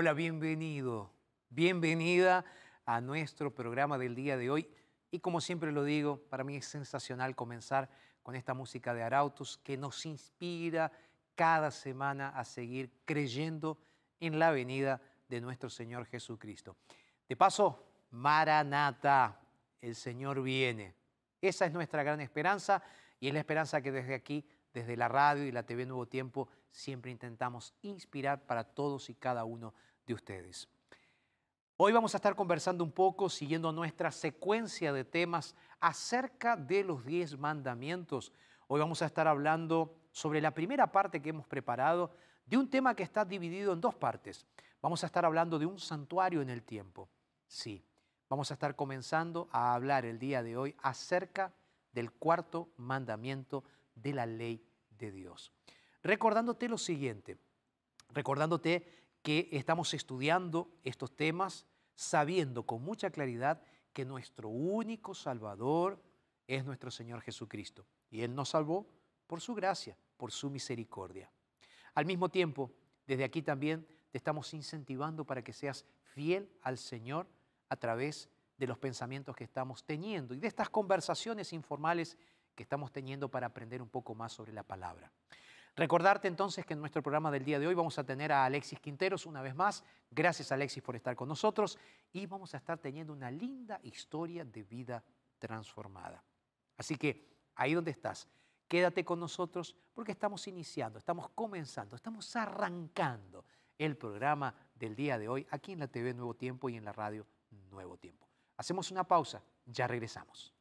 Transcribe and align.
Hola, 0.00 0.12
bienvenido, 0.12 1.10
bienvenida 1.50 2.44
a 2.86 3.00
nuestro 3.00 3.52
programa 3.52 3.98
del 3.98 4.14
día 4.14 4.36
de 4.36 4.48
hoy. 4.48 4.70
Y 5.10 5.18
como 5.18 5.40
siempre 5.40 5.72
lo 5.72 5.82
digo, 5.82 6.18
para 6.30 6.44
mí 6.44 6.54
es 6.54 6.66
sensacional 6.66 7.34
comenzar 7.34 7.90
con 8.22 8.36
esta 8.36 8.54
música 8.54 8.94
de 8.94 9.02
Arautos 9.02 9.58
que 9.58 9.76
nos 9.76 10.06
inspira 10.06 10.92
cada 11.34 11.72
semana 11.72 12.28
a 12.28 12.44
seguir 12.44 12.92
creyendo 13.04 13.76
en 14.20 14.38
la 14.38 14.52
venida 14.52 15.00
de 15.28 15.40
nuestro 15.40 15.68
Señor 15.68 16.06
Jesucristo. 16.06 16.76
De 17.28 17.34
paso, 17.34 17.84
Maranata, 18.12 19.40
el 19.80 19.96
Señor 19.96 20.44
viene. 20.44 20.94
Esa 21.42 21.66
es 21.66 21.72
nuestra 21.72 22.04
gran 22.04 22.20
esperanza 22.20 22.84
y 23.18 23.26
es 23.26 23.34
la 23.34 23.40
esperanza 23.40 23.80
que 23.80 23.90
desde 23.90 24.14
aquí, 24.14 24.48
desde 24.72 24.96
la 24.96 25.08
radio 25.08 25.44
y 25.44 25.50
la 25.50 25.64
TV 25.64 25.86
Nuevo 25.86 26.06
Tiempo, 26.06 26.48
siempre 26.70 27.10
intentamos 27.10 27.74
inspirar 27.82 28.46
para 28.46 28.62
todos 28.62 29.10
y 29.10 29.16
cada 29.16 29.44
uno 29.44 29.74
de 30.08 30.14
ustedes. 30.14 30.68
Hoy 31.76 31.92
vamos 31.92 32.14
a 32.14 32.16
estar 32.18 32.34
conversando 32.34 32.82
un 32.82 32.90
poco, 32.90 33.28
siguiendo 33.28 33.70
nuestra 33.70 34.10
secuencia 34.10 34.92
de 34.92 35.04
temas 35.04 35.54
acerca 35.78 36.56
de 36.56 36.82
los 36.82 37.04
diez 37.04 37.38
mandamientos. 37.38 38.32
Hoy 38.66 38.80
vamos 38.80 39.00
a 39.02 39.06
estar 39.06 39.28
hablando 39.28 39.94
sobre 40.10 40.40
la 40.40 40.52
primera 40.52 40.90
parte 40.90 41.22
que 41.22 41.28
hemos 41.28 41.46
preparado 41.46 42.10
de 42.46 42.56
un 42.56 42.68
tema 42.68 42.96
que 42.96 43.04
está 43.04 43.24
dividido 43.24 43.72
en 43.74 43.80
dos 43.80 43.94
partes. 43.94 44.44
Vamos 44.80 45.04
a 45.04 45.06
estar 45.06 45.24
hablando 45.24 45.58
de 45.58 45.66
un 45.66 45.78
santuario 45.78 46.40
en 46.40 46.50
el 46.50 46.62
tiempo. 46.62 47.08
Sí, 47.46 47.84
vamos 48.28 48.50
a 48.50 48.54
estar 48.54 48.74
comenzando 48.74 49.48
a 49.52 49.74
hablar 49.74 50.04
el 50.04 50.18
día 50.18 50.42
de 50.42 50.56
hoy 50.56 50.74
acerca 50.82 51.52
del 51.92 52.10
cuarto 52.10 52.70
mandamiento 52.76 53.62
de 53.94 54.14
la 54.14 54.26
ley 54.26 54.66
de 54.98 55.12
Dios. 55.12 55.52
Recordándote 56.02 56.68
lo 56.68 56.78
siguiente, 56.78 57.38
recordándote 58.10 58.98
que 59.28 59.46
estamos 59.52 59.92
estudiando 59.92 60.70
estos 60.84 61.14
temas 61.14 61.66
sabiendo 61.94 62.62
con 62.62 62.82
mucha 62.82 63.10
claridad 63.10 63.60
que 63.92 64.06
nuestro 64.06 64.48
único 64.48 65.14
Salvador 65.14 66.02
es 66.46 66.64
nuestro 66.64 66.90
Señor 66.90 67.20
Jesucristo. 67.20 67.84
Y 68.10 68.22
Él 68.22 68.34
nos 68.34 68.48
salvó 68.48 68.88
por 69.26 69.42
su 69.42 69.54
gracia, 69.54 69.98
por 70.16 70.32
su 70.32 70.48
misericordia. 70.48 71.30
Al 71.92 72.06
mismo 72.06 72.30
tiempo, 72.30 72.72
desde 73.06 73.22
aquí 73.22 73.42
también 73.42 73.86
te 74.10 74.16
estamos 74.16 74.54
incentivando 74.54 75.26
para 75.26 75.44
que 75.44 75.52
seas 75.52 75.84
fiel 76.14 76.50
al 76.62 76.78
Señor 76.78 77.26
a 77.68 77.76
través 77.76 78.30
de 78.56 78.66
los 78.66 78.78
pensamientos 78.78 79.36
que 79.36 79.44
estamos 79.44 79.84
teniendo 79.84 80.32
y 80.32 80.38
de 80.38 80.48
estas 80.48 80.70
conversaciones 80.70 81.52
informales 81.52 82.16
que 82.54 82.62
estamos 82.62 82.92
teniendo 82.92 83.30
para 83.30 83.48
aprender 83.48 83.82
un 83.82 83.90
poco 83.90 84.14
más 84.14 84.32
sobre 84.32 84.54
la 84.54 84.62
palabra. 84.62 85.12
Recordarte 85.78 86.26
entonces 86.26 86.66
que 86.66 86.74
en 86.74 86.80
nuestro 86.80 87.02
programa 87.02 87.30
del 87.30 87.44
día 87.44 87.60
de 87.60 87.68
hoy 87.68 87.74
vamos 87.74 88.00
a 88.00 88.04
tener 88.04 88.32
a 88.32 88.44
Alexis 88.44 88.80
Quinteros 88.80 89.26
una 89.26 89.42
vez 89.42 89.54
más. 89.54 89.84
Gracias 90.10 90.50
Alexis 90.50 90.82
por 90.82 90.96
estar 90.96 91.14
con 91.14 91.28
nosotros 91.28 91.78
y 92.12 92.26
vamos 92.26 92.52
a 92.52 92.56
estar 92.56 92.78
teniendo 92.78 93.12
una 93.12 93.30
linda 93.30 93.78
historia 93.84 94.44
de 94.44 94.64
vida 94.64 95.04
transformada. 95.38 96.24
Así 96.76 96.96
que 96.96 97.28
ahí 97.54 97.74
donde 97.74 97.92
estás, 97.92 98.26
quédate 98.66 99.04
con 99.04 99.20
nosotros 99.20 99.76
porque 99.94 100.10
estamos 100.10 100.48
iniciando, 100.48 100.98
estamos 100.98 101.30
comenzando, 101.30 101.94
estamos 101.94 102.34
arrancando 102.34 103.44
el 103.78 103.96
programa 103.96 104.52
del 104.74 104.96
día 104.96 105.16
de 105.16 105.28
hoy 105.28 105.46
aquí 105.48 105.74
en 105.74 105.78
la 105.78 105.86
TV 105.86 106.12
Nuevo 106.12 106.34
Tiempo 106.34 106.68
y 106.68 106.76
en 106.76 106.84
la 106.84 106.92
radio 106.92 107.24
Nuevo 107.70 107.96
Tiempo. 107.96 108.26
Hacemos 108.56 108.90
una 108.90 109.04
pausa, 109.04 109.44
ya 109.64 109.86
regresamos. 109.86 110.52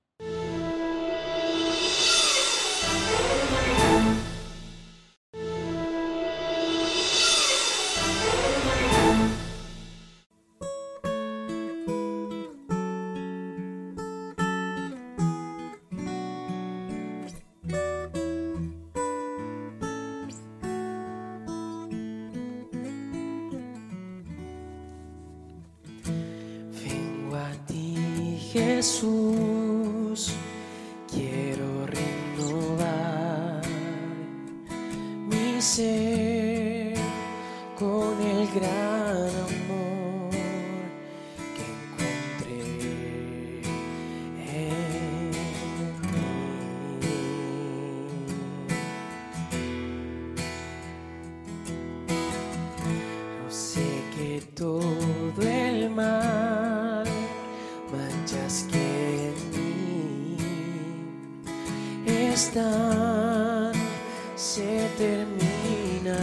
se 64.35 64.89
terminarán. 64.97 66.17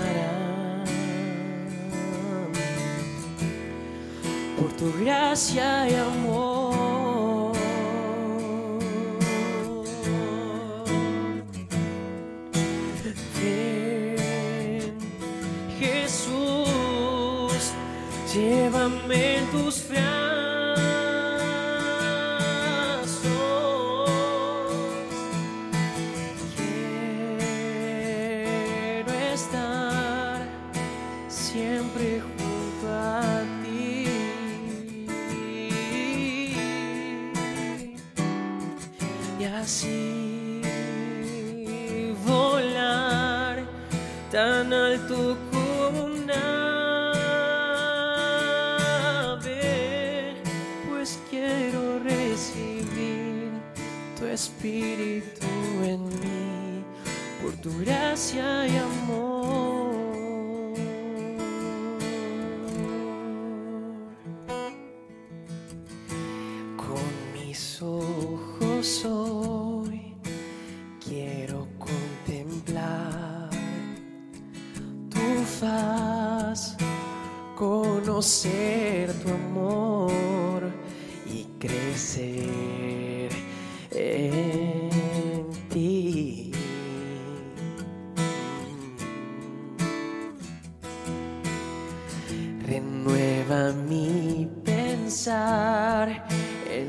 Por 4.59 4.73
tu 4.73 4.93
gracia 5.01 5.89
y 5.89 5.95
amor. 5.95 6.54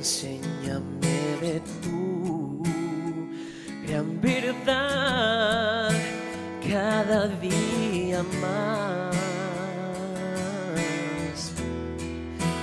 enséñame 0.06 1.18
de 1.42 1.60
tu 1.82 2.62
gran 3.88 4.22
verdad 4.22 5.90
cada 6.70 7.28
día 7.42 8.22
más. 8.40 9.16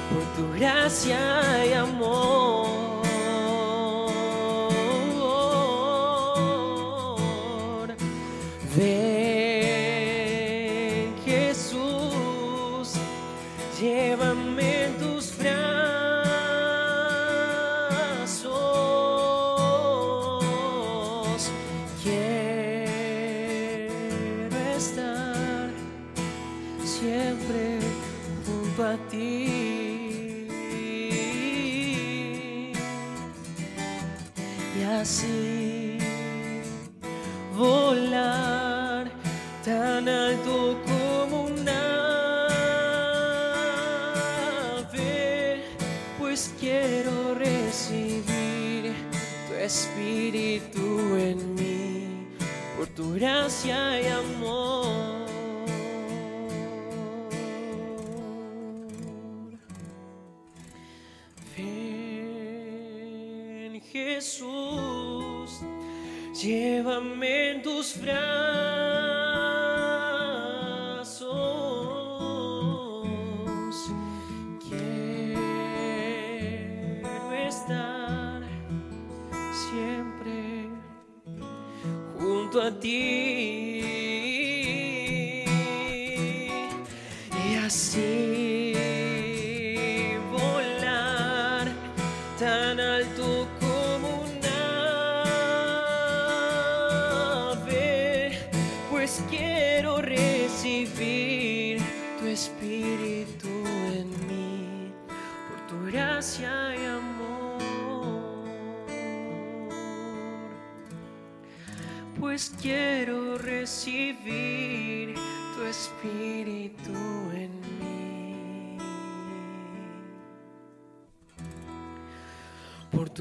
Por 0.08 0.24
tu 0.36 0.44
gracia 0.56 1.20
y 1.66 1.72
amor 1.72 2.01
siempre 79.82 80.68
junto 82.18 82.60
a 82.62 82.70
ti. 82.78 83.91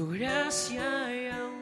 tu 0.02 0.10
gracia 0.10 1.14
y 1.14 1.28
amor. 1.28 1.52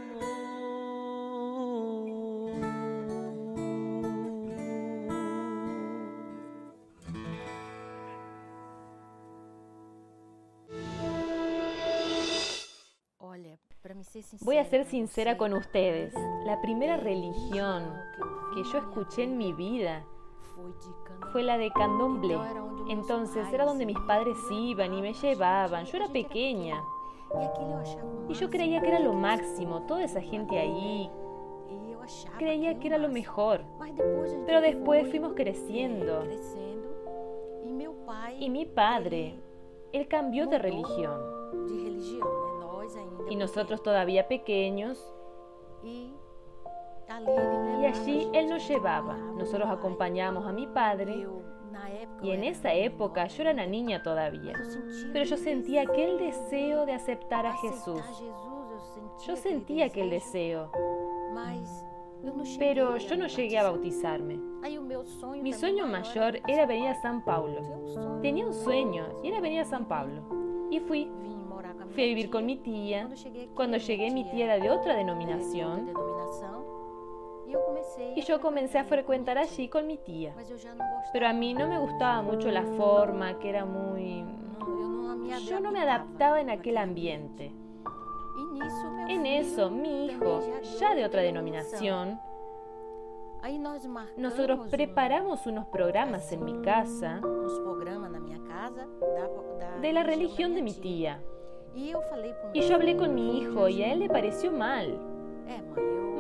Voy 14.41 14.57
a 14.57 14.65
ser 14.65 14.87
sincera 14.87 15.37
con 15.37 15.53
ustedes. 15.53 16.15
La 16.47 16.61
primera 16.63 16.97
religión 16.97 17.93
que 18.55 18.65
yo 18.65 18.79
escuché 18.79 19.25
en 19.25 19.37
mi 19.37 19.53
vida 19.53 20.03
fue 21.33 21.43
la 21.43 21.59
de 21.59 21.71
candomblé. 21.73 22.39
Entonces 22.89 23.47
era 23.53 23.67
donde 23.67 23.85
mis 23.85 23.99
padres 24.01 24.39
iban 24.51 24.95
y 24.95 25.03
me 25.03 25.13
llevaban. 25.13 25.85
Yo 25.85 25.99
era 25.99 26.09
pequeña. 26.09 26.83
Y 28.29 28.35
yo 28.35 28.51
creía 28.51 28.81
que 28.81 28.89
era 28.89 28.99
lo 28.99 29.13
máximo, 29.13 29.83
toda 29.83 30.05
esa 30.05 30.21
gente 30.21 30.59
ahí. 30.59 31.11
Creía 32.39 32.79
que 32.79 32.89
era 32.89 32.99
lo 32.99 33.09
mejor. 33.09 33.63
Pero 34.47 34.61
después 34.61 35.09
fuimos 35.09 35.35
creciendo. 35.35 36.25
Y 38.39 38.51
mi 38.51 38.67
padre, 38.67 39.39
él 39.93 40.09
cambió 40.09 40.47
de 40.47 40.59
religión. 40.59 41.21
Y 43.29 43.37
nosotros 43.37 43.83
todavía 43.83 44.27
pequeños. 44.27 45.13
Y 45.85 46.15
allí 47.87 48.29
él 48.33 48.49
nos 48.49 48.67
llevaba. 48.69 49.17
Nosotros 49.17 49.69
acompañamos 49.71 50.47
a 50.47 50.53
mi 50.53 50.67
padre 50.67 51.27
y 52.23 52.31
en 52.31 52.45
esa 52.45 52.75
época 52.75 53.27
yo 53.27 53.43
era 53.43 53.53
una 53.53 53.67
niña 53.67 54.03
todavía, 54.03 54.55
pero 55.13 55.25
yo 55.25 55.37
sentía 55.37 55.83
aquel 55.83 56.19
deseo 56.19 56.87
de 56.87 56.93
aceptar 56.93 57.47
a 57.47 57.55
Jesús. 57.55 58.03
Yo 59.27 59.37
sentía 59.37 59.87
aquel 59.87 60.11
deseo, 60.11 60.71
pero 62.59 62.97
yo 62.97 63.17
no 63.17 63.27
llegué 63.27 63.59
a 63.59 63.65
bautizarme. 63.65 64.39
Mi 65.43 65.53
sueño 65.53 65.87
mayor 65.87 66.41
era 66.47 66.67
venir 66.67 66.89
a 66.89 67.01
San 67.01 67.25
Pablo. 67.25 68.21
Tenía 68.21 68.47
un 68.47 68.55
sueño 68.55 69.21
y 69.23 69.29
era 69.29 69.41
venir 69.41 69.61
a 69.61 69.65
San 69.65 69.87
Pablo. 69.87 70.23
Y 70.71 70.81
fui. 70.81 71.11
Fui 71.93 72.03
a 72.05 72.07
vivir 72.07 72.31
con 72.31 72.47
mi 72.47 72.57
tía. 72.57 73.09
Cuando 73.55 73.79
llegué 73.79 74.11
mi 74.11 74.29
tía 74.31 74.45
era 74.45 74.59
de 74.59 74.71
otra 74.71 74.95
denominación 74.95 75.91
y 78.17 78.23
yo 78.23 78.41
comencé 78.41 78.79
a 78.79 78.85
frecuentar 78.85 79.39
allí 79.39 79.69
con 79.69 79.87
mi 79.87 79.99
tía. 79.99 80.35
Gostava. 80.35 81.03
Pero 81.13 81.27
a 81.27 81.33
mí 81.33 81.55
no 81.55 81.69
me 81.69 81.79
gustaba 81.79 82.23
mucho 82.23 82.51
la 82.51 82.63
forma, 82.63 83.39
que 83.39 83.49
era 83.49 83.65
muy... 83.65 84.25
Yo 85.47 85.61
no 85.61 85.71
me 85.71 85.81
adaptaba 85.81 86.41
en 86.41 86.51
aquel 86.51 86.77
ambiente. 86.77 87.53
En 89.09 89.27
eso, 89.27 89.71
mi 89.71 90.07
hijo, 90.07 90.41
ya 90.79 90.95
de 90.95 91.05
otra 91.05 91.23
denominación, 91.23 92.21
nosotros 94.17 94.61
um- 94.61 94.71
preparamos 94.71 95.47
unos 95.47 95.67
programas 95.67 96.31
en 96.33 96.45
mi 96.45 96.61
casa 96.63 97.21
de 99.81 99.93
la 99.93 100.03
religión 100.03 100.55
de 100.55 100.63
mi 100.63 100.75
tía. 100.75 101.23
Y 101.75 101.91
yo 101.91 102.75
hablé 102.75 102.97
con 102.97 103.15
mi 103.15 103.39
hijo 103.39 103.69
y 103.69 103.83
a 103.83 103.93
él 103.93 104.01
le 104.01 104.09
pareció 104.09 104.53
mal. 104.53 104.99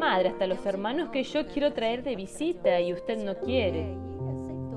Madre, 0.01 0.31
hasta 0.31 0.47
los 0.47 0.59
os 0.61 0.67
hermanos 0.67 1.11
que 1.11 1.23
yo 1.23 1.47
quiero 1.47 1.75
traer 1.75 2.03
de 2.03 2.17
visita 2.17 2.81
y 2.81 2.95
usted 2.95 3.23
no 3.23 3.35
quiere. 3.37 3.95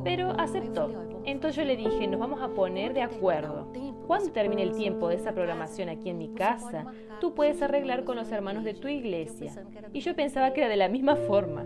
Pero 0.04 0.32
aceptó. 0.38 0.82
falei, 0.90 0.98
"Ó, 0.98 1.00
vamos 1.00 1.22
Entonces 1.26 1.56
yo 1.56 1.64
le 1.64 1.78
dije, 1.78 2.08
nos 2.08 2.20
vamos 2.20 2.42
a 2.42 2.50
poner 2.50 2.94
de 2.94 3.04
acuerdo. 3.04 3.68
Cuando 4.06 4.32
termine 4.34 4.64
el 4.64 4.76
tiempo 4.76 5.08
de 5.08 5.16
esa 5.16 5.32
programación 5.32 5.88
aquí 5.88 6.10
en 6.10 6.18
mi 6.18 6.34
casa, 6.34 6.88
tú 7.22 7.34
puedes 7.34 7.62
arreglar 7.62 8.04
con 8.04 8.18
los 8.18 8.30
hermanos 8.34 8.66
de 8.66 8.74
tu 8.74 8.90
iglesia. 8.90 9.54
Y 9.94 10.02
yo 10.02 10.14
pensaba 10.14 10.52
que 10.52 10.60
era 10.60 10.70
de 10.70 10.76
la 10.76 10.90
misma 10.90 11.16
forma. 11.16 11.64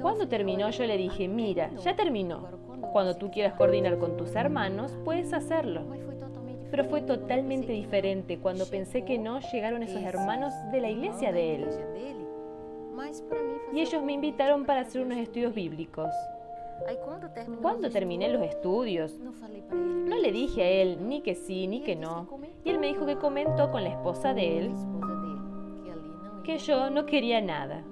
Cuando 0.00 0.28
terminó 0.28 0.66
"Olha, 0.66 0.70
yo 0.70 0.86
le 0.86 0.96
dije, 0.96 1.26
mira, 1.26 1.70
ya 1.82 1.96
terminó. 1.96 2.46
Cuando 2.92 3.16
tú 3.16 3.28
quieras 3.32 3.54
coordinar 3.54 3.98
con 3.98 4.16
tus 4.16 4.36
hermanos, 4.36 4.96
puedes 5.04 5.32
hacerlo. 5.32 5.82
Pero 6.76 6.90
fue 6.90 7.00
totalmente 7.00 7.72
diferente 7.72 8.38
cuando 8.38 8.66
pensé 8.66 9.02
que 9.02 9.16
no 9.18 9.40
llegaron 9.40 9.82
esos 9.82 10.02
hermanos 10.02 10.52
de 10.70 10.82
la 10.82 10.90
iglesia 10.90 11.32
de 11.32 11.54
él. 11.54 11.68
Y 13.72 13.80
ellos 13.80 14.02
me 14.02 14.12
invitaron 14.12 14.66
para 14.66 14.82
hacer 14.82 15.00
unos 15.00 15.16
os 15.16 15.22
estudios 15.22 15.54
bíblicos. 15.54 16.10
Cuando 17.62 17.88
terminé 17.88 18.28
los 18.28 18.42
estudios, 18.42 19.18
no 19.72 20.18
le 20.18 20.30
dije 20.32 20.64
a 20.64 20.68
él 20.68 20.98
ni 21.08 21.22
que 21.22 21.34
sí 21.34 21.66
ni 21.66 21.80
que 21.80 21.96
no. 21.96 22.28
Y 22.62 22.68
él 22.68 22.78
me 22.78 22.88
dijo 22.88 23.06
que 23.06 23.16
comentó 23.16 23.70
con 23.70 23.82
la 23.82 23.88
esposa 23.88 24.34
de 24.34 24.58
él 24.58 24.74
que 26.44 26.58
yo 26.58 26.90
no 26.90 27.06
quería 27.06 27.40
nada. 27.40 27.82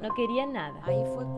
No 0.00 0.14
quería 0.14 0.46
nada. 0.46 0.80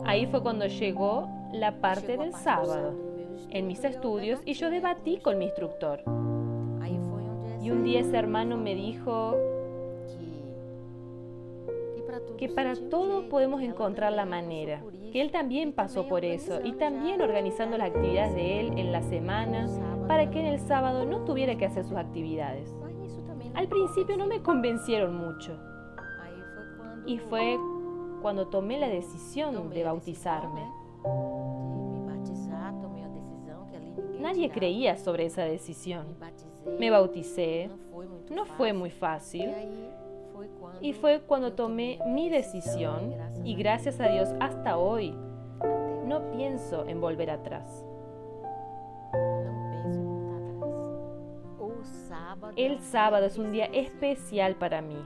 Ahí 0.05 0.25
fue 0.27 0.41
cuando 0.41 0.67
llegó 0.67 1.27
la 1.51 1.81
parte 1.81 2.15
del 2.15 2.33
sábado 2.33 3.10
en 3.49 3.67
mis 3.67 3.83
estudios 3.83 4.39
y 4.45 4.53
yo 4.53 4.69
debatí 4.69 5.17
con 5.17 5.37
mi 5.37 5.45
instructor. 5.45 6.03
Y 7.61 7.69
un 7.69 7.83
día 7.83 7.99
ese 7.99 8.17
hermano 8.17 8.57
me 8.57 8.73
dijo 8.73 9.37
que, 12.37 12.49
para, 12.49 12.73
todo 12.89 13.29
podemos 13.29 13.61
encontrar 13.61 14.13
la 14.13 14.25
manera, 14.25 14.81
que 15.11 15.21
él 15.21 15.31
también 15.31 15.71
pasó 15.71 16.07
por 16.07 16.25
eso 16.25 16.59
y 16.63 16.71
también 16.73 17.21
organizando 17.21 17.77
las 17.77 17.91
actividades 17.91 18.33
de 18.33 18.59
él 18.61 18.79
en 18.79 18.91
la 18.91 19.03
semana 19.03 19.67
para 20.07 20.31
que 20.31 20.39
en 20.39 20.47
el 20.47 20.59
sábado 20.59 21.05
no 21.05 21.23
tuviera 21.23 21.55
que 21.55 21.65
hacer 21.65 21.83
sus 21.83 21.97
actividades. 21.97 22.73
Al 23.53 23.67
principio 23.67 24.17
no 24.17 24.25
me 24.25 24.41
convencieron 24.41 25.15
mucho 25.15 25.55
y 27.05 27.19
fue 27.19 27.59
cuando 28.21 28.47
tomé 28.47 28.79
la 28.79 28.87
decisión 28.87 29.69
de 29.69 29.83
bautizarme. 29.83 30.61
Nadie 34.21 34.49
creía 34.49 34.97
sobre 34.97 35.25
esa 35.25 35.43
decisión. 35.43 36.05
Me 36.79 36.89
bauticé, 36.89 37.69
no 38.29 38.45
fue 38.45 38.71
muy 38.71 38.91
fácil 38.91 39.49
y 40.79 40.93
fue 40.93 41.21
cuando 41.21 41.53
tomé 41.53 41.99
mi 42.05 42.29
decisión 42.29 43.13
y 43.43 43.55
gracias 43.55 43.99
a 43.99 44.07
Dios 44.07 44.29
hasta 44.39 44.77
hoy 44.77 45.15
no 46.05 46.31
pienso 46.31 46.85
en 46.87 46.99
volver 46.99 47.29
atrás. 47.29 47.85
El 52.55 52.79
sábado 52.79 53.25
es 53.25 53.37
un 53.37 53.51
día 53.51 53.65
especial. 53.65 54.55
para 54.55 54.81
mí. 54.81 54.97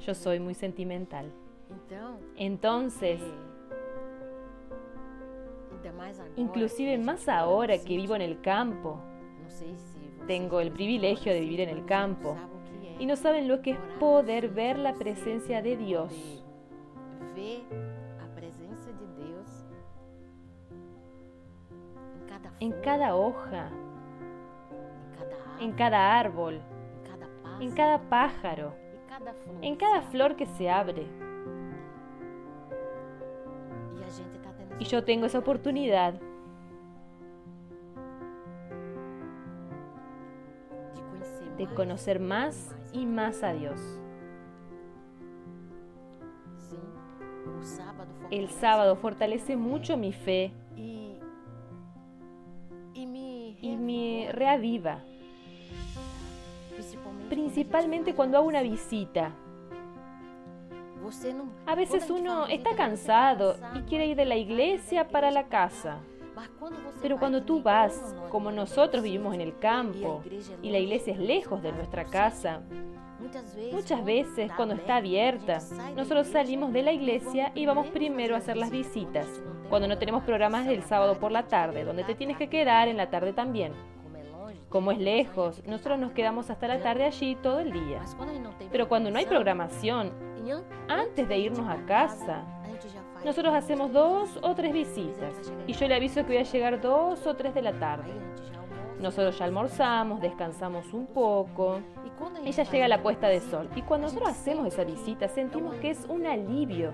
Yo 0.00 0.14
soy 0.14 0.40
muy 0.40 0.54
sentimental. 0.54 1.30
Entonces, 2.36 3.20
inclusive 6.36 6.98
más 6.98 7.28
ahora 7.28 7.78
que 7.78 7.96
vivo 7.96 8.14
en 8.14 8.22
el 8.22 8.40
campo. 8.40 9.00
Tengo 10.26 10.60
el 10.60 10.70
privilegio 10.72 11.32
de 11.32 11.40
vivir 11.40 11.60
en 11.60 11.70
el 11.70 11.84
campo. 11.84 12.36
y 12.98 13.06
no 13.06 13.14
saben 13.16 13.46
lo 13.46 13.62
que 13.62 13.72
es 13.72 13.78
poder 14.00 14.48
ver 14.48 14.78
la 14.78 14.94
presencia 14.94 15.62
de 15.62 15.76
Dios, 15.76 16.12
en 22.60 22.72
cada 22.82 23.14
hoja, 23.14 23.70
en 25.60 25.72
cada 25.72 26.18
árbol, 26.18 26.60
en 27.60 27.72
cada 27.72 27.98
pájaro, 28.08 28.74
en 29.62 29.76
cada 29.76 30.02
flor 30.02 30.36
que 30.36 30.46
se 30.46 30.68
abre. 30.68 31.06
Y 34.78 34.84
yo 34.84 35.04
tengo 35.04 35.26
esa 35.26 35.38
oportunidad 35.38 36.14
de 41.56 41.66
conocer 41.74 42.20
más 42.20 42.74
y 42.92 43.04
más 43.04 43.42
a 43.42 43.52
Dios. 43.52 43.80
El 48.30 48.48
sábado 48.50 48.94
fortalece 48.96 49.56
mucho 49.56 49.96
mi 49.96 50.12
fe 50.12 50.52
y 53.60 53.76
me 53.76 54.30
reaviva, 54.32 55.00
principalmente 57.28 58.14
cuando 58.14 58.38
hago 58.38 58.46
una 58.46 58.62
visita. 58.62 59.32
A 61.66 61.74
veces 61.74 62.10
uno 62.10 62.46
está 62.46 62.74
cansado 62.76 63.56
y 63.74 63.82
quiere 63.82 64.06
ir 64.06 64.16
de 64.16 64.24
la 64.24 64.36
iglesia 64.36 65.08
para 65.08 65.30
la 65.30 65.48
casa, 65.48 65.98
pero 67.02 67.18
cuando 67.18 67.42
tú 67.42 67.62
vas, 67.62 68.14
como 68.30 68.50
nosotros 68.50 69.02
vivimos 69.02 69.34
en 69.34 69.40
el 69.40 69.58
campo 69.58 70.22
y 70.62 70.70
la 70.70 70.78
iglesia 70.78 71.12
es 71.12 71.18
lejos 71.18 71.62
de 71.62 71.72
nuestra 71.72 72.04
casa, 72.04 72.62
muchas 73.72 74.04
veces 74.04 74.50
cuando 74.56 74.74
está 74.74 74.96
abierta, 74.96 75.60
nosotros 75.96 76.28
salimos 76.28 76.72
de 76.72 76.82
la 76.82 76.92
iglesia 76.92 77.52
y 77.54 77.66
vamos 77.66 77.88
primero 77.88 78.34
a 78.34 78.38
hacer 78.38 78.56
las 78.56 78.70
visitas, 78.70 79.26
cuando 79.68 79.88
no 79.88 79.98
tenemos 79.98 80.22
programas 80.24 80.66
del 80.66 80.82
sábado 80.82 81.18
por 81.18 81.32
la 81.32 81.44
tarde, 81.48 81.84
donde 81.84 82.04
te 82.04 82.14
tienes 82.14 82.36
que 82.36 82.48
quedar 82.48 82.88
en 82.88 82.96
la 82.96 83.10
tarde 83.10 83.32
también. 83.32 83.72
Como 84.68 84.92
es 84.92 84.98
lejos, 84.98 85.62
nosotros 85.66 85.98
nos 85.98 86.12
quedamos 86.12 86.50
hasta 86.50 86.68
la 86.68 86.80
tarde 86.80 87.04
allí 87.04 87.36
todo 87.36 87.60
el 87.60 87.72
día. 87.72 88.02
Pero 88.70 88.88
cuando 88.88 89.10
no 89.10 89.18
hay 89.18 89.26
programación, 89.26 90.12
antes 90.88 91.28
de 91.28 91.38
irnos 91.38 91.66
a 91.68 91.84
casa, 91.86 92.44
nosotros 93.24 93.54
hacemos 93.54 93.92
dos 93.92 94.38
o 94.42 94.54
tres 94.54 94.72
visitas 94.72 95.34
y 95.66 95.72
yo 95.72 95.88
le 95.88 95.94
aviso 95.94 96.20
que 96.22 96.34
voy 96.34 96.36
a 96.36 96.42
llegar 96.42 96.80
dos 96.80 97.26
o 97.26 97.34
tres 97.34 97.54
de 97.54 97.62
la 97.62 97.72
tarde. 97.72 98.12
Nosotros 99.00 99.38
ya 99.38 99.44
almorzamos, 99.44 100.20
descansamos 100.20 100.92
un 100.92 101.06
poco 101.06 101.80
ya 102.52 102.64
llega 102.64 102.88
la 102.88 103.02
puesta 103.02 103.28
de 103.28 103.40
sol. 103.40 103.68
Y 103.76 103.82
cuando 103.82 104.08
nosotros 104.08 104.30
hacemos 104.30 104.66
esa 104.66 104.84
visita 104.84 105.28
sentimos 105.28 105.74
que 105.76 105.90
es 105.90 106.04
un 106.08 106.26
alivio, 106.26 106.92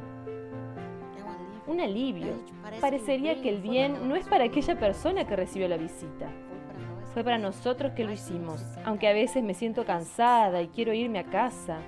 un 1.67 1.81
alivio. 1.81 2.35
Parecería 2.81 3.41
que 3.41 3.49
el 3.49 3.61
bien 3.61 4.09
no 4.09 4.17
es 4.17 4.29
para 4.29 4.45
aquella 4.45 4.79
persona 4.79 5.27
que 5.27 5.37
recibió 5.37 5.69
la 5.69 5.77
visita, 5.77 6.31
fue 7.15 7.23
para 7.23 7.39
nosotros 7.39 7.93
que 7.93 8.05
lo 8.05 8.11
hicimos, 8.11 8.61
aunque 8.85 9.07
a 9.09 9.13
veces 9.13 9.45
me 9.45 9.55
siento 9.55 9.85
cansada 9.85 10.61
y 10.61 10.67
quiero 10.67 10.93
irme 10.93 11.21
a 11.21 11.25
casa, 11.25 11.79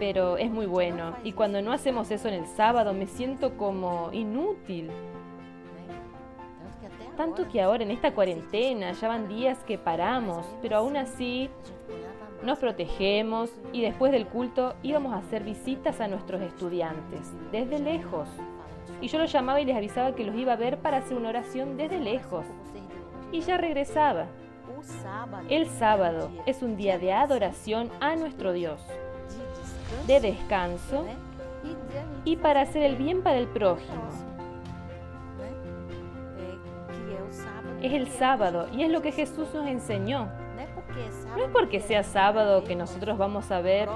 pero 0.00 0.36
es 0.36 0.50
muy 0.50 0.66
bueno. 0.66 1.16
Y 1.22 1.32
cuando 1.32 1.62
no 1.62 1.72
hacemos 1.72 2.10
eso 2.10 2.26
en 2.26 2.34
el 2.34 2.46
sábado 2.46 2.92
me 2.92 3.06
siento 3.06 3.56
como 3.56 4.10
inútil. 4.12 4.90
Tanto 7.16 7.48
que 7.48 7.62
ahora 7.62 7.84
en 7.84 7.92
esta 7.92 8.12
cuarentena 8.12 8.92
ya 8.92 9.08
van 9.08 9.28
días 9.28 9.58
que 9.64 9.78
paramos, 9.78 10.44
pero 10.60 10.78
aún 10.78 10.96
así 10.96 11.48
nos 12.42 12.58
protegemos 12.58 13.50
y 13.72 13.82
después 13.82 14.10
del 14.10 14.26
culto 14.26 14.74
íbamos 14.82 15.14
a 15.14 15.18
hacer 15.18 15.44
visitas 15.44 16.00
a 16.00 16.08
nuestros 16.08 16.42
estudiantes, 16.42 17.32
desde 17.52 17.78
lejos. 17.78 18.28
Y 19.00 19.08
yo 19.08 19.18
los 19.18 19.30
llamaba 19.30 19.60
y 19.60 19.64
les 19.64 19.76
avisaba 19.76 20.14
que 20.14 20.24
los 20.24 20.34
iba 20.36 20.54
a 20.54 20.56
ver 20.56 20.78
para 20.78 20.98
hacer 20.98 21.16
una 21.16 21.28
oración 21.28 21.76
desde 21.76 22.00
lejos. 22.00 22.46
Y 23.32 23.40
ya 23.40 23.56
regresaba. 23.56 24.26
El 25.48 25.68
sábado 25.68 26.30
es 26.46 26.62
un 26.62 26.76
día 26.76 26.98
de 26.98 27.12
adoración 27.12 27.90
a 28.00 28.16
nuestro 28.16 28.52
Dios, 28.52 28.80
de 30.06 30.20
descanso 30.20 31.04
y 32.24 32.36
para 32.36 32.62
hacer 32.62 32.82
el 32.82 32.96
bien 32.96 33.22
para 33.22 33.38
el 33.38 33.46
prójimo. 33.46 34.02
Es 37.82 37.92
el 37.92 38.08
sábado 38.08 38.68
y 38.72 38.82
es 38.82 38.90
lo 38.90 39.02
que 39.02 39.12
Jesús 39.12 39.48
nos 39.54 39.66
enseñó. 39.66 40.28
No 41.36 41.44
es 41.44 41.50
porque 41.52 41.80
sea 41.80 42.02
sábado 42.02 42.64
que 42.64 42.74
nosotros 42.74 43.18
vamos 43.18 43.50
a 43.50 43.60
ver 43.60 43.88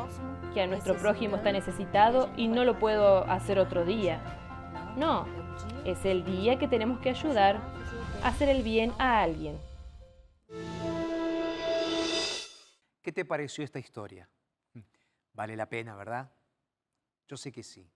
que 0.54 0.62
a 0.62 0.66
nuestro 0.66 0.96
prójimo 0.96 1.36
está 1.36 1.52
necesitado 1.52 2.28
y 2.36 2.48
no 2.48 2.64
lo 2.64 2.78
puedo 2.78 3.24
hacer 3.24 3.58
otro 3.58 3.84
día. 3.84 4.20
No, 4.96 5.26
es 5.84 6.04
el 6.04 6.24
día 6.24 6.58
que 6.58 6.66
tenemos 6.66 6.98
que 7.00 7.10
ayudar 7.10 7.56
a 8.22 8.28
hacer 8.28 8.48
el 8.48 8.62
bien 8.62 8.92
a 8.98 9.22
alguien. 9.22 9.58
¿Qué 13.00 13.12
te 13.12 13.24
pareció 13.24 13.64
esta 13.64 13.78
historia? 13.78 14.28
Vale 15.32 15.56
la 15.56 15.68
pena, 15.68 15.94
¿verdad? 15.94 16.30
Yo 17.28 17.36
sé 17.36 17.52
que 17.52 17.62
sí. 17.62 17.90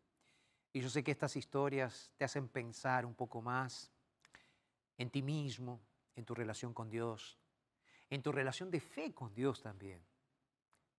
Y 0.72 0.80
yo 0.80 0.88
sé 0.88 1.04
que 1.04 1.10
estas 1.10 1.36
historias 1.36 2.12
te 2.16 2.24
hacen 2.24 2.48
pensar 2.48 3.04
un 3.04 3.14
poco 3.14 3.42
más 3.42 3.92
en 4.96 5.10
ti 5.10 5.22
mismo, 5.22 5.80
en 6.14 6.24
tu 6.24 6.34
relación 6.34 6.72
con 6.72 6.88
Dios, 6.88 7.38
en 8.08 8.22
tu 8.22 8.32
relación 8.32 8.70
de 8.70 8.80
fe 8.80 9.12
con 9.12 9.34
Dios 9.34 9.62
también. 9.62 10.00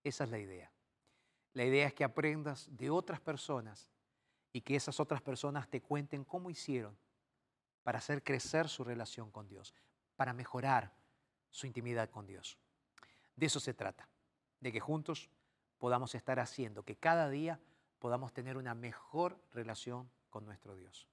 Esa 0.04 0.24
es 0.24 0.30
la 0.30 0.38
idea. 0.38 0.70
La 1.54 1.64
idea 1.64 1.86
es 1.86 1.94
que 1.94 2.04
aprendas 2.04 2.68
de 2.76 2.90
otras 2.90 3.18
personas 3.20 3.95
y 4.56 4.62
que 4.62 4.74
esas 4.74 5.00
otras 5.00 5.20
personas 5.20 5.68
te 5.68 5.82
cuenten 5.82 6.24
cómo 6.24 6.48
hicieron 6.48 6.96
para 7.82 7.98
hacer 7.98 8.24
crecer 8.24 8.70
su 8.70 8.84
relación 8.84 9.30
con 9.30 9.46
Dios, 9.46 9.74
para 10.16 10.32
mejorar 10.32 10.94
su 11.50 11.66
intimidad 11.66 12.08
con 12.08 12.26
Dios. 12.26 12.56
De 13.34 13.44
eso 13.44 13.60
se 13.60 13.74
trata, 13.74 14.08
de 14.60 14.72
que 14.72 14.80
juntos 14.80 15.28
podamos 15.76 16.14
estar 16.14 16.40
haciendo 16.40 16.84
que 16.84 16.96
cada 16.96 17.28
día 17.28 17.60
podamos 17.98 18.32
tener 18.32 18.56
una 18.56 18.74
mejor 18.74 19.38
relación 19.52 20.08
con 20.30 20.46
nuestro 20.46 20.74
Dios. 20.74 21.06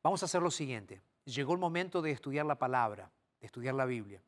Vamos 0.00 0.22
a 0.22 0.26
hacer 0.26 0.40
lo 0.40 0.52
siguiente. 0.52 1.02
Llegó 1.24 1.54
el 1.54 1.58
momento 1.58 2.00
de 2.00 2.12
estudiar 2.12 2.46
la 2.46 2.60
palabra, 2.60 3.10
de 3.40 3.46
estudiar 3.46 3.74
la 3.74 3.86
Biblia. 3.86 4.22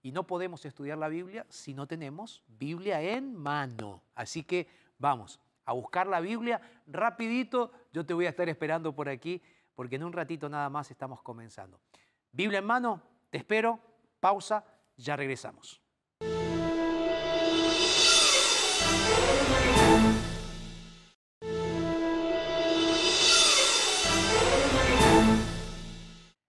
Y 0.00 0.12
no 0.12 0.28
podemos 0.28 0.64
estudiar 0.64 0.96
la 0.96 1.08
Biblia 1.08 1.44
si 1.48 1.74
no 1.74 1.88
tenemos 1.88 2.44
Biblia 2.46 3.02
en 3.02 3.34
mano. 3.34 4.04
Así 4.14 4.44
que 4.44 4.68
vamos 4.96 5.40
a 5.70 5.72
buscar 5.72 6.08
la 6.08 6.20
Biblia 6.20 6.60
rapidito. 6.88 7.70
Yo 7.92 8.04
te 8.04 8.12
voy 8.12 8.26
a 8.26 8.30
estar 8.30 8.48
esperando 8.48 8.92
por 8.92 9.08
aquí 9.08 9.40
porque 9.74 9.96
en 9.96 10.04
un 10.04 10.12
ratito 10.12 10.48
nada 10.48 10.68
más 10.68 10.90
estamos 10.90 11.22
comenzando. 11.22 11.80
Biblia 12.32 12.58
en 12.58 12.66
mano, 12.66 13.02
te 13.30 13.38
espero. 13.38 13.78
Pausa, 14.18 14.64
ya 14.96 15.14
regresamos. 15.16 15.80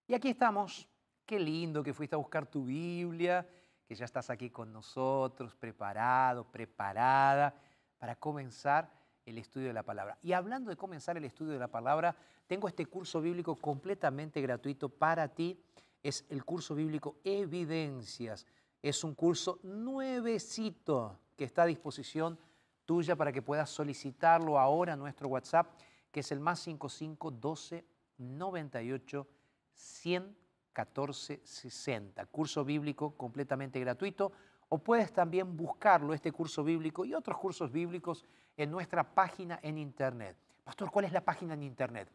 Y 0.08 0.14
aquí 0.14 0.30
estamos. 0.30 0.88
Qué 1.24 1.38
lindo 1.38 1.84
que 1.84 1.94
fuiste 1.94 2.16
a 2.16 2.18
buscar 2.18 2.46
tu 2.46 2.64
Biblia, 2.64 3.46
que 3.86 3.94
ya 3.94 4.04
estás 4.04 4.28
aquí 4.30 4.50
con 4.50 4.72
nosotros, 4.72 5.54
preparado, 5.54 6.44
preparada 6.50 7.54
para 7.96 8.16
comenzar 8.16 9.01
el 9.24 9.38
estudio 9.38 9.68
de 9.68 9.74
la 9.74 9.82
palabra. 9.82 10.18
Y 10.22 10.32
hablando 10.32 10.70
de 10.70 10.76
comenzar 10.76 11.16
el 11.16 11.24
estudio 11.24 11.52
de 11.52 11.58
la 11.58 11.68
palabra, 11.68 12.16
tengo 12.46 12.68
este 12.68 12.86
curso 12.86 13.20
bíblico 13.20 13.56
completamente 13.56 14.40
gratuito 14.40 14.88
para 14.88 15.28
ti. 15.28 15.58
Es 16.02 16.24
el 16.28 16.44
curso 16.44 16.74
bíblico 16.74 17.16
Evidencias. 17.24 18.46
Es 18.82 19.04
un 19.04 19.14
curso 19.14 19.60
nuevecito 19.62 21.18
que 21.36 21.44
está 21.44 21.62
a 21.62 21.66
disposición 21.66 22.38
tuya 22.84 23.14
para 23.16 23.32
que 23.32 23.42
puedas 23.42 23.70
solicitarlo 23.70 24.58
ahora 24.58 24.94
a 24.94 24.96
nuestro 24.96 25.28
WhatsApp, 25.28 25.68
que 26.10 26.20
es 26.20 26.32
el 26.32 26.40
más 26.40 26.60
55 26.60 27.30
12 27.30 27.84
98 28.18 29.26
11460, 29.74 32.26
curso 32.26 32.64
bíblico 32.64 33.16
completamente 33.16 33.78
gratuito, 33.80 34.32
o 34.74 34.78
puedes 34.78 35.12
también 35.12 35.54
buscarlo, 35.54 36.14
este 36.14 36.32
curso 36.32 36.64
bíblico 36.64 37.04
y 37.04 37.12
otros 37.12 37.36
cursos 37.36 37.70
bíblicos 37.70 38.24
en 38.56 38.70
nuestra 38.70 39.04
página 39.04 39.60
en 39.62 39.76
Internet. 39.76 40.34
Pastor, 40.64 40.90
¿cuál 40.90 41.04
es 41.04 41.12
la 41.12 41.20
página 41.20 41.52
en 41.52 41.62
Internet? 41.62 42.08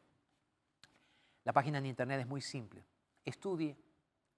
La 1.43 1.53
página 1.53 1.77
en 1.77 1.85
Internet 1.85 2.21
es 2.21 2.27
muy 2.27 2.41
simple. 2.41 2.83
Estudie 3.23 3.77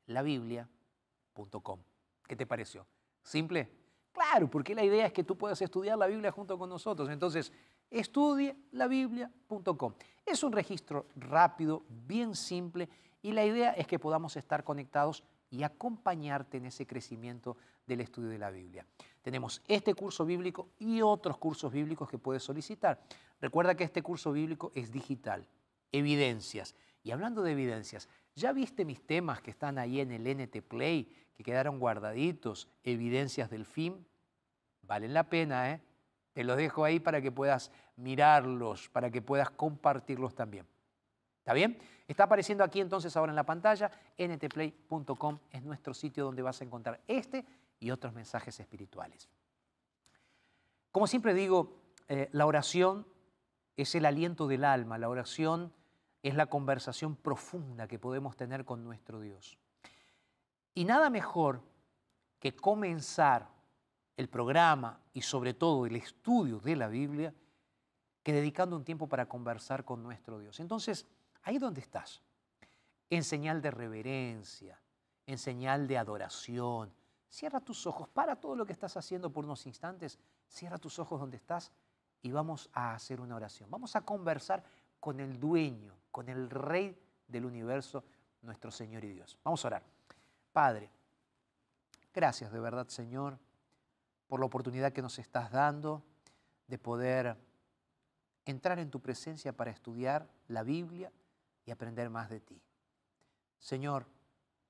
labiblia.com. 0.08 1.80
¿Qué 2.28 2.36
te 2.36 2.46
pareció? 2.46 2.86
¿Simple? 3.24 3.72
Claro, 4.12 4.50
porque 4.50 4.76
la 4.76 4.84
idea 4.84 5.06
es 5.06 5.14
que 5.14 5.24
tú 5.24 5.38
puedas 5.38 5.62
estudiar 5.62 5.98
la 5.98 6.08
Biblia 6.08 6.30
junto 6.30 6.60
con 6.60 6.70
nosotros. 6.70 7.10
Entonces, 7.10 7.54
estudielabiblia.com. 7.90 9.94
Es 10.26 10.44
un 10.44 10.52
registro 10.52 11.06
rápido, 11.16 11.84
bien 11.88 12.36
simple 12.36 12.90
y 13.22 13.32
la 13.32 13.46
idea 13.46 13.72
es 13.72 13.88
que 13.88 13.98
podamos 13.98 14.36
estar 14.36 14.66
conectados 14.66 15.24
y 15.50 15.64
acompañarte 15.64 16.58
en 16.58 16.66
ese 16.66 16.86
crecimiento 16.86 17.58
del 17.86 18.02
estudio 18.02 18.30
de 18.30 18.38
la 18.38 18.52
Biblia. 18.52 18.86
Tenemos 19.22 19.62
este 19.68 19.94
curso 19.94 20.26
bíblico 20.26 20.70
y 20.80 21.02
otros 21.02 21.38
cursos 21.38 21.72
bíblicos 21.72 22.10
que 22.10 22.18
puedes 22.18 22.44
solicitar. 22.44 23.02
Recuerda 23.42 23.76
que 23.76 23.84
este 23.84 24.02
curso 24.02 24.32
bíblico 24.32 24.72
es 24.76 24.92
digital, 24.92 25.48
evidencias. 25.92 26.76
Y 27.04 27.12
hablando 27.12 27.42
de 27.42 27.54
evidencias, 27.54 28.10
¿ya 28.36 28.52
viste 28.52 28.86
mis 28.86 29.06
temas 29.06 29.42
que 29.42 29.52
están 29.52 29.78
ahí 29.78 30.00
en 30.00 30.12
el 30.12 30.28
NT 30.28 30.62
Play, 30.62 31.12
que 31.36 31.44
quedaron 31.44 31.80
guardaditos, 31.80 32.68
evidencias 32.84 33.50
del 33.50 33.66
fin? 33.66 34.06
Valen 34.84 35.14
la 35.14 35.30
pena, 35.30 35.72
¿eh? 35.72 35.82
Te 36.34 36.44
los 36.44 36.58
dejo 36.58 36.84
ahí 36.84 37.00
para 37.00 37.22
que 37.22 37.32
puedas 37.32 37.72
mirarlos, 37.96 38.90
para 38.90 39.10
que 39.10 39.22
puedas 39.22 39.50
compartirlos 39.50 40.36
también. 40.36 40.66
¿Está 41.40 41.54
bien? 41.54 41.80
Está 42.10 42.24
apareciendo 42.24 42.64
aquí 42.64 42.82
entonces 42.82 43.16
ahora 43.16 43.32
en 43.32 43.36
la 43.36 43.46
pantalla, 43.46 43.92
ntplay.com 44.18 45.38
es 45.52 45.62
nuestro 45.62 45.94
sitio 45.94 46.26
donde 46.26 46.42
vas 46.42 46.60
a 46.60 46.64
encontrar 46.64 47.00
este 47.08 47.46
y 47.80 47.92
otros 47.92 48.16
mensajes 48.16 48.60
espirituales. 48.60 49.30
Como 50.92 51.06
siempre 51.06 51.36
digo, 51.36 51.84
eh, 52.08 52.28
la 52.32 52.48
oración 52.48 53.06
es 53.78 53.94
el 53.94 54.08
aliento 54.08 54.48
del 54.48 54.66
alma, 54.66 54.98
la 54.98 55.08
oración 55.08 55.72
es 56.24 56.34
la 56.34 56.48
conversación 56.48 57.16
profunda 57.16 57.88
que 57.88 58.00
podemos 58.00 58.36
tener 58.36 58.66
con 58.66 58.84
nuestro 58.84 59.20
Dios. 59.20 59.60
Y 60.74 60.86
nada 60.86 61.12
mejor 61.12 61.62
que 62.40 62.56
comenzar 62.56 63.48
el 64.18 64.30
programa 64.30 65.00
y 65.14 65.22
sobre 65.22 65.54
todo 65.54 65.86
el 65.86 65.96
estudio 65.96 66.60
de 66.60 66.76
la 66.76 66.88
Biblia 66.88 67.36
que 68.24 68.34
dedicando 68.34 68.76
un 68.76 68.84
tiempo 68.84 69.08
para 69.08 69.28
conversar 69.28 69.86
con 69.86 70.02
nuestro 70.02 70.40
Dios. 70.40 70.60
Entonces, 70.60 71.06
ahí 71.50 71.58
donde 71.58 71.82
estás, 71.82 72.22
en 73.10 73.24
señal 73.24 73.60
de 73.60 73.72
reverencia, 73.72 74.80
en 75.26 75.40
señal 75.40 75.88
de 75.88 75.98
adoración. 75.98 76.94
Cierra 77.28 77.60
tus 77.60 77.88
ojos, 77.88 78.08
para 78.08 78.36
todo 78.36 78.56
lo 78.56 78.68
que 78.68 78.74
estás 78.74 78.96
haciendo 78.98 79.32
por 79.32 79.46
unos 79.46 79.66
instantes, 79.66 80.20
cierra 80.48 80.78
tus 80.78 81.00
ojos 81.00 81.20
donde 81.20 81.38
estás 81.38 81.72
y 82.22 82.32
vamos 82.32 82.70
a 82.72 82.94
hacer 82.94 83.20
una 83.20 83.36
oración. 83.36 83.70
Vamos 83.72 83.96
a 83.96 84.02
conversar 84.02 84.64
con 85.00 85.20
el 85.20 85.40
dueño, 85.40 85.96
con 86.12 86.30
el 86.30 86.52
rey 86.52 86.96
del 87.28 87.46
universo, 87.46 88.04
nuestro 88.44 88.70
Señor 88.70 89.04
y 89.04 89.14
Dios. 89.14 89.36
Vamos 89.44 89.66
a 89.66 89.70
orar. 89.70 89.84
Padre, 90.54 90.92
gracias 92.14 92.52
de 92.52 92.60
verdad, 92.60 92.88
Señor, 92.90 93.40
por 94.28 94.40
la 94.40 94.46
oportunidad 94.46 94.94
que 94.94 95.02
nos 95.02 95.18
estás 95.18 95.52
dando 95.52 96.04
de 96.68 96.78
poder 96.78 97.36
entrar 98.46 98.78
en 98.78 98.92
tu 98.92 99.00
presencia 99.00 99.52
para 99.52 99.72
estudiar 99.72 100.30
la 100.48 100.62
Biblia 100.62 101.12
y 101.70 101.72
aprender 101.72 102.10
más 102.10 102.32
de 102.32 102.40
ti. 102.40 102.60
Señor, 103.60 104.08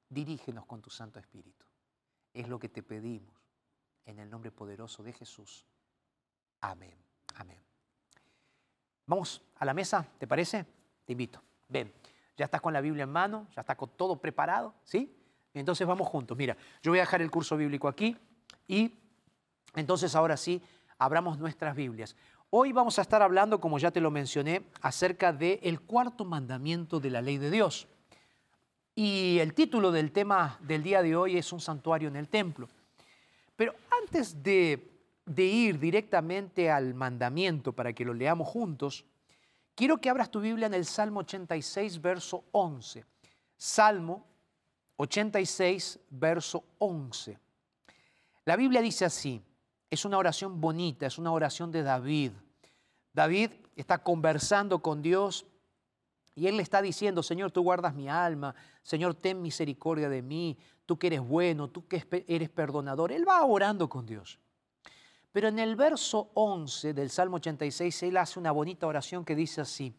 dirígenos 0.09 0.65
con 0.65 0.81
tu 0.81 0.89
Santo 0.89 1.17
Espíritu. 1.17 1.65
Es 2.33 2.49
lo 2.49 2.59
que 2.59 2.67
te 2.67 2.83
pedimos 2.83 3.33
en 4.05 4.19
el 4.19 4.29
nombre 4.29 4.51
poderoso 4.51 5.01
de 5.01 5.13
Jesús. 5.13 5.65
Amén. 6.59 6.97
Amén. 7.35 7.57
Vamos 9.05 9.41
a 9.55 9.63
la 9.63 9.73
mesa, 9.73 10.05
¿te 10.17 10.27
parece? 10.27 10.65
Te 11.05 11.13
invito. 11.13 11.41
Ven, 11.69 11.93
ya 12.35 12.43
estás 12.43 12.59
con 12.59 12.73
la 12.73 12.81
Biblia 12.81 13.03
en 13.03 13.11
mano, 13.11 13.47
ya 13.55 13.61
estás 13.61 13.77
con 13.77 13.91
todo 13.91 14.19
preparado, 14.19 14.75
¿sí? 14.83 15.15
Entonces 15.53 15.87
vamos 15.87 16.05
juntos. 16.05 16.37
Mira, 16.37 16.57
yo 16.83 16.91
voy 16.91 16.99
a 16.99 17.03
dejar 17.03 17.21
el 17.21 17.31
curso 17.31 17.55
bíblico 17.55 17.87
aquí 17.87 18.17
y 18.67 18.99
entonces 19.73 20.13
ahora 20.15 20.35
sí, 20.35 20.61
abramos 20.97 21.39
nuestras 21.39 21.77
Biblias. 21.77 22.17
Hoy 22.51 22.71
vamos 22.71 22.97
a 22.97 23.03
estar 23.03 23.21
hablando, 23.21 23.61
como 23.61 23.77
ya 23.77 23.91
te 23.91 24.01
lo 24.01 24.09
mencioné, 24.09 24.63
acerca 24.81 25.31
del 25.31 25.81
cuarto 25.81 26.25
mandamiento 26.25 26.99
de 26.99 27.11
la 27.11 27.21
ley 27.21 27.37
de 27.37 27.51
Dios. 27.51 27.87
Y 28.95 29.37
el 29.37 29.53
título 29.53 29.91
del 29.91 30.11
tema 30.11 30.57
del 30.63 30.81
día 30.81 31.03
de 31.03 31.15
hoy 31.15 31.37
es 31.37 31.53
un 31.53 31.59
santuario 31.59 32.07
en 32.07 32.15
el 32.15 32.27
templo. 32.27 32.67
Pero 33.55 33.75
antes 34.01 34.41
de, 34.41 34.99
de 35.27 35.43
ir 35.43 35.77
directamente 35.77 36.71
al 36.71 36.95
mandamiento 36.95 37.71
para 37.71 37.93
que 37.93 38.03
lo 38.03 38.15
leamos 38.15 38.47
juntos, 38.47 39.05
quiero 39.75 39.99
que 40.01 40.09
abras 40.09 40.31
tu 40.31 40.39
Biblia 40.41 40.65
en 40.65 40.73
el 40.73 40.85
Salmo 40.85 41.19
86, 41.19 42.01
verso 42.01 42.45
11. 42.51 43.05
Salmo 43.57 44.25
86, 44.95 45.99
verso 46.09 46.63
11. 46.79 47.37
La 48.43 48.55
Biblia 48.55 48.81
dice 48.81 49.05
así, 49.05 49.39
es 49.89 50.05
una 50.05 50.17
oración 50.17 50.61
bonita, 50.61 51.05
es 51.05 51.17
una 51.17 51.31
oración 51.31 51.71
de 51.71 51.83
David. 51.83 52.31
David 53.13 53.51
está 53.75 53.97
conversando 53.99 54.79
con 54.79 55.01
Dios 55.01 55.45
y 56.35 56.47
él 56.47 56.57
le 56.57 56.63
está 56.63 56.81
diciendo, 56.81 57.23
Señor, 57.23 57.51
tú 57.51 57.63
guardas 57.63 57.95
mi 57.95 58.07
alma, 58.07 58.55
Señor, 58.83 59.15
ten 59.15 59.41
misericordia 59.41 60.09
de 60.09 60.21
mí, 60.21 60.57
tú 60.85 60.97
que 60.97 61.07
eres 61.07 61.21
bueno, 61.21 61.69
tú 61.69 61.87
que 61.87 62.25
eres 62.27 62.49
perdonador. 62.49 63.11
Él 63.11 63.27
va 63.27 63.43
orando 63.43 63.89
con 63.89 64.05
Dios. 64.05 64.39
Pero 65.31 65.47
en 65.47 65.59
el 65.59 65.75
verso 65.75 66.31
11 66.33 66.93
del 66.93 67.09
Salmo 67.09 67.37
86, 67.37 68.03
él 68.03 68.17
hace 68.17 68.39
una 68.39 68.51
bonita 68.51 68.87
oración 68.87 69.25
que 69.25 69.35
dice 69.35 69.61
así, 69.61 69.93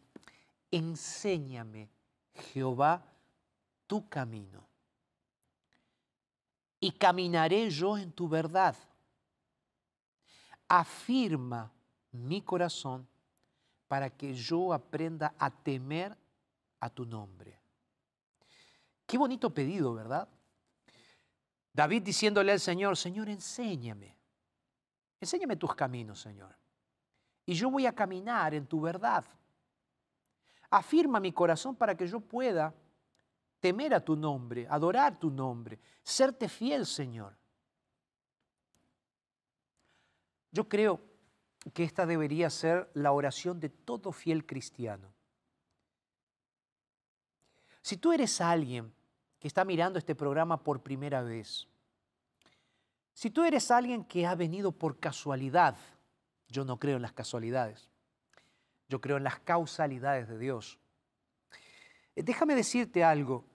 enséñame, 0.69 1.89
Jehová, 2.33 3.05
tu 3.87 4.07
camino, 4.09 4.67
y 6.79 6.91
caminaré 6.91 7.69
yo 7.69 7.97
en 7.97 8.11
tu 8.11 8.27
verdad. 8.27 8.75
Afirma 10.73 11.69
mi 12.11 12.41
corazón 12.43 13.05
para 13.89 14.09
que 14.09 14.33
yo 14.33 14.71
aprenda 14.71 15.35
a 15.37 15.51
temer 15.51 16.17
a 16.79 16.89
tu 16.89 17.05
nombre. 17.05 17.59
Qué 19.05 19.17
bonito 19.17 19.53
pedido, 19.53 19.93
¿verdad? 19.93 20.29
David 21.73 22.03
diciéndole 22.03 22.53
al 22.53 22.61
Señor, 22.61 22.95
Señor, 22.95 23.27
enséñame. 23.27 24.15
Enséñame 25.19 25.57
tus 25.57 25.75
caminos, 25.75 26.21
Señor. 26.21 26.55
Y 27.45 27.53
yo 27.53 27.69
voy 27.69 27.85
a 27.85 27.93
caminar 27.93 28.53
en 28.53 28.65
tu 28.65 28.79
verdad. 28.79 29.25
Afirma 30.69 31.19
mi 31.19 31.33
corazón 31.33 31.75
para 31.75 31.95
que 31.97 32.07
yo 32.07 32.21
pueda 32.21 32.73
temer 33.59 33.93
a 33.93 33.99
tu 33.99 34.15
nombre, 34.15 34.65
adorar 34.69 35.19
tu 35.19 35.29
nombre, 35.29 35.77
serte 36.01 36.47
fiel, 36.47 36.85
Señor. 36.85 37.40
Yo 40.51 40.67
creo 40.67 40.99
que 41.73 41.83
esta 41.83 42.05
debería 42.05 42.49
ser 42.49 42.89
la 42.93 43.11
oración 43.11 43.59
de 43.59 43.69
todo 43.69 44.11
fiel 44.11 44.45
cristiano. 44.45 45.13
Si 47.81 47.97
tú 47.97 48.11
eres 48.11 48.41
alguien 48.41 48.93
que 49.39 49.47
está 49.47 49.65
mirando 49.65 49.97
este 49.97 50.15
programa 50.15 50.63
por 50.63 50.81
primera 50.81 51.21
vez, 51.21 51.67
si 53.13 53.29
tú 53.29 53.43
eres 53.43 53.71
alguien 53.71 54.03
que 54.03 54.25
ha 54.25 54.35
venido 54.35 54.71
por 54.71 54.99
casualidad, 54.99 55.77
yo 56.47 56.65
no 56.65 56.77
creo 56.77 56.97
en 56.97 57.01
las 57.01 57.13
casualidades, 57.13 57.89
yo 58.87 58.99
creo 58.99 59.17
en 59.17 59.23
las 59.23 59.39
causalidades 59.39 60.27
de 60.27 60.37
Dios. 60.37 60.79
Eh, 62.15 62.23
déjame 62.23 62.55
decirte 62.55 63.03
algo, 63.03 63.45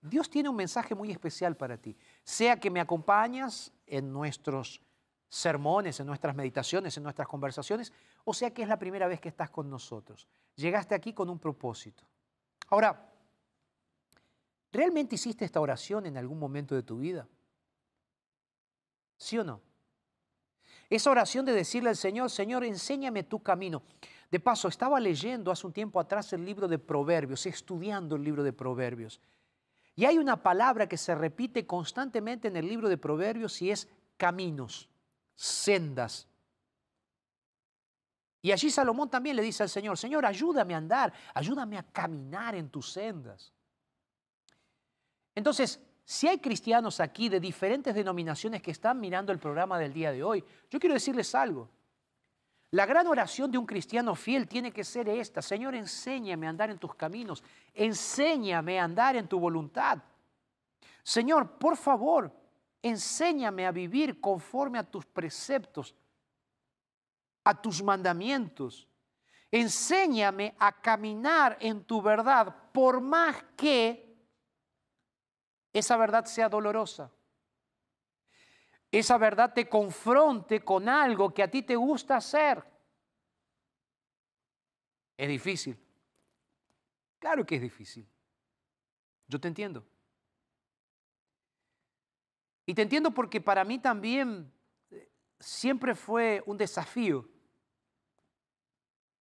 Dios 0.00 0.30
tiene 0.30 0.48
un 0.48 0.56
mensaje 0.56 0.94
muy 0.94 1.10
especial 1.10 1.56
para 1.56 1.76
ti, 1.76 1.96
sea 2.24 2.58
que 2.58 2.70
me 2.70 2.80
acompañas 2.80 3.72
en 3.86 4.12
nuestros 4.12 4.80
sermones, 5.30 6.00
en 6.00 6.06
nuestras 6.08 6.34
meditaciones, 6.34 6.96
en 6.96 7.04
nuestras 7.04 7.28
conversaciones, 7.28 7.92
o 8.24 8.34
sea 8.34 8.52
que 8.52 8.62
es 8.62 8.68
la 8.68 8.78
primera 8.78 9.06
vez 9.06 9.20
que 9.20 9.28
estás 9.28 9.48
con 9.48 9.70
nosotros. 9.70 10.28
Llegaste 10.56 10.94
aquí 10.94 11.14
con 11.14 11.30
un 11.30 11.38
propósito. 11.38 12.04
Ahora, 12.68 13.08
¿realmente 14.72 15.14
hiciste 15.14 15.44
esta 15.44 15.60
oración 15.60 16.04
en 16.06 16.16
algún 16.16 16.38
momento 16.38 16.74
de 16.74 16.82
tu 16.82 16.98
vida? 16.98 17.28
¿Sí 19.16 19.38
o 19.38 19.44
no? 19.44 19.60
Esa 20.90 21.10
oración 21.10 21.46
de 21.46 21.52
decirle 21.52 21.90
al 21.90 21.96
Señor, 21.96 22.28
Señor, 22.30 22.64
enséñame 22.64 23.22
tu 23.22 23.40
camino. 23.40 23.84
De 24.32 24.40
paso, 24.40 24.66
estaba 24.66 24.98
leyendo 24.98 25.52
hace 25.52 25.64
un 25.64 25.72
tiempo 25.72 26.00
atrás 26.00 26.32
el 26.32 26.44
libro 26.44 26.66
de 26.66 26.80
Proverbios, 26.80 27.46
estudiando 27.46 28.16
el 28.16 28.24
libro 28.24 28.42
de 28.42 28.52
Proverbios. 28.52 29.20
Y 29.94 30.06
hay 30.06 30.18
una 30.18 30.42
palabra 30.42 30.88
que 30.88 30.96
se 30.96 31.14
repite 31.14 31.66
constantemente 31.66 32.48
en 32.48 32.56
el 32.56 32.66
libro 32.66 32.88
de 32.88 32.98
Proverbios 32.98 33.62
y 33.62 33.70
es 33.70 33.88
caminos, 34.16 34.88
sendas. 35.40 36.28
Y 38.42 38.52
allí 38.52 38.70
Salomón 38.70 39.08
también 39.08 39.36
le 39.36 39.42
dice 39.42 39.62
al 39.62 39.70
Señor, 39.70 39.96
Señor, 39.96 40.26
ayúdame 40.26 40.74
a 40.74 40.76
andar, 40.78 41.12
ayúdame 41.32 41.78
a 41.78 41.82
caminar 41.82 42.54
en 42.54 42.68
tus 42.68 42.92
sendas. 42.92 43.50
Entonces, 45.34 45.80
si 46.04 46.28
hay 46.28 46.38
cristianos 46.38 47.00
aquí 47.00 47.30
de 47.30 47.40
diferentes 47.40 47.94
denominaciones 47.94 48.60
que 48.60 48.70
están 48.70 49.00
mirando 49.00 49.32
el 49.32 49.38
programa 49.38 49.78
del 49.78 49.94
día 49.94 50.12
de 50.12 50.22
hoy, 50.22 50.44
yo 50.68 50.78
quiero 50.78 50.94
decirles 50.94 51.34
algo. 51.34 51.70
La 52.72 52.84
gran 52.84 53.06
oración 53.06 53.50
de 53.50 53.56
un 53.56 53.66
cristiano 53.66 54.14
fiel 54.14 54.46
tiene 54.46 54.72
que 54.72 54.84
ser 54.84 55.08
esta. 55.08 55.40
Señor, 55.40 55.74
enséñame 55.74 56.46
a 56.46 56.50
andar 56.50 56.70
en 56.70 56.78
tus 56.78 56.94
caminos. 56.94 57.42
Enséñame 57.72 58.78
a 58.78 58.84
andar 58.84 59.16
en 59.16 59.26
tu 59.26 59.40
voluntad. 59.40 59.98
Señor, 61.02 61.58
por 61.58 61.76
favor, 61.76 62.39
enséñame 62.82 63.66
a 63.66 63.72
vivir 63.72 64.20
conforme 64.20 64.78
a 64.78 64.84
tus 64.84 65.06
preceptos, 65.06 65.94
a 67.44 67.60
tus 67.60 67.82
mandamientos. 67.82 68.88
Enséñame 69.50 70.54
a 70.58 70.80
caminar 70.80 71.56
en 71.60 71.84
tu 71.84 72.00
verdad, 72.00 72.54
por 72.72 73.00
más 73.00 73.42
que 73.56 74.10
esa 75.72 75.96
verdad 75.96 76.24
sea 76.24 76.48
dolorosa. 76.48 77.10
Esa 78.92 79.18
verdad 79.18 79.52
te 79.54 79.68
confronte 79.68 80.64
con 80.64 80.88
algo 80.88 81.32
que 81.32 81.42
a 81.42 81.50
ti 81.50 81.62
te 81.62 81.76
gusta 81.76 82.16
hacer. 82.16 82.64
Es 85.16 85.28
difícil. 85.28 85.78
Claro 87.18 87.44
que 87.44 87.56
es 87.56 87.62
difícil. 87.62 88.08
Yo 89.28 89.38
te 89.38 89.46
entiendo. 89.48 89.84
Y 92.70 92.74
te 92.74 92.82
entiendo 92.82 93.10
porque 93.10 93.40
para 93.40 93.64
mí 93.64 93.80
también 93.80 94.48
eh, 94.92 95.10
siempre 95.40 95.96
fue 95.96 96.40
un 96.46 96.56
desafío 96.56 97.28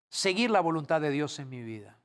seguir 0.10 0.52
la 0.52 0.60
voluntad 0.60 1.00
de 1.00 1.12
Dios 1.12 1.40
en 1.40 1.48
mi 1.48 1.64
vida. 1.64 1.98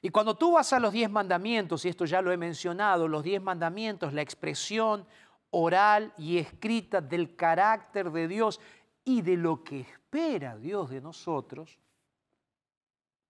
Y 0.00 0.10
cuando 0.10 0.36
tú 0.36 0.52
vas 0.52 0.72
a 0.72 0.78
los 0.78 0.92
diez 0.92 1.10
mandamientos, 1.10 1.84
y 1.84 1.88
esto 1.88 2.04
ya 2.04 2.22
lo 2.22 2.30
he 2.30 2.36
mencionado, 2.36 3.08
los 3.08 3.24
diez 3.24 3.42
mandamientos, 3.42 4.12
la 4.12 4.22
expresión 4.22 5.04
oral 5.50 6.14
y 6.16 6.38
escrita 6.38 7.00
del 7.00 7.34
carácter 7.34 8.12
de 8.12 8.28
Dios 8.28 8.60
y 9.04 9.20
de 9.22 9.36
lo 9.36 9.64
que 9.64 9.80
espera 9.80 10.56
Dios 10.58 10.90
de 10.90 11.00
nosotros, 11.00 11.76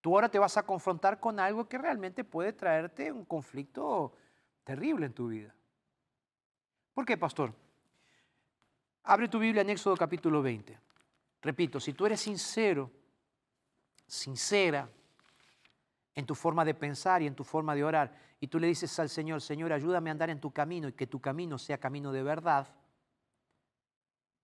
tú 0.02 0.14
ahora 0.14 0.28
te 0.28 0.38
vas 0.38 0.58
a 0.58 0.66
confrontar 0.66 1.18
con 1.18 1.40
algo 1.40 1.66
que 1.66 1.78
realmente 1.78 2.24
puede 2.24 2.52
traerte 2.52 3.10
un 3.10 3.24
conflicto 3.24 4.12
terrible 4.64 5.06
en 5.06 5.14
tu 5.14 5.28
vida. 5.28 5.54
¿Por 6.94 7.04
qué, 7.06 7.16
pastor? 7.16 7.54
Abre 9.04 9.28
tu 9.28 9.38
Biblia 9.38 9.62
en 9.62 9.70
Éxodo 9.70 9.96
capítulo 9.96 10.42
20. 10.42 10.78
Repito, 11.42 11.80
si 11.80 11.92
tú 11.92 12.06
eres 12.06 12.20
sincero, 12.20 12.90
sincera, 14.06 14.88
en 16.14 16.26
tu 16.26 16.34
forma 16.34 16.64
de 16.64 16.74
pensar 16.74 17.22
y 17.22 17.26
en 17.26 17.34
tu 17.34 17.42
forma 17.42 17.74
de 17.74 17.82
orar, 17.82 18.14
y 18.38 18.46
tú 18.46 18.60
le 18.60 18.66
dices 18.66 18.98
al 18.98 19.08
Señor, 19.08 19.40
Señor, 19.40 19.72
ayúdame 19.72 20.10
a 20.10 20.12
andar 20.12 20.30
en 20.30 20.40
tu 20.40 20.52
camino 20.52 20.88
y 20.88 20.92
que 20.92 21.06
tu 21.06 21.20
camino 21.20 21.58
sea 21.58 21.78
camino 21.78 22.12
de 22.12 22.22
verdad, 22.22 22.68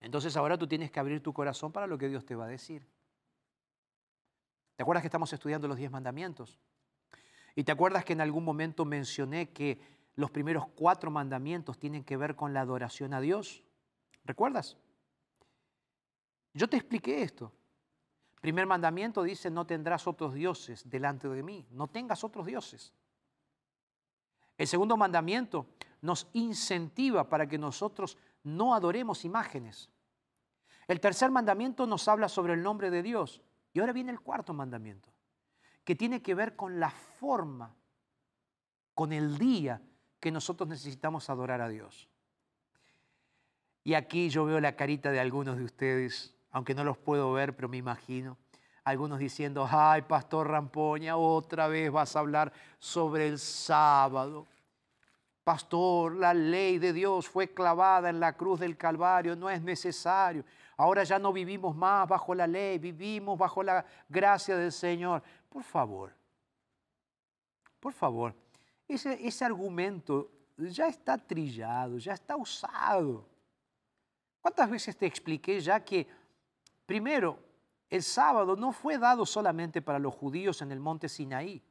entonces 0.00 0.36
ahora 0.36 0.56
tú 0.56 0.66
tienes 0.66 0.90
que 0.90 1.00
abrir 1.00 1.22
tu 1.22 1.32
corazón 1.32 1.72
para 1.72 1.86
lo 1.86 1.98
que 1.98 2.08
Dios 2.08 2.24
te 2.24 2.34
va 2.34 2.44
a 2.44 2.48
decir. 2.48 2.86
¿Te 4.76 4.82
acuerdas 4.82 5.02
que 5.02 5.08
estamos 5.08 5.32
estudiando 5.32 5.66
los 5.66 5.76
diez 5.76 5.90
mandamientos? 5.90 6.58
Y 7.56 7.64
te 7.64 7.72
acuerdas 7.72 8.04
que 8.04 8.12
en 8.12 8.20
algún 8.20 8.44
momento 8.44 8.84
mencioné 8.84 9.50
que 9.50 9.80
los 10.18 10.32
primeros 10.32 10.66
cuatro 10.74 11.12
mandamientos 11.12 11.78
tienen 11.78 12.02
que 12.02 12.16
ver 12.16 12.34
con 12.34 12.52
la 12.52 12.62
adoración 12.62 13.14
a 13.14 13.20
Dios. 13.20 13.62
¿Recuerdas? 14.24 14.76
Yo 16.52 16.68
te 16.68 16.76
expliqué 16.76 17.22
esto. 17.22 17.52
Primer 18.40 18.66
mandamiento 18.66 19.22
dice, 19.22 19.48
no 19.48 19.64
tendrás 19.64 20.08
otros 20.08 20.34
dioses 20.34 20.90
delante 20.90 21.28
de 21.28 21.44
mí, 21.44 21.68
no 21.70 21.86
tengas 21.86 22.24
otros 22.24 22.46
dioses. 22.46 22.92
El 24.56 24.66
segundo 24.66 24.96
mandamiento 24.96 25.66
nos 26.00 26.26
incentiva 26.32 27.28
para 27.28 27.46
que 27.46 27.56
nosotros 27.56 28.18
no 28.42 28.74
adoremos 28.74 29.24
imágenes. 29.24 29.88
El 30.88 30.98
tercer 30.98 31.30
mandamiento 31.30 31.86
nos 31.86 32.08
habla 32.08 32.28
sobre 32.28 32.54
el 32.54 32.62
nombre 32.64 32.90
de 32.90 33.04
Dios. 33.04 33.40
Y 33.72 33.78
ahora 33.78 33.92
viene 33.92 34.10
el 34.10 34.20
cuarto 34.20 34.52
mandamiento, 34.52 35.12
que 35.84 35.94
tiene 35.94 36.22
que 36.22 36.34
ver 36.34 36.56
con 36.56 36.80
la 36.80 36.90
forma, 36.90 37.72
con 38.94 39.12
el 39.12 39.38
día 39.38 39.80
que 40.20 40.30
nosotros 40.30 40.68
necesitamos 40.68 41.30
adorar 41.30 41.60
a 41.60 41.68
Dios. 41.68 42.08
Y 43.84 43.94
aquí 43.94 44.28
yo 44.28 44.44
veo 44.44 44.60
la 44.60 44.76
carita 44.76 45.10
de 45.10 45.20
algunos 45.20 45.56
de 45.56 45.64
ustedes 45.64 46.34
aunque 46.50 46.74
no 46.74 46.84
los 46.84 46.98
puedo 46.98 47.32
ver, 47.32 47.54
pero 47.54 47.68
me 47.68 47.76
imagino. 47.76 48.36
Algunos 48.84 49.18
diciendo, 49.18 49.68
ay, 49.70 50.02
Pastor 50.02 50.48
Rampoña, 50.48 51.16
otra 51.16 51.68
vez 51.68 51.90
vas 51.90 52.16
a 52.16 52.20
hablar 52.20 52.52
sobre 52.78 53.28
el 53.28 53.38
sábado. 53.38 54.46
Pastor, 55.44 56.14
la 56.16 56.32
ley 56.32 56.78
de 56.78 56.92
Dios 56.92 57.28
fue 57.28 57.48
clavada 57.48 58.08
en 58.08 58.20
la 58.20 58.34
cruz 58.34 58.60
del 58.60 58.76
Calvario, 58.76 59.36
no 59.36 59.50
es 59.50 59.62
necesario. 59.62 60.44
Ahora 60.76 61.04
ya 61.04 61.18
no 61.18 61.32
vivimos 61.32 61.74
más 61.76 62.08
bajo 62.08 62.34
la 62.34 62.46
ley, 62.46 62.78
vivimos 62.78 63.38
bajo 63.38 63.62
la 63.62 63.84
gracia 64.08 64.56
del 64.56 64.72
Señor. 64.72 65.22
Por 65.48 65.64
favor, 65.64 66.12
por 67.80 67.92
favor, 67.92 68.34
ese, 68.88 69.26
ese 69.26 69.44
argumento 69.44 70.30
ya 70.56 70.88
está 70.88 71.18
trillado, 71.18 71.98
ya 71.98 72.14
está 72.14 72.36
usado. 72.36 73.28
¿Cuántas 74.40 74.70
veces 74.70 74.96
te 74.96 75.06
expliqué 75.06 75.60
ya 75.60 75.84
que, 75.84 76.06
primero, 76.86 77.38
el 77.90 78.02
sábado 78.02 78.56
no 78.56 78.72
fue 78.72 78.98
dado 78.98 79.24
solamente 79.24 79.82
para 79.82 79.98
los 79.98 80.14
judíos 80.14 80.62
en 80.62 80.72
el 80.72 80.80
monte 80.80 81.08
Sinaí? 81.08 81.62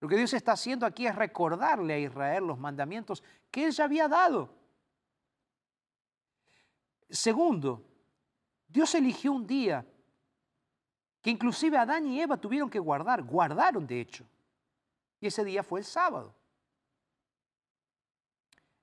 Lo 0.00 0.08
que 0.08 0.16
Dios 0.16 0.32
está 0.32 0.52
haciendo 0.52 0.84
aquí 0.84 1.06
es 1.06 1.14
recordarle 1.14 1.94
a 1.94 1.98
Israel 1.98 2.46
los 2.46 2.58
mandamientos 2.58 3.22
que 3.50 3.66
Él 3.66 3.72
ya 3.72 3.84
había 3.84 4.08
dado. 4.08 4.52
Segundo, 7.08 7.84
Dios 8.66 8.94
eligió 8.94 9.32
un 9.32 9.46
día 9.46 9.86
que 11.20 11.30
inclusive 11.30 11.76
Adán 11.76 12.06
y 12.06 12.20
Eva 12.20 12.36
tuvieron 12.36 12.68
que 12.68 12.80
guardar, 12.80 13.22
guardaron 13.22 13.86
de 13.86 14.00
hecho. 14.00 14.26
Y 15.22 15.28
ese 15.28 15.44
día 15.44 15.62
fue 15.62 15.78
el 15.78 15.86
sábado. 15.86 16.34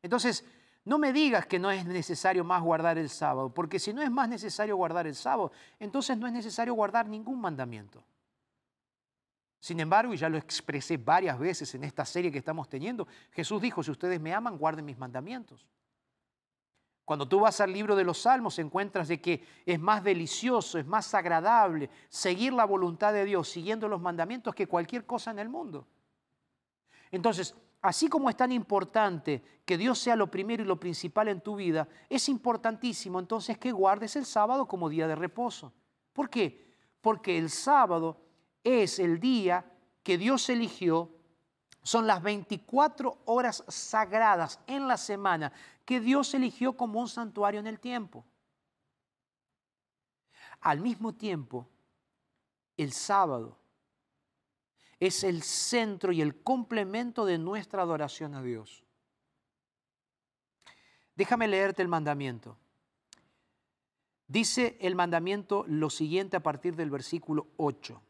Entonces, 0.02 0.46
no 0.86 0.98
me 0.98 1.12
digas 1.12 1.46
que 1.46 1.60
no 1.60 1.70
es 1.70 1.86
necesario 1.86 2.46
más 2.46 2.64
guardar 2.64 2.98
el 2.98 3.10
sábado, 3.10 3.54
porque 3.54 3.78
si 3.78 3.92
no 3.92 4.02
es 4.02 4.10
más 4.10 4.30
necesario 4.30 4.78
guardar 4.78 5.06
el 5.06 5.16
sábado, 5.16 5.52
entonces 5.80 6.18
no 6.18 6.26
es 6.28 6.32
necesario 6.32 6.74
guardar 6.74 7.10
ningún 7.10 7.42
mandamiento. 7.42 8.02
Sin 9.60 9.82
embargo, 9.82 10.14
y 10.14 10.18
ya 10.18 10.30
lo 10.30 10.38
expresé 10.38 10.96
varias 10.96 11.38
veces 11.38 11.76
en 11.76 11.84
esta 11.84 12.06
serie 12.06 12.32
que 12.32 12.38
estamos 12.38 12.70
teniendo, 12.70 13.06
Jesús 13.32 13.62
dijo, 13.62 13.84
si 13.84 13.92
ustedes 13.92 14.22
me 14.22 14.34
aman, 14.34 14.58
guarden 14.58 14.86
mis 14.86 14.98
mandamientos. 14.98 15.68
Cuando 17.04 17.28
tú 17.28 17.42
vas 17.42 17.60
al 17.60 17.74
libro 17.74 17.98
de 17.98 18.06
los 18.06 18.22
Salmos 18.22 18.58
encuentras 18.60 19.10
de 19.10 19.20
que 19.20 19.46
es 19.66 19.78
más 19.78 20.06
delicioso, 20.06 20.80
es 20.80 20.86
más 20.86 21.14
agradable 21.14 21.90
seguir 22.08 22.54
la 22.54 22.64
voluntad 22.64 23.12
de 23.12 23.26
Dios 23.26 23.50
siguiendo 23.50 23.90
los 23.90 24.00
mandamientos 24.00 24.56
que 24.56 24.68
cualquier 24.68 25.06
cosa 25.06 25.32
en 25.32 25.40
el 25.40 25.50
mundo. 25.50 25.86
Entonces, 27.12 27.56
así 27.82 28.08
como 28.08 28.30
es 28.30 28.38
tan 28.38 28.52
importante 28.52 29.44
que 29.66 29.78
Dios 29.78 30.00
sea 30.00 30.16
lo 30.16 30.30
primero 30.30 30.64
y 30.64 30.68
lo 30.68 30.80
principal 30.80 31.28
en 31.28 31.42
tu 31.42 31.56
vida, 31.56 31.88
es 32.10 32.30
importantísimo 32.30 33.20
entonces 33.20 33.58
que 33.58 33.72
guardes 33.72 34.16
el 34.16 34.26
sábado 34.26 34.68
como 34.68 34.90
día 34.90 35.08
de 35.08 35.16
reposo. 35.16 35.74
¿Por 36.14 36.30
qué? 36.30 36.76
Porque 37.02 37.38
el 37.38 37.50
sábado 37.50 38.18
es 38.64 39.00
el 39.00 39.20
día 39.20 39.66
que 40.04 40.18
Dios 40.18 40.50
eligió 40.50 41.10
son 41.84 42.08
las 42.08 42.22
24 42.22 43.20
horas 43.26 43.64
sagradas 43.68 44.60
en 44.68 44.88
la 44.88 44.98
semana 44.98 45.52
que 45.86 46.00
Dios 46.00 46.34
eligió 46.34 46.76
como 46.76 47.00
un 47.00 47.08
santuario 47.08 47.60
en 47.60 47.68
el 47.68 47.80
tiempo. 47.80 48.26
Al 50.62 50.82
mismo 50.82 51.14
tiempo, 51.16 51.68
el 52.78 52.92
sábado 52.92 53.58
es 55.00 55.24
el 55.24 55.44
centro 55.44 56.12
y 56.12 56.22
el 56.22 56.42
complemento 56.44 57.26
de 57.26 57.38
nuestra 57.38 57.82
adoración 57.82 58.36
a 58.36 58.42
Dios. 58.42 58.84
Déjame 61.16 61.48
leerte 61.48 61.82
el 61.82 61.88
mandamiento. 61.88 62.58
Dice 64.28 64.78
el 64.80 64.96
mandamiento 64.96 65.66
lo 65.68 65.90
siguiente 65.90 66.38
a 66.38 66.44
partir 66.44 66.76
del 66.76 66.90
versículo 66.90 67.48
8. 67.58 68.02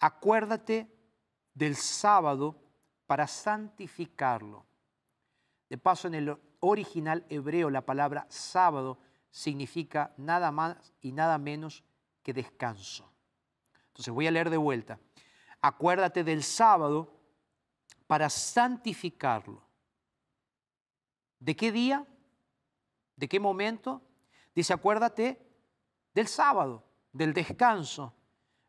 Acuérdate 0.00 0.88
del 1.54 1.76
sábado 1.76 2.56
para 3.06 3.26
santificarlo. 3.26 4.64
De 5.68 5.78
paso, 5.78 6.08
en 6.08 6.14
el 6.14 6.36
original 6.60 7.26
hebreo 7.28 7.68
la 7.70 7.84
palabra 7.84 8.26
sábado 8.28 8.98
significa 9.30 10.14
nada 10.16 10.52
más 10.52 10.92
y 11.00 11.12
nada 11.12 11.36
menos 11.38 11.82
que 12.22 12.32
descanso. 12.32 13.10
Entonces 13.88 14.12
voy 14.14 14.26
a 14.26 14.30
leer 14.30 14.50
de 14.50 14.56
vuelta. 14.56 14.98
Acuérdate 15.66 16.22
del 16.24 16.42
sábado 16.42 17.10
para 18.06 18.28
santificarlo. 18.28 19.62
¿De 21.38 21.56
qué 21.56 21.72
día? 21.72 22.06
¿De 23.16 23.26
qué 23.26 23.40
momento? 23.40 24.02
Dice, 24.54 24.74
acuérdate 24.74 25.40
del 26.12 26.28
sábado, 26.28 26.84
del 27.14 27.32
descanso. 27.32 28.12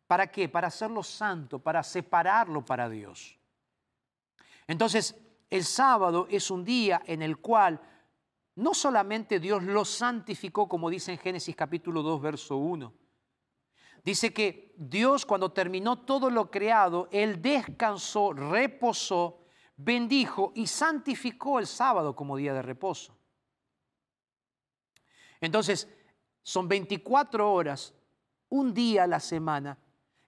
¿Para 0.08 0.31
qué? 0.31 0.47
Para 0.47 0.69
hacerlo 0.69 1.03
santo, 1.03 1.60
para 1.60 1.84
separarlo 1.84 2.63
para 2.63 2.88
Dios. 2.88 3.38
Entonces, 4.65 5.21
el 5.49 5.65
sábado 5.65 6.27
es 6.29 6.49
un 6.49 6.63
día 6.63 7.01
en 7.08 7.21
el 7.21 7.39
cual 7.39 7.81
no 8.55 8.73
solamente 8.73 9.41
Dios 9.41 9.63
lo 9.63 9.84
santificó, 9.84 10.69
como 10.69 10.89
dice 10.89 11.12
en 11.12 11.17
Génesis 11.17 11.58
capítulo 11.58 12.01
2, 12.03 12.21
verso 12.21 12.55
1. 12.55 13.05
Dice 14.06 14.32
que 14.32 14.72
Dios 14.78 15.26
cuando 15.26 15.52
terminó 15.52 15.98
todo 15.98 16.30
lo 16.30 16.52
creado, 16.52 17.10
Él 17.12 17.41
descansó, 17.41 18.34
reposó, 18.34 19.41
bendijo 19.76 20.52
y 20.54 20.68
santificó 20.68 21.58
el 21.58 21.65
sábado 21.65 22.15
como 22.15 22.38
día 22.38 22.54
de 22.54 22.62
reposo. 22.62 23.18
Entonces, 25.41 25.91
son 26.44 26.68
24 26.68 27.52
horas, 27.52 27.96
un 28.50 28.76
día 28.76 29.06
a 29.06 29.08
la 29.08 29.20
semana, 29.20 29.80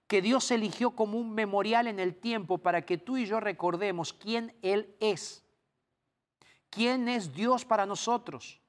que 0.08 0.22
Dios 0.22 0.50
eligió 0.50 0.96
como 0.96 1.16
un 1.16 1.32
memorial 1.32 1.86
en 1.86 2.00
el 2.00 2.16
tiempo 2.16 2.58
para 2.58 2.84
que 2.84 2.98
tú 2.98 3.16
y 3.16 3.26
yo 3.26 3.38
recordemos 3.38 4.12
quién 4.12 4.58
Él 4.60 4.96
es. 4.98 5.44
¿Quién 6.68 7.08
es 7.08 7.32
Dios 7.32 7.64
para 7.64 7.86
nosotros? 7.86 8.60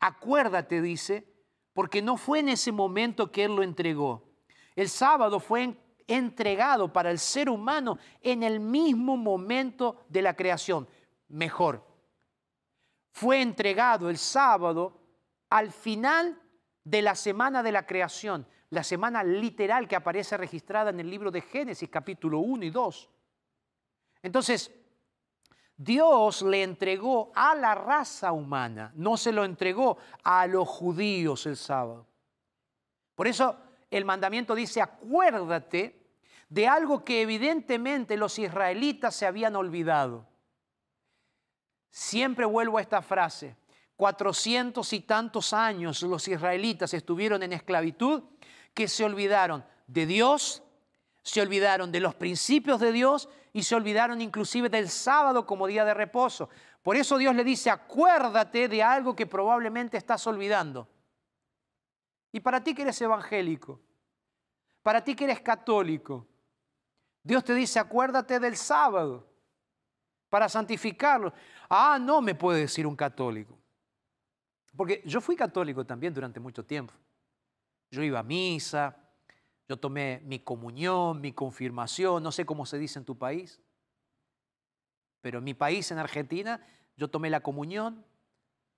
Acuérdate, 0.00 0.82
dice, 0.82 1.33
porque 1.74 2.00
no 2.00 2.16
fue 2.16 2.38
en 2.38 2.48
ese 2.48 2.72
momento 2.72 3.30
que 3.30 3.44
Él 3.44 3.54
lo 3.54 3.62
entregó. 3.62 4.22
El 4.74 4.88
sábado 4.88 5.38
fue 5.38 5.76
entregado 6.06 6.92
para 6.92 7.10
el 7.10 7.18
ser 7.18 7.50
humano 7.50 7.98
en 8.22 8.42
el 8.42 8.60
mismo 8.60 9.16
momento 9.16 10.04
de 10.08 10.22
la 10.22 10.34
creación. 10.34 10.88
Mejor, 11.28 11.86
fue 13.10 13.42
entregado 13.42 14.08
el 14.08 14.16
sábado 14.16 15.00
al 15.50 15.70
final 15.70 16.40
de 16.82 17.02
la 17.02 17.14
semana 17.14 17.62
de 17.62 17.72
la 17.72 17.86
creación 17.86 18.46
la 18.74 18.82
semana 18.82 19.22
literal 19.22 19.86
que 19.86 19.94
aparece 19.94 20.36
registrada 20.36 20.90
en 20.90 20.98
el 20.98 21.08
libro 21.08 21.30
de 21.30 21.40
Génesis 21.40 21.88
capítulo 21.88 22.40
1 22.40 22.64
y 22.64 22.70
2. 22.70 23.10
Entonces, 24.22 24.70
Dios 25.76 26.42
le 26.42 26.62
entregó 26.62 27.32
a 27.34 27.54
la 27.54 27.74
raza 27.74 28.32
humana, 28.32 28.92
no 28.94 29.16
se 29.16 29.32
lo 29.32 29.44
entregó 29.44 29.98
a 30.22 30.46
los 30.46 30.68
judíos 30.68 31.46
el 31.46 31.56
sábado. 31.56 32.06
Por 33.14 33.26
eso 33.26 33.56
el 33.90 34.04
mandamiento 34.04 34.54
dice, 34.54 34.80
acuérdate 34.80 36.04
de 36.48 36.68
algo 36.68 37.04
que 37.04 37.22
evidentemente 37.22 38.16
los 38.16 38.38
israelitas 38.38 39.14
se 39.14 39.26
habían 39.26 39.56
olvidado. 39.56 40.26
Siempre 41.90 42.44
vuelvo 42.44 42.78
a 42.78 42.80
esta 42.80 43.02
frase, 43.02 43.56
cuatrocientos 43.96 44.92
y 44.92 45.00
tantos 45.00 45.52
años 45.52 46.02
los 46.02 46.26
israelitas 46.28 46.94
estuvieron 46.94 47.42
en 47.42 47.52
esclavitud 47.52 48.22
que 48.72 48.88
se 48.88 49.04
olvidaron 49.04 49.64
de 49.86 50.06
Dios, 50.06 50.62
se 51.22 51.40
olvidaron 51.40 51.90
de 51.92 52.00
los 52.00 52.14
principios 52.14 52.80
de 52.80 52.92
Dios 52.92 53.28
y 53.56 53.62
se 53.62 53.76
olvidaron 53.76 54.20
inclusive 54.20 54.68
del 54.68 54.88
sábado 54.88 55.46
como 55.46 55.68
día 55.68 55.84
de 55.84 55.94
reposo. 55.94 56.50
Por 56.82 56.96
eso 56.96 57.16
Dios 57.16 57.36
le 57.36 57.44
dice, 57.44 57.70
acuérdate 57.70 58.68
de 58.68 58.82
algo 58.82 59.14
que 59.14 59.26
probablemente 59.26 59.96
estás 59.96 60.26
olvidando. 60.26 60.88
Y 62.32 62.40
para 62.40 62.62
ti 62.62 62.74
que 62.74 62.82
eres 62.82 63.00
evangélico, 63.00 63.80
para 64.82 65.04
ti 65.04 65.14
que 65.14 65.24
eres 65.24 65.40
católico, 65.40 66.26
Dios 67.22 67.44
te 67.44 67.54
dice, 67.54 67.78
acuérdate 67.78 68.40
del 68.40 68.56
sábado 68.56 69.24
para 70.28 70.48
santificarlo. 70.48 71.32
Ah, 71.70 71.96
no 72.00 72.20
me 72.20 72.34
puede 72.34 72.62
decir 72.62 72.88
un 72.88 72.96
católico. 72.96 73.56
Porque 74.76 75.00
yo 75.06 75.20
fui 75.20 75.36
católico 75.36 75.86
también 75.86 76.12
durante 76.12 76.40
mucho 76.40 76.64
tiempo. 76.64 76.92
Yo 77.88 78.02
iba 78.02 78.18
a 78.18 78.24
misa, 78.24 78.96
yo 79.68 79.78
tomé 79.78 80.20
mi 80.24 80.40
comunión, 80.40 81.20
mi 81.20 81.32
confirmación, 81.32 82.22
no 82.22 82.32
sé 82.32 82.44
cómo 82.44 82.66
se 82.66 82.78
dice 82.78 82.98
en 82.98 83.04
tu 83.04 83.16
país, 83.16 83.60
pero 85.20 85.38
en 85.38 85.44
mi 85.44 85.54
país, 85.54 85.90
en 85.90 85.98
Argentina, 85.98 86.66
yo 86.96 87.08
tomé 87.08 87.30
la 87.30 87.40
comunión, 87.40 88.04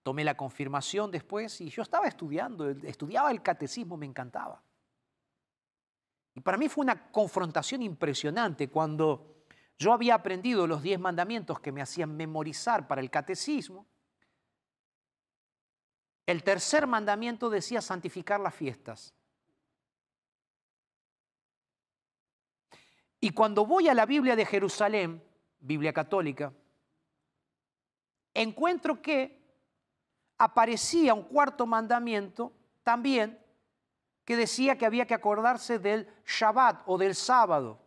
tomé 0.03 0.25
la 0.25 0.37
confirmación 0.37 1.11
después 1.11 1.61
y 1.61 1.71
yo 1.71 1.83
estaba 1.83 2.07
estudiando, 2.07 2.69
estudiaba 2.71 3.31
el 3.31 3.43
catecismo, 3.43 3.97
me 3.97 4.07
encantaba. 4.07 4.63
Y 6.35 6.41
para 6.41 6.59
mí 6.59 6.69
fue 6.69 6.85
una 6.85 7.11
confrontación 7.11 7.83
impresionante 7.83 8.69
cuando 8.69 9.45
yo 9.79 9.93
había 9.93 10.15
aprendido 10.15 10.67
los 10.67 10.83
diez 10.83 11.01
mandamientos 11.01 11.61
que 11.61 11.73
me 11.73 11.83
hacían 11.83 12.17
memorizar 12.17 12.87
para 12.87 13.01
el 13.01 13.11
catecismo 13.11 13.87
el 16.27 16.43
tercer 16.43 16.89
mandamiento 16.89 17.49
decía 17.49 17.81
santificar 17.81 18.41
las 18.41 18.55
fiestas. 18.55 19.15
Y 23.21 23.31
cuando 23.31 23.65
voy 23.65 23.89
a 23.89 23.95
la 23.95 24.07
Biblia 24.07 24.37
de 24.37 24.47
Jerusalén, 24.47 25.23
Biblia 25.59 25.93
católica, 25.93 26.53
encuentro 28.35 29.01
que 29.01 29.43
aparecía 30.39 31.15
un 31.15 31.23
cuarto 31.23 31.67
mandamiento 31.67 32.53
también 32.83 33.39
que 34.25 34.37
decía 34.37 34.77
que 34.77 34.87
había 34.87 35.07
que 35.07 35.15
acordarse 35.15 35.79
del 35.79 36.09
Shabbat 36.27 36.83
o 36.87 36.99
del 36.99 37.15
sábado 37.15 37.81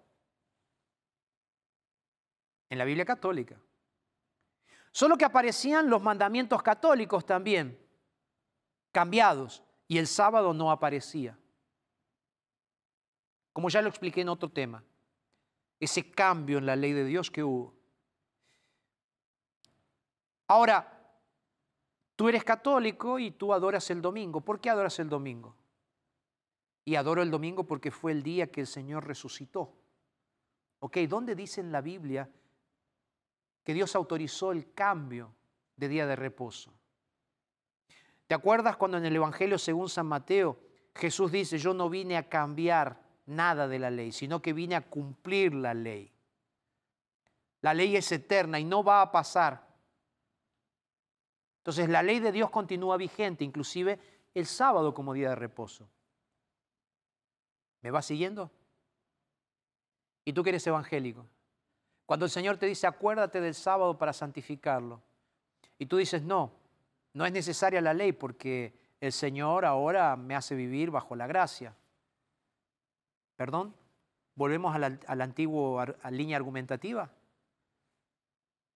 en 2.70 2.78
la 2.78 2.86
Biblia 2.86 3.06
católica. 3.06 3.60
Solo 4.92 5.18
que 5.18 5.26
aparecían 5.26 5.90
los 5.90 6.02
mandamientos 6.02 6.64
católicos 6.64 7.26
también, 7.26 7.78
cambiados, 8.92 9.64
y 9.88 9.98
el 9.98 10.08
sábado 10.08 10.54
no 10.54 10.72
aparecía. 10.72 11.38
Como 13.54 13.70
ya 13.70 13.82
lo 13.82 13.90
expliqué 13.90 14.22
en 14.22 14.30
otro 14.30 14.50
tema, 14.50 14.84
ese 15.80 16.12
cambio 16.12 16.58
en 16.58 16.66
la 16.66 16.76
ley 16.76 16.94
de 16.94 17.06
Dios 17.06 17.32
que 17.32 17.44
hubo. 17.44 17.74
Ahora, 20.48 21.14
tú 22.16 22.28
eres 22.28 22.44
católico 22.44 23.20
y 23.20 23.32
tú 23.32 23.54
adoras 23.54 23.90
el 23.90 24.02
domingo. 24.02 24.42
¿Por 24.42 24.60
qué 24.60 24.70
adoras 24.70 25.00
el 25.00 25.10
domingo? 25.10 25.56
Y 26.86 26.96
adoro 26.96 27.22
el 27.22 27.32
domingo 27.32 27.66
porque 27.66 27.92
fue 27.92 28.12
el 28.12 28.24
día 28.24 28.52
que 28.52 28.62
el 28.62 28.68
Señor 28.68 29.06
resucitó. 29.06 29.74
¿Ok? 30.80 30.98
¿Dónde 31.08 31.36
dice 31.36 31.62
en 31.62 31.72
la 31.72 31.82
Biblia 31.82 32.30
que 33.64 33.74
Dios 33.74 33.96
autorizó 33.96 34.52
el 34.52 34.74
cambio 34.74 35.36
de 35.76 35.88
día 35.88 36.08
de 36.08 36.16
reposo? 36.16 36.74
¿Te 38.28 38.34
acuerdas 38.34 38.78
cuando 38.78 38.98
en 38.98 39.06
el 39.06 39.16
Evangelio 39.16 39.58
según 39.58 39.90
San 39.90 40.08
Mateo 40.08 40.60
Jesús 40.96 41.32
dice, 41.32 41.58
yo 41.58 41.74
no 41.74 41.90
vine 41.90 42.18
a 42.18 42.28
cambiar 42.28 43.00
nada 43.30 43.68
de 43.68 43.80
la 43.80 43.90
ley, 43.90 44.12
sino 44.12 44.42
que 44.42 44.54
vine 44.54 44.76
a 44.76 44.82
cumplir 44.82 45.54
la 45.54 45.74
ley? 45.74 46.12
La 47.62 47.74
ley 47.74 47.96
es 47.96 48.12
eterna 48.12 48.60
y 48.60 48.64
no 48.64 48.84
va 48.84 49.02
a 49.02 49.12
pasar. 49.12 49.68
Entonces 51.60 51.90
la 51.90 52.04
ley 52.04 52.20
de 52.20 52.32
Dios 52.32 52.50
continúa 52.50 52.98
vigente, 52.98 53.44
inclusive 53.44 54.00
el 54.34 54.46
sábado 54.46 54.94
como 54.94 55.14
día 55.14 55.30
de 55.30 55.36
reposo. 55.36 55.90
¿Me 57.82 57.92
vas 57.92 58.06
siguiendo? 58.06 58.52
Y 60.26 60.34
tú 60.34 60.44
que 60.44 60.50
eres 60.50 60.66
evangélico. 60.68 61.26
Cuando 62.06 62.26
el 62.26 62.32
Señor 62.32 62.58
te 62.58 62.66
dice, 62.66 62.88
acuérdate 62.88 63.40
del 63.40 63.54
sábado 63.54 63.98
para 63.98 64.14
santificarlo. 64.14 65.02
Y 65.78 65.86
tú 65.86 65.98
dices, 65.98 66.24
no, 66.24 66.52
no 67.14 67.26
es 67.26 67.32
necesaria 67.32 67.82
la 67.82 67.94
ley 67.94 68.12
porque 68.12 68.74
el 69.00 69.12
Señor 69.12 69.66
ahora 69.66 70.16
me 70.16 70.36
hace 70.36 70.56
vivir 70.56 70.92
bajo 70.92 71.16
la 71.16 71.28
gracia. 71.28 71.76
¿Perdón? 73.40 73.74
Volvemos 74.36 74.76
a 74.76 74.80
la, 74.80 75.24
antigua 75.24 75.96
línea 76.12 76.36
argumentativa. 76.36 77.10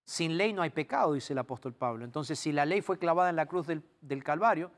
Sin 0.06 0.38
ley 0.38 0.54
no 0.54 0.62
hay 0.62 0.70
pecado, 0.70 1.12
dice 1.12 1.34
el 1.34 1.40
apóstol 1.40 1.74
Pablo. 1.74 2.06
Entonces, 2.06 2.40
si 2.40 2.54
la 2.54 2.66
ley 2.66 2.80
fue 2.80 2.98
clavada 2.98 3.30
en 3.30 3.36
la 3.36 3.46
cruz 3.46 3.68
del, 3.68 3.84
del 4.00 4.24
Calvario, 4.24 4.72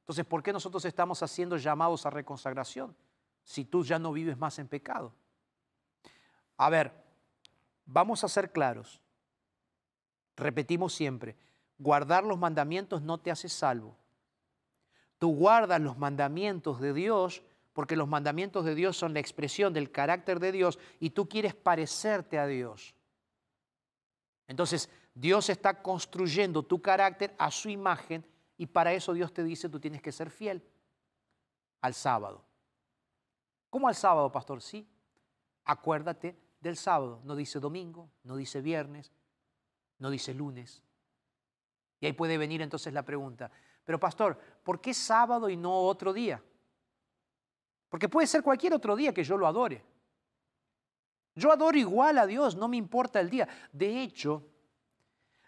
entonces, 0.00 0.24
¿por 0.24 0.42
qué 0.42 0.54
nosotros 0.54 0.86
estamos 0.86 1.22
haciendo 1.22 1.58
llamados 1.58 2.06
a 2.06 2.10
reconsagración 2.10 2.96
si 3.44 3.66
tú 3.66 3.84
ya 3.84 3.98
no 3.98 4.10
vives 4.10 4.38
más 4.38 4.58
en 4.58 4.68
pecado? 4.68 5.12
A 6.56 6.70
ver, 6.70 6.90
vamos 7.84 8.24
a 8.24 8.28
ser 8.28 8.52
claros. 8.52 9.02
Repetimos 10.34 10.94
siempre, 10.94 11.36
guardar 11.76 12.24
los 12.24 12.38
mandamientos 12.38 13.02
no 13.02 13.18
te 13.18 13.30
hace 13.30 13.50
salvo. 13.50 13.98
Tú 15.18 15.36
guardas 15.36 15.82
los 15.82 15.98
mandamientos 15.98 16.80
de 16.80 16.94
Dios 16.94 17.42
porque 17.76 17.94
los 17.94 18.08
mandamientos 18.08 18.64
de 18.64 18.74
Dios 18.74 18.96
son 18.96 19.12
la 19.12 19.20
expresión 19.20 19.74
del 19.74 19.92
carácter 19.92 20.40
de 20.40 20.50
Dios 20.50 20.78
y 20.98 21.10
tú 21.10 21.28
quieres 21.28 21.54
parecerte 21.54 22.38
a 22.38 22.46
Dios. 22.46 22.94
Entonces, 24.48 24.88
Dios 25.14 25.50
está 25.50 25.82
construyendo 25.82 26.62
tu 26.62 26.80
carácter 26.80 27.34
a 27.36 27.50
su 27.50 27.68
imagen 27.68 28.24
y 28.56 28.64
para 28.64 28.94
eso 28.94 29.12
Dios 29.12 29.30
te 29.30 29.44
dice 29.44 29.68
tú 29.68 29.78
tienes 29.78 30.00
que 30.00 30.10
ser 30.10 30.30
fiel 30.30 30.62
al 31.82 31.92
sábado. 31.92 32.42
¿Cómo 33.68 33.88
al 33.88 33.94
sábado, 33.94 34.32
pastor? 34.32 34.62
Sí. 34.62 34.88
Acuérdate 35.66 36.34
del 36.62 36.78
sábado. 36.78 37.20
No 37.24 37.36
dice 37.36 37.60
domingo, 37.60 38.08
no 38.24 38.36
dice 38.36 38.62
viernes, 38.62 39.12
no 39.98 40.08
dice 40.08 40.32
lunes. 40.32 40.82
Y 42.00 42.06
ahí 42.06 42.14
puede 42.14 42.38
venir 42.38 42.62
entonces 42.62 42.94
la 42.94 43.02
pregunta, 43.02 43.50
pero 43.84 44.00
pastor, 44.00 44.40
¿por 44.64 44.80
qué 44.80 44.94
sábado 44.94 45.50
y 45.50 45.58
no 45.58 45.78
otro 45.82 46.14
día? 46.14 46.42
Porque 47.88 48.08
puede 48.08 48.26
ser 48.26 48.42
cualquier 48.42 48.74
otro 48.74 48.96
día 48.96 49.12
que 49.12 49.24
yo 49.24 49.36
lo 49.36 49.46
adore. 49.46 49.84
Yo 51.34 51.52
adoro 51.52 51.76
igual 51.76 52.18
a 52.18 52.26
Dios, 52.26 52.56
no 52.56 52.68
me 52.68 52.76
importa 52.76 53.20
el 53.20 53.30
día. 53.30 53.48
De 53.72 54.02
hecho, 54.02 54.42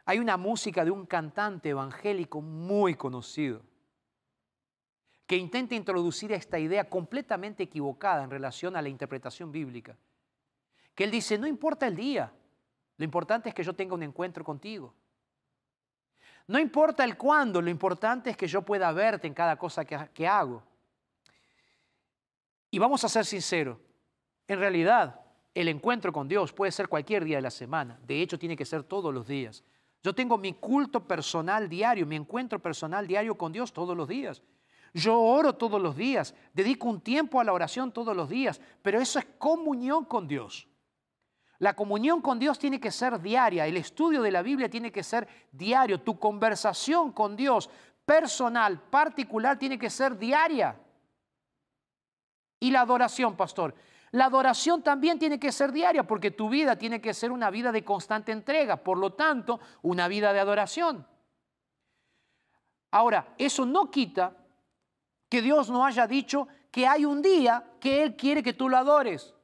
hay 0.05 0.19
una 0.19 0.37
música 0.37 0.85
de 0.85 0.91
un 0.91 1.07
cantante 1.07 1.71
evangélico 1.71 2.41
muy 2.41 2.95
conocido 2.95 3.63
que 5.29 5.37
intenta 5.37 5.75
introducir 5.75 6.33
esta 6.33 6.59
idea 6.59 6.89
completamente 6.89 7.63
equivocada 7.63 8.25
en 8.25 8.31
relación 8.31 8.77
a 8.77 8.83
la 8.83 8.89
interpretación 8.89 9.53
bíblica. 9.53 9.95
Que 10.95 11.05
él 11.05 11.11
dice, 11.11 11.37
no 11.37 11.47
importa 11.47 11.87
el 11.87 11.95
día, 11.95 12.33
lo 12.97 13.05
importante 13.05 13.51
es 13.51 13.55
que 13.55 13.63
yo 13.63 13.75
tenga 13.75 13.95
un 13.95 14.03
encuentro 14.03 14.43
contigo. 14.43 14.95
No 16.47 16.59
importa 16.59 17.05
el 17.05 17.19
cuándo, 17.19 17.61
lo 17.61 17.69
importante 17.69 18.31
es 18.31 18.37
que 18.39 18.47
yo 18.49 18.63
pueda 18.63 18.91
verte 18.93 19.27
en 19.27 19.35
cada 19.35 19.57
cosa 19.59 19.85
que, 19.85 20.27
hago. 20.27 20.63
Y 22.71 22.79
vamos 22.79 23.03
a 23.05 23.09
ser 23.09 23.25
sinceros, 23.25 23.79
en 24.47 24.59
realidad 24.59 25.21
el 25.55 25.69
encuentro 25.69 26.13
con 26.13 26.29
Dios 26.29 26.53
puede 26.53 26.71
ser 26.71 26.89
cualquier 26.89 27.25
día 27.25 27.37
de 27.37 27.43
la 27.43 27.51
semana, 27.51 27.99
de 28.07 28.21
hecho 28.23 28.39
tiene 28.39 28.57
que 28.57 28.65
ser 28.65 28.83
todos 28.83 29.13
los 29.13 29.27
días. 29.27 29.65
Yo 30.03 30.15
tengo 30.15 30.39
mi 30.39 30.55
culto 30.55 31.07
personal 31.07 31.69
diario, 31.69 32.07
mi 32.07 32.17
encuentro 32.17 32.61
personal 32.61 33.07
diario 33.07 33.37
con 33.37 33.53
Dios 33.53 33.73
todos 33.73 33.97
los 33.97 34.07
días. 34.07 34.43
Yo 34.95 35.21
oro 35.21 35.55
todos 35.55 35.81
los 35.81 35.97
días, 35.97 36.35
dedico 36.55 36.89
un 36.89 37.01
tiempo 37.01 37.41
a 37.41 37.45
la 37.45 37.53
oración 37.53 37.93
todos 37.93 38.17
los 38.17 38.29
días, 38.29 38.61
pero 38.83 39.01
eso 39.01 39.19
es 39.19 39.27
comunión 39.39 40.05
con 40.05 40.29
Dios. 40.29 40.69
La 41.59 41.75
comunión 41.75 42.23
con 42.23 42.39
Dios 42.39 42.59
tiene 42.59 42.79
que 42.79 42.91
ser 42.91 43.21
diaria, 43.21 43.67
el 43.67 43.77
estudio 43.77 44.23
de 44.23 44.31
la 44.31 44.43
Biblia 44.43 44.71
tiene 44.71 44.93
que 44.93 45.03
ser 45.03 45.27
diario, 45.51 46.01
tu 46.01 46.19
conversación 46.19 47.13
con 47.13 47.37
Dios 47.37 47.69
personal, 48.05 48.81
particular, 48.81 49.59
tiene 49.59 49.79
que 49.79 49.91
ser 49.91 50.17
diaria. 50.17 50.79
Y 52.61 52.71
la 52.71 52.81
adoración, 52.81 53.37
pastor. 53.37 53.75
La 54.11 54.27
adoración 54.27 54.83
también 54.83 55.19
tiene 55.19 55.39
que 55.39 55.53
ser 55.53 55.71
diaria 55.71 56.07
porque 56.07 56.31
tu 56.31 56.49
vida 56.49 56.77
tiene 56.77 57.01
que 57.01 57.13
ser 57.13 57.31
una 57.31 57.51
vida 57.51 57.73
de 57.73 57.85
constante 57.85 58.33
entrega, 58.33 58.79
por 58.79 58.99
lo 58.99 59.13
tanto, 59.13 59.61
una 59.83 60.09
vida 60.09 60.33
de 60.33 60.41
adoración. 60.41 61.07
Ahora, 62.91 63.35
eso 63.37 63.67
no 63.67 63.91
quita 63.91 64.35
que 65.29 65.43
Dios 65.43 65.69
no 65.69 65.85
haya 65.85 66.07
dicho 66.07 66.49
que 66.71 66.87
hay 66.87 67.05
un 67.05 67.21
día 67.21 67.73
que 67.81 68.03
Él 68.03 68.17
quiere 68.17 68.43
que 68.43 68.55
tú 68.55 68.69
lo 68.69 68.79
adores. 68.79 69.35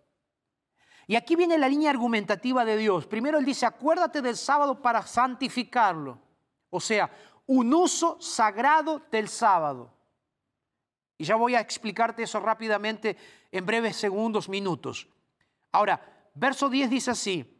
Y 1.06 1.16
aquí 1.16 1.36
viene 1.36 1.58
la 1.58 1.68
línea 1.68 1.90
argumentativa 1.90 2.64
de 2.64 2.78
Dios. 2.78 3.06
Primero 3.06 3.38
Él 3.38 3.44
dice, 3.44 3.66
acuérdate 3.66 4.22
del 4.22 4.36
sábado 4.36 4.80
para 4.80 5.02
santificarlo. 5.02 6.18
O 6.70 6.80
sea, 6.80 7.10
un 7.46 7.72
uso 7.74 8.18
sagrado 8.20 9.02
del 9.10 9.28
sábado. 9.28 9.93
Y 11.16 11.24
ya 11.24 11.36
voy 11.36 11.54
a 11.54 11.60
explicarte 11.60 12.22
eso 12.22 12.40
rápidamente 12.40 13.16
en 13.52 13.64
breves 13.64 13.96
segundos, 13.96 14.48
minutos. 14.48 15.08
Ahora, 15.72 16.30
verso 16.34 16.68
10 16.68 16.90
dice 16.90 17.10
así, 17.12 17.50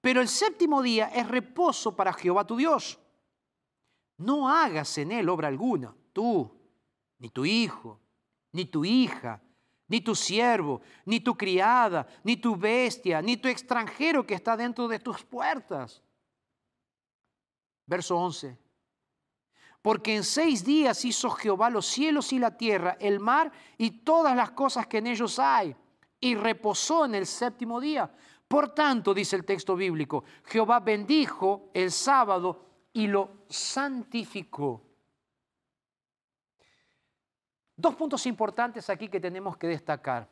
pero 0.00 0.20
el 0.20 0.28
séptimo 0.28 0.82
día 0.82 1.06
es 1.14 1.26
reposo 1.26 1.96
para 1.96 2.12
Jehová 2.12 2.46
tu 2.46 2.56
Dios. 2.56 2.98
No 4.18 4.48
hagas 4.48 4.96
en 4.98 5.12
él 5.12 5.28
obra 5.28 5.48
alguna, 5.48 5.94
tú, 6.12 6.50
ni 7.18 7.28
tu 7.30 7.44
hijo, 7.44 8.00
ni 8.52 8.66
tu 8.66 8.84
hija, 8.84 9.42
ni 9.88 10.00
tu 10.00 10.14
siervo, 10.14 10.80
ni 11.04 11.20
tu 11.20 11.36
criada, 11.36 12.06
ni 12.24 12.36
tu 12.36 12.56
bestia, 12.56 13.22
ni 13.22 13.36
tu 13.36 13.48
extranjero 13.48 14.26
que 14.26 14.34
está 14.34 14.56
dentro 14.56 14.88
de 14.88 14.98
tus 14.98 15.22
puertas. 15.22 16.02
Verso 17.86 18.16
11. 18.16 18.58
Porque 19.86 20.16
en 20.16 20.24
seis 20.24 20.64
días 20.64 21.04
hizo 21.04 21.30
Jehová 21.30 21.70
los 21.70 21.86
cielos 21.86 22.32
y 22.32 22.40
la 22.40 22.56
tierra, 22.56 22.96
el 22.98 23.20
mar 23.20 23.52
y 23.78 24.02
todas 24.02 24.34
las 24.34 24.50
cosas 24.50 24.88
que 24.88 24.98
en 24.98 25.06
ellos 25.06 25.38
hay, 25.38 25.76
y 26.18 26.34
reposó 26.34 27.04
en 27.04 27.14
el 27.14 27.24
séptimo 27.24 27.80
día. 27.80 28.12
Por 28.48 28.74
tanto, 28.74 29.14
dice 29.14 29.36
el 29.36 29.44
texto 29.44 29.76
bíblico, 29.76 30.24
Jehová 30.46 30.80
bendijo 30.80 31.70
el 31.72 31.92
sábado 31.92 32.64
y 32.92 33.06
lo 33.06 33.44
santificó. 33.48 34.82
Dos 37.76 37.94
puntos 37.94 38.26
importantes 38.26 38.90
aquí 38.90 39.06
que 39.06 39.20
tenemos 39.20 39.56
que 39.56 39.68
destacar. 39.68 40.28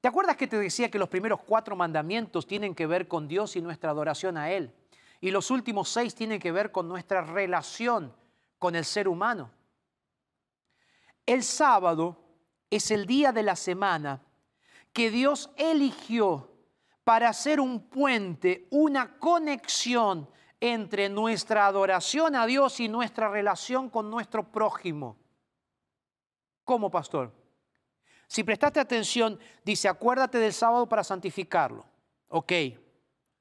¿Te 0.00 0.08
acuerdas 0.08 0.38
que 0.38 0.46
te 0.46 0.58
decía 0.58 0.90
que 0.90 0.98
los 0.98 1.10
primeros 1.10 1.42
cuatro 1.42 1.76
mandamientos 1.76 2.46
tienen 2.46 2.74
que 2.74 2.86
ver 2.86 3.06
con 3.08 3.28
Dios 3.28 3.56
y 3.56 3.60
nuestra 3.60 3.90
adoración 3.90 4.38
a 4.38 4.50
Él? 4.50 4.72
Y 5.20 5.30
los 5.30 5.50
últimos 5.50 5.88
seis 5.88 6.14
tienen 6.14 6.40
que 6.40 6.52
ver 6.52 6.72
con 6.72 6.88
nuestra 6.88 7.20
relación 7.20 8.14
con 8.58 8.74
el 8.74 8.84
ser 8.84 9.08
humano. 9.08 9.50
El 11.26 11.42
sábado 11.42 12.16
es 12.70 12.90
el 12.90 13.06
día 13.06 13.32
de 13.32 13.42
la 13.42 13.56
semana 13.56 14.22
que 14.92 15.10
Dios 15.10 15.50
eligió 15.56 16.50
para 17.04 17.28
hacer 17.28 17.60
un 17.60 17.88
puente, 17.88 18.66
una 18.70 19.18
conexión 19.18 20.28
entre 20.60 21.08
nuestra 21.08 21.66
adoración 21.66 22.36
a 22.36 22.46
Dios 22.46 22.80
y 22.80 22.88
nuestra 22.88 23.28
relación 23.28 23.88
con 23.88 24.10
nuestro 24.10 24.50
prójimo. 24.50 25.16
¿Cómo, 26.64 26.90
pastor? 26.90 27.32
Si 28.26 28.44
prestaste 28.44 28.78
atención, 28.78 29.40
dice, 29.64 29.88
acuérdate 29.88 30.38
del 30.38 30.52
sábado 30.52 30.88
para 30.88 31.02
santificarlo. 31.02 31.84
Ok, 32.28 32.52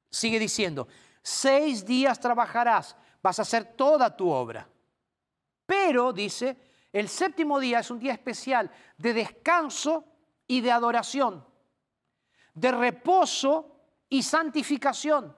sigue 0.10 0.40
diciendo, 0.40 0.88
Seis 1.22 1.86
días 1.86 2.20
trabajarás, 2.20 2.96
vas 3.22 3.40
a 3.40 3.42
hacer 3.42 3.76
toda 3.76 4.16
tu 4.16 4.30
obra. 4.30 4.68
Pero, 5.66 6.14
dice, 6.14 6.58
el 6.92 7.08
séptimo 7.08 7.60
día 7.60 7.80
es 7.80 7.92
un 7.92 8.00
día 8.00 8.14
especial 8.14 8.72
de 8.98 9.14
descanso 9.14 10.06
y 10.48 10.62
de 10.62 10.72
adoración, 10.72 11.46
de 12.54 12.72
reposo 12.72 13.80
y 14.10 14.24
santificación. 14.24 15.36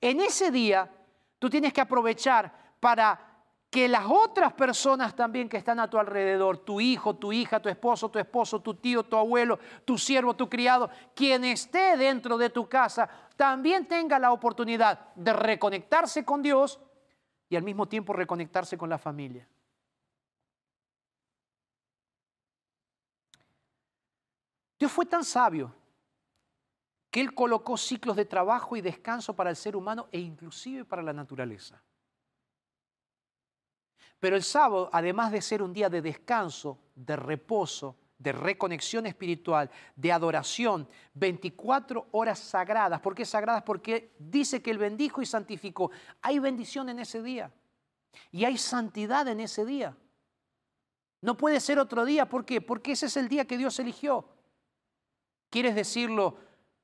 En 0.00 0.20
ese 0.20 0.50
día 0.50 0.90
tú 1.38 1.48
tienes 1.48 1.72
que 1.72 1.80
aprovechar 1.80 2.74
para 2.80 3.26
que 3.70 3.88
las 3.88 4.06
otras 4.08 4.52
personas 4.54 5.14
también 5.14 5.48
que 5.48 5.56
están 5.56 5.78
a 5.80 5.90
tu 5.90 5.98
alrededor, 5.98 6.58
tu 6.58 6.80
hijo, 6.80 7.16
tu 7.16 7.32
hija, 7.32 7.60
tu 7.60 7.68
esposo, 7.68 8.08
tu 8.08 8.18
esposo, 8.18 8.60
tu 8.60 8.74
tío, 8.74 9.02
tu 9.02 9.16
abuelo, 9.16 9.58
tu 9.84 9.98
siervo, 9.98 10.34
tu 10.34 10.48
criado, 10.48 10.88
quien 11.14 11.44
esté 11.44 11.96
dentro 11.96 12.38
de 12.38 12.50
tu 12.50 12.68
casa, 12.68 13.08
también 13.36 13.86
tenga 13.86 14.18
la 14.18 14.32
oportunidad 14.32 15.14
de 15.14 15.32
reconectarse 15.32 16.24
con 16.24 16.42
Dios 16.42 16.80
y 17.48 17.56
al 17.56 17.62
mismo 17.62 17.86
tiempo 17.86 18.12
reconectarse 18.12 18.76
con 18.76 18.88
la 18.88 18.98
familia. 18.98 19.46
Dios 24.78 24.92
fue 24.92 25.06
tan 25.06 25.24
sabio 25.24 25.74
que 27.10 27.20
Él 27.20 27.34
colocó 27.34 27.76
ciclos 27.76 28.16
de 28.16 28.24
trabajo 28.24 28.76
y 28.76 28.80
descanso 28.80 29.34
para 29.34 29.50
el 29.50 29.56
ser 29.56 29.76
humano 29.76 30.08
e 30.12 30.18
inclusive 30.18 30.84
para 30.84 31.02
la 31.02 31.12
naturaleza. 31.12 31.82
Pero 34.18 34.36
el 34.36 34.42
sábado, 34.42 34.90
además 34.92 35.30
de 35.32 35.42
ser 35.42 35.62
un 35.62 35.72
día 35.72 35.88
de 35.88 36.02
descanso, 36.02 36.78
de 36.94 37.16
reposo, 37.16 37.96
de 38.18 38.32
reconexión 38.32 39.06
espiritual, 39.06 39.70
de 39.94 40.12
adoración, 40.12 40.88
24 41.14 42.08
horas 42.12 42.38
sagradas. 42.38 43.00
¿Por 43.00 43.14
qué 43.14 43.24
sagradas? 43.24 43.62
Porque 43.62 44.14
dice 44.18 44.62
que 44.62 44.70
Él 44.70 44.78
bendijo 44.78 45.20
y 45.20 45.26
santificó. 45.26 45.90
Hay 46.22 46.38
bendición 46.38 46.88
en 46.88 46.98
ese 46.98 47.22
día 47.22 47.52
y 48.30 48.44
hay 48.44 48.56
santidad 48.56 49.28
en 49.28 49.40
ese 49.40 49.64
día. 49.64 49.96
No 51.20 51.36
puede 51.36 51.60
ser 51.60 51.78
otro 51.78 52.04
día. 52.04 52.28
¿Por 52.28 52.44
qué? 52.44 52.60
Porque 52.60 52.92
ese 52.92 53.06
es 53.06 53.16
el 53.16 53.28
día 53.28 53.46
que 53.46 53.58
Dios 53.58 53.78
eligió. 53.78 54.28
¿Quieres 55.50 55.74
decirlo 55.74 56.36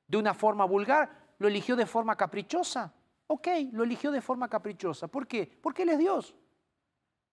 de 0.07 0.17
una 0.17 0.33
forma 0.33 0.65
vulgar? 0.65 1.35
¿Lo 1.39 1.47
eligió 1.47 1.75
de 1.75 1.85
forma 1.85 2.15
caprichosa? 2.15 2.93
Ok, 3.27 3.47
lo 3.71 3.83
eligió 3.83 4.11
de 4.11 4.21
forma 4.21 4.47
caprichosa. 4.47 5.07
¿Por 5.07 5.27
qué? 5.27 5.47
Porque 5.61 5.83
Él 5.83 5.89
es 5.89 5.97
Dios. 5.97 6.35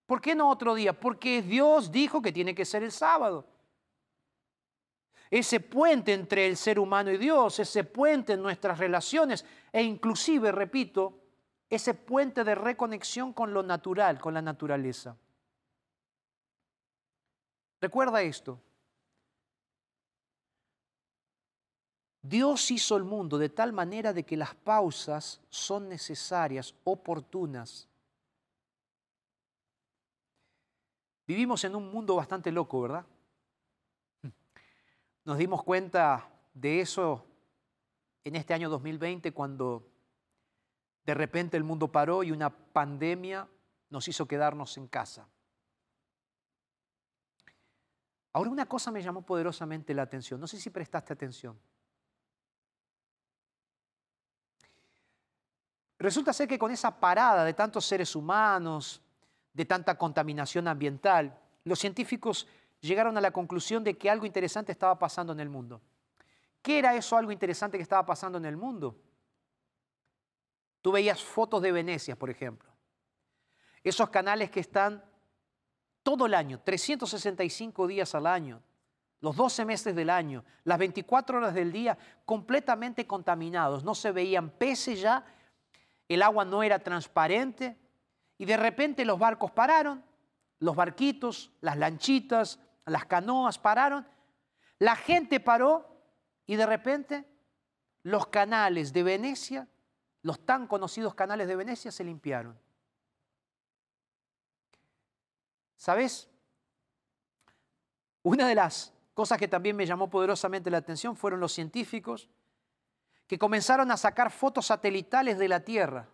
¿Por 0.07 0.21
qué 0.21 0.35
no 0.35 0.49
otro 0.49 0.75
día? 0.75 0.99
Porque 0.99 1.43
Dios 1.43 1.93
dijo 1.93 2.21
que 2.23 2.33
tiene 2.33 2.55
que 2.55 2.65
ser 2.65 2.83
el 2.83 2.91
sábado. 2.93 3.47
Ese 5.31 5.61
puente 5.61 6.13
entre 6.13 6.47
el 6.47 6.57
ser 6.57 6.79
humano 6.79 7.11
y 7.13 7.17
Dios, 7.17 7.61
ese 7.61 7.85
puente 7.85 8.33
en 8.33 8.43
nuestras 8.43 8.79
relaciones 8.79 9.45
e 9.73 9.83
inclusive, 9.83 10.51
repito, 10.51 11.21
ese 11.69 11.95
puente 11.95 12.43
de 12.43 12.57
reconexión 12.57 13.33
con 13.33 13.55
lo 13.55 13.63
natural, 13.63 14.19
con 14.19 14.35
la 14.35 14.43
naturaleza. 14.43 15.17
Recuerda 17.81 18.21
esto, 18.23 18.61
Dios 22.23 22.71
hizo 22.71 22.97
el 22.97 23.05
mundo 23.05 23.39
de 23.39 23.49
tal 23.49 23.73
manera 23.73 24.13
de 24.13 24.25
que 24.25 24.37
las 24.37 24.55
pausas 24.55 25.41
son 25.49 25.89
necesarias, 25.89 26.75
oportunas. 26.85 27.89
Vivimos 31.27 31.65
en 31.65 31.77
un 31.77 31.91
mundo 31.91 32.17
bastante 32.17 32.51
loco, 32.51 32.83
¿verdad? 32.83 33.07
Nos 35.31 35.39
dimos 35.39 35.63
cuenta 35.63 36.29
de 36.55 36.81
eso 36.81 37.25
en 38.25 38.35
este 38.35 38.53
año 38.53 38.69
2020 38.69 39.31
cuando 39.31 39.89
de 41.07 41.15
repente 41.15 41.57
el 41.57 41.63
mundo 41.63 41.87
paró 41.87 42.25
y 42.25 42.33
una 42.33 42.51
pandemia 42.51 43.47
nos 43.91 44.09
hizo 44.09 44.27
quedarnos 44.27 44.77
en 44.77 44.89
casa. 44.89 45.29
Ahora 48.33 48.51
una 48.51 48.67
cosa 48.67 48.91
me 48.91 49.01
llamó 49.05 49.23
poderosamente 49.23 49.95
la 49.95 50.03
atención, 50.03 50.41
no 50.41 50.49
sé 50.49 50.59
si 50.59 50.69
prestaste 50.69 51.13
atención. 51.13 51.57
Resulta 56.01 56.33
ser 56.33 56.49
que 56.49 56.59
con 56.59 56.73
esa 56.73 56.99
parada 56.99 57.45
de 57.45 57.55
tantos 57.55 57.87
seres 57.87 58.17
humanos, 58.17 59.01
de 59.53 59.65
tanta 59.65 59.97
contaminación 59.97 60.67
ambiental, 60.67 61.39
los 61.63 61.79
científicos 61.79 62.49
llegaron 62.81 63.17
a 63.17 63.21
la 63.21 63.31
conclusión 63.31 63.85
de 63.85 63.97
que 63.97 64.11
algo 64.11 64.27
interesante 64.27 64.73
estaba 64.73 64.99
pasando 64.99 65.33
en 65.33 65.41
el 65.41 65.49
mundo. 65.49 65.81
¿Qué 66.63 66.79
era 66.79 66.95
eso 66.95 67.17
algo 67.17 67.33
interesante 67.33 67.79
que 67.79 67.83
estaba 67.83 68.05
pasando 68.05 68.39
en 68.39 68.45
el 68.45 68.57
mundo? 68.57 68.97
Tú 70.83 70.93
veías 70.93 71.23
fotos 71.23 71.63
de 71.63 71.73
Venecia, 71.73 72.17
por 72.17 72.31
ejemplo. 72.31 72.71
Esos 73.83 74.11
canales 74.11 74.51
que 74.51 74.61
están 74.61 75.05
todo 76.03 76.27
el 76.27 76.35
año, 76.35 76.61
365 76.61 77.87
días 77.87 78.15
al 78.15 78.27
año, 78.27 78.63
los 79.21 79.37
12 79.37 79.65
meses 79.65 79.95
del 79.95 80.11
año, 80.11 80.45
las 80.65 80.79
24 80.79 81.39
horas 81.39 81.55
del 81.55 81.73
día, 81.73 81.97
completamente 82.25 83.07
contaminados. 83.07 83.85
No 83.85 83.95
se 83.95 84.13
veían 84.13 84.51
peces 84.51 85.01
ya 85.01 85.25
el 86.11 86.23
agua 86.23 86.45
no 86.45 86.65
era 86.65 86.81
transparente 86.81 87.79
y 88.37 88.45
de 88.45 88.57
repente 88.57 89.05
los 89.05 89.17
barcos 89.17 89.53
pararon, 89.53 90.05
los 90.59 90.75
barquitos, 90.75 91.53
las 91.61 91.77
lanchitas, 91.77 92.59
las 92.91 93.07
canoas 93.07 93.59
pararon, 93.59 94.07
la 94.79 94.97
gente 94.97 95.41
paró 95.41 96.03
y 96.47 96.57
de 96.57 96.67
repente 96.67 97.25
los 98.03 98.27
canales 98.27 98.93
de 98.93 99.03
Venecia, 99.03 99.69
los 100.23 100.45
tan 100.45 100.67
conocidos 100.67 101.15
canales 101.15 101.49
de 101.49 101.57
Venecia 101.57 101.93
se 101.93 102.05
limpiaron. 102.05 102.59
¿Sabes? 105.77 106.29
Una 108.23 108.47
de 108.47 108.55
las 108.55 108.93
cosas 109.15 109.39
que 109.39 109.49
también 109.49 109.77
me 109.77 109.87
llamó 109.87 110.11
poderosamente 110.11 110.71
la 110.71 110.79
atención 110.79 111.17
fueron 111.17 111.41
los 111.41 111.53
científicos 111.53 112.29
que 113.27 113.39
comenzaron 113.39 113.91
a 113.91 113.97
sacar 113.97 114.31
fotos 114.31 114.67
satelitales 114.67 115.39
de 115.39 115.49
la 115.49 115.61
Tierra. 115.61 116.09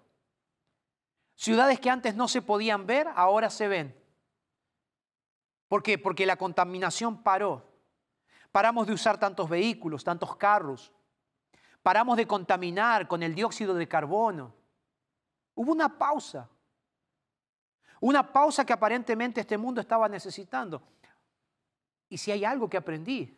Ciudades 1.34 1.80
que 1.80 1.90
antes 1.90 2.14
no 2.14 2.28
se 2.28 2.42
podían 2.42 2.86
ver, 2.86 3.08
ahora 3.14 3.50
se 3.50 3.68
ven. 3.68 4.05
¿Por 5.68 5.82
qué? 5.82 5.98
Porque 5.98 6.26
la 6.26 6.36
contaminación 6.36 7.22
paró. 7.22 7.64
Paramos 8.52 8.86
de 8.86 8.92
usar 8.92 9.18
tantos 9.18 9.48
vehículos, 9.48 10.04
tantos 10.04 10.36
carros. 10.36 10.92
Paramos 11.82 12.16
de 12.16 12.26
contaminar 12.26 13.06
con 13.08 13.22
el 13.22 13.34
dióxido 13.34 13.74
de 13.74 13.86
carbono. 13.86 14.54
Hubo 15.54 15.72
una 15.72 15.98
pausa. 15.98 16.48
Una 18.00 18.32
pausa 18.32 18.64
que 18.64 18.72
aparentemente 18.72 19.40
este 19.40 19.58
mundo 19.58 19.80
estaba 19.80 20.08
necesitando. 20.08 20.82
Y 22.08 22.18
si 22.18 22.30
hay 22.30 22.44
algo 22.44 22.68
que 22.68 22.76
aprendí, 22.76 23.36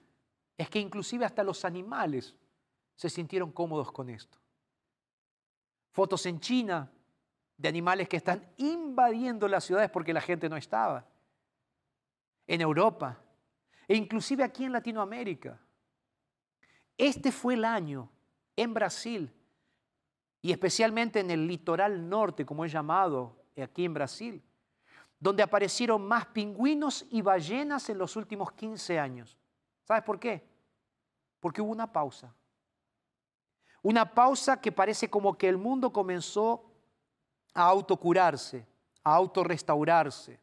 es 0.57 0.69
que 0.69 0.81
inclusive 0.81 1.25
hasta 1.25 1.43
los 1.43 1.65
animales 1.65 2.35
se 2.95 3.09
sintieron 3.09 3.53
cómodos 3.53 3.91
con 3.93 4.11
esto. 4.11 4.39
Fotos 5.93 6.27
en 6.27 6.41
China 6.41 6.91
de 7.57 7.69
animales 7.69 8.09
que 8.09 8.19
están 8.19 8.47
invadiendo 8.57 9.49
las 9.49 9.65
ciudades 9.65 9.91
porque 9.91 10.13
la 10.13 10.21
gente 10.21 10.49
no 10.49 10.57
estaba. 10.57 11.08
En 12.49 12.61
Europa 12.61 13.23
e 13.87 13.97
inclusive 13.97 14.43
aquí 14.43 14.65
en 14.65 14.73
Latinoamérica. 14.73 15.59
Este 16.97 17.31
fue 17.31 17.55
el 17.55 17.65
año 17.65 18.11
en 18.57 18.75
Brasil 18.75 19.33
y 20.43 20.53
especialmente 20.53 21.21
en 21.21 21.31
el 21.31 21.47
litoral 21.47 22.09
norte, 22.09 22.45
como 22.45 22.65
es 22.65 22.73
llamado 22.73 23.45
aquí 23.57 23.85
en 23.85 23.95
Brasil, 23.95 24.43
donde 25.19 25.43
aparecieron 25.43 26.07
más 26.07 26.27
pingüinos 26.27 27.07
y 27.11 27.23
ballenas 27.23 27.89
en 27.89 27.99
los 27.99 28.15
últimos 28.17 28.53
15 28.53 28.99
años. 28.99 29.37
¿Sabes 29.85 30.03
por 30.05 30.21
qué? 30.21 30.47
Porque 31.41 31.63
hubo 31.63 31.73
una 31.73 31.91
pausa. 31.91 32.35
Una 33.83 34.13
pausa 34.13 34.61
que 34.61 34.71
parece 34.71 35.09
como 35.09 35.37
que 35.39 35.49
el 35.49 35.57
mundo 35.57 35.93
comenzó 35.93 36.71
a 37.55 37.65
autocurarse, 37.65 38.67
a 39.03 39.15
autorrestaurarse. 39.15 40.41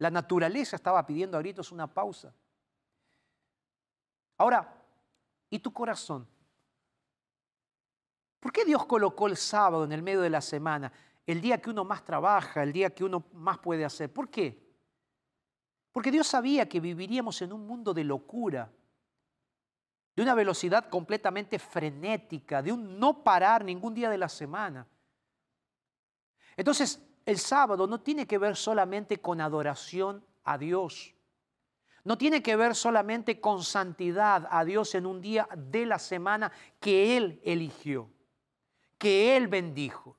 La 0.00 0.10
naturaleza 0.10 0.76
estaba 0.76 1.06
pidiendo 1.06 1.36
a 1.36 1.40
gritos 1.40 1.70
una 1.72 1.86
pausa. 1.86 2.34
Ahora, 4.38 4.82
¿y 5.50 5.58
tu 5.58 5.74
corazón? 5.74 6.26
¿Por 8.40 8.50
qué 8.50 8.64
Dios 8.64 8.86
colocó 8.86 9.26
el 9.26 9.36
sábado 9.36 9.84
en 9.84 9.92
el 9.92 10.02
medio 10.02 10.22
de 10.22 10.30
la 10.30 10.40
semana, 10.40 10.90
el 11.26 11.42
día 11.42 11.60
que 11.60 11.68
uno 11.68 11.84
más 11.84 12.02
trabaja, 12.02 12.62
el 12.62 12.72
día 12.72 12.94
que 12.94 13.04
uno 13.04 13.26
más 13.34 13.58
puede 13.58 13.84
hacer? 13.84 14.10
¿Por 14.10 14.30
qué? 14.30 14.74
Porque 15.92 16.10
Dios 16.10 16.26
sabía 16.26 16.66
que 16.66 16.80
viviríamos 16.80 17.42
en 17.42 17.52
un 17.52 17.66
mundo 17.66 17.92
de 17.92 18.04
locura, 18.04 18.72
de 20.16 20.22
una 20.22 20.34
velocidad 20.34 20.88
completamente 20.88 21.58
frenética, 21.58 22.62
de 22.62 22.72
un 22.72 22.98
no 22.98 23.22
parar 23.22 23.66
ningún 23.66 23.92
día 23.92 24.08
de 24.08 24.16
la 24.16 24.30
semana. 24.30 24.86
Entonces, 26.56 27.06
el 27.30 27.38
sábado 27.38 27.86
no 27.86 28.00
tiene 28.00 28.26
que 28.26 28.38
ver 28.38 28.56
solamente 28.56 29.18
con 29.20 29.40
adoración 29.40 30.24
a 30.42 30.58
Dios. 30.58 31.14
No 32.02 32.18
tiene 32.18 32.42
que 32.42 32.56
ver 32.56 32.74
solamente 32.74 33.40
con 33.40 33.62
santidad 33.62 34.48
a 34.50 34.64
Dios 34.64 34.96
en 34.96 35.06
un 35.06 35.20
día 35.20 35.48
de 35.56 35.86
la 35.86 36.00
semana 36.00 36.50
que 36.80 37.16
Él 37.16 37.40
eligió, 37.44 38.10
que 38.98 39.36
Él 39.36 39.46
bendijo. 39.46 40.16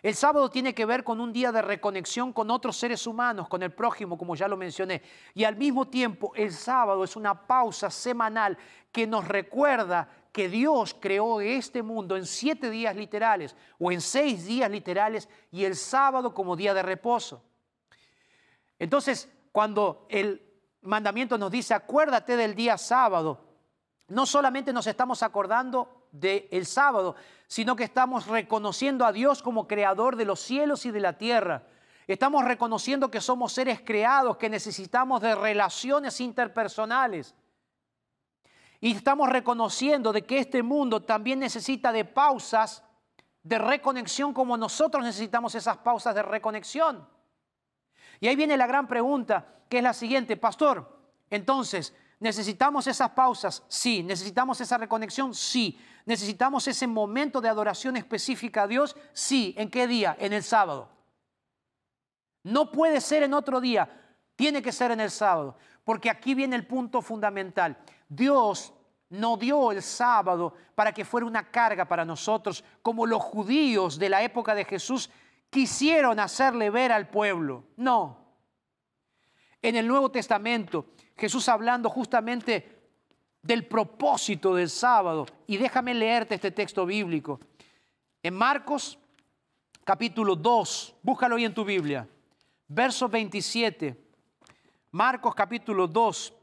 El 0.00 0.14
sábado 0.14 0.48
tiene 0.48 0.74
que 0.74 0.86
ver 0.86 1.02
con 1.02 1.20
un 1.20 1.32
día 1.32 1.50
de 1.50 1.60
reconexión 1.60 2.32
con 2.32 2.50
otros 2.50 2.76
seres 2.76 3.06
humanos, 3.06 3.48
con 3.48 3.62
el 3.62 3.72
prójimo, 3.72 4.16
como 4.16 4.36
ya 4.36 4.46
lo 4.46 4.56
mencioné. 4.56 5.02
Y 5.34 5.42
al 5.42 5.56
mismo 5.56 5.88
tiempo, 5.88 6.32
el 6.36 6.52
sábado 6.52 7.02
es 7.02 7.16
una 7.16 7.46
pausa 7.46 7.90
semanal 7.90 8.56
que 8.92 9.08
nos 9.08 9.26
recuerda 9.26 10.08
que 10.32 10.48
Dios 10.48 10.96
creó 10.98 11.40
este 11.40 11.82
mundo 11.82 12.16
en 12.16 12.26
siete 12.26 12.70
días 12.70 12.94
literales 12.94 13.56
o 13.78 13.90
en 13.90 14.00
seis 14.00 14.44
días 14.46 14.70
literales 14.70 15.28
y 15.50 15.64
el 15.64 15.76
sábado 15.76 16.32
como 16.34 16.56
día 16.56 16.74
de 16.74 16.82
reposo. 16.82 17.42
Entonces, 18.78 19.28
cuando 19.52 20.06
el 20.08 20.42
mandamiento 20.82 21.36
nos 21.36 21.50
dice, 21.50 21.74
acuérdate 21.74 22.36
del 22.36 22.54
día 22.54 22.78
sábado, 22.78 23.40
no 24.08 24.26
solamente 24.26 24.72
nos 24.72 24.86
estamos 24.86 25.22
acordando 25.22 26.06
del 26.12 26.66
sábado, 26.66 27.16
sino 27.46 27.76
que 27.76 27.84
estamos 27.84 28.26
reconociendo 28.26 29.04
a 29.04 29.12
Dios 29.12 29.42
como 29.42 29.66
creador 29.68 30.16
de 30.16 30.24
los 30.24 30.40
cielos 30.40 30.86
y 30.86 30.90
de 30.90 31.00
la 31.00 31.18
tierra. 31.18 31.64
Estamos 32.06 32.44
reconociendo 32.44 33.10
que 33.10 33.20
somos 33.20 33.52
seres 33.52 33.80
creados, 33.84 34.36
que 34.36 34.48
necesitamos 34.48 35.20
de 35.20 35.34
relaciones 35.34 36.20
interpersonales. 36.20 37.34
Y 38.80 38.92
estamos 38.92 39.28
reconociendo 39.28 40.12
de 40.12 40.22
que 40.22 40.38
este 40.38 40.62
mundo 40.62 41.02
también 41.02 41.38
necesita 41.38 41.92
de 41.92 42.04
pausas 42.04 42.82
de 43.42 43.58
reconexión 43.58 44.32
como 44.32 44.56
nosotros 44.56 45.04
necesitamos 45.04 45.54
esas 45.54 45.78
pausas 45.78 46.14
de 46.14 46.22
reconexión. 46.22 47.06
Y 48.20 48.28
ahí 48.28 48.36
viene 48.36 48.56
la 48.56 48.66
gran 48.66 48.86
pregunta, 48.86 49.62
que 49.68 49.78
es 49.78 49.82
la 49.82 49.94
siguiente, 49.94 50.36
pastor, 50.36 51.00
entonces, 51.30 51.94
¿necesitamos 52.18 52.86
esas 52.86 53.10
pausas? 53.10 53.62
Sí. 53.68 54.02
¿Necesitamos 54.02 54.60
esa 54.60 54.76
reconexión? 54.76 55.32
Sí. 55.32 55.80
¿Necesitamos 56.04 56.66
ese 56.66 56.86
momento 56.86 57.40
de 57.40 57.48
adoración 57.48 57.96
específica 57.96 58.64
a 58.64 58.66
Dios? 58.66 58.96
Sí. 59.12 59.54
¿En 59.56 59.70
qué 59.70 59.86
día? 59.86 60.16
En 60.18 60.32
el 60.32 60.42
sábado. 60.42 60.88
No 62.42 62.72
puede 62.72 63.00
ser 63.00 63.22
en 63.22 63.34
otro 63.34 63.60
día, 63.60 63.88
tiene 64.34 64.62
que 64.62 64.72
ser 64.72 64.90
en 64.90 65.00
el 65.00 65.10
sábado, 65.10 65.56
porque 65.84 66.08
aquí 66.08 66.34
viene 66.34 66.56
el 66.56 66.66
punto 66.66 67.02
fundamental. 67.02 67.76
Dios 68.10 68.74
no 69.08 69.36
dio 69.36 69.70
el 69.72 69.82
sábado 69.82 70.52
para 70.74 70.92
que 70.92 71.04
fuera 71.04 71.26
una 71.26 71.50
carga 71.50 71.86
para 71.86 72.04
nosotros, 72.04 72.62
como 72.82 73.06
los 73.06 73.22
judíos 73.22 73.98
de 73.98 74.08
la 74.08 74.22
época 74.22 74.54
de 74.54 74.64
Jesús 74.64 75.08
quisieron 75.48 76.18
hacerle 76.18 76.70
ver 76.70 76.92
al 76.92 77.08
pueblo. 77.08 77.64
No. 77.76 78.18
En 79.62 79.76
el 79.76 79.86
Nuevo 79.86 80.10
Testamento, 80.10 80.86
Jesús 81.16 81.48
hablando 81.48 81.88
justamente 81.88 82.80
del 83.42 83.66
propósito 83.66 84.54
del 84.54 84.68
sábado, 84.68 85.26
y 85.46 85.56
déjame 85.56 85.94
leerte 85.94 86.34
este 86.34 86.50
texto 86.50 86.84
bíblico. 86.84 87.40
En 88.22 88.34
Marcos 88.34 88.98
capítulo 89.84 90.34
2, 90.34 90.96
búscalo 91.02 91.36
ahí 91.36 91.44
en 91.44 91.54
tu 91.54 91.64
Biblia, 91.64 92.08
verso 92.66 93.08
27. 93.08 93.96
Marcos 94.90 95.34
capítulo 95.34 95.86
2, 95.86 96.34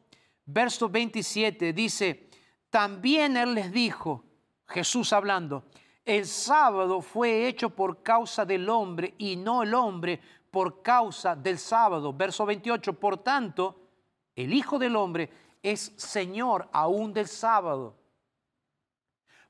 verso 0.47 0.89
27 0.89 1.71
dice, 1.73 2.29
también 2.69 3.37
Él 3.37 3.53
les 3.53 3.71
dijo, 3.71 4.23
Jesús 4.65 5.13
hablando, 5.13 5.65
el 6.03 6.25
sábado 6.25 7.01
fue 7.01 7.47
hecho 7.47 7.69
por 7.69 8.01
causa 8.01 8.45
del 8.45 8.67
hombre 8.69 9.13
y 9.17 9.35
no 9.35 9.63
el 9.63 9.73
hombre 9.73 10.19
por 10.49 10.81
causa 10.81 11.35
del 11.35 11.59
sábado. 11.59 12.13
Verso 12.13 12.45
28, 12.45 12.93
por 12.93 13.17
tanto, 13.17 13.87
el 14.35 14.53
Hijo 14.53 14.79
del 14.79 14.95
Hombre 14.95 15.29
es 15.61 15.93
Señor 15.97 16.69
aún 16.71 17.13
del 17.13 17.27
sábado. 17.27 17.95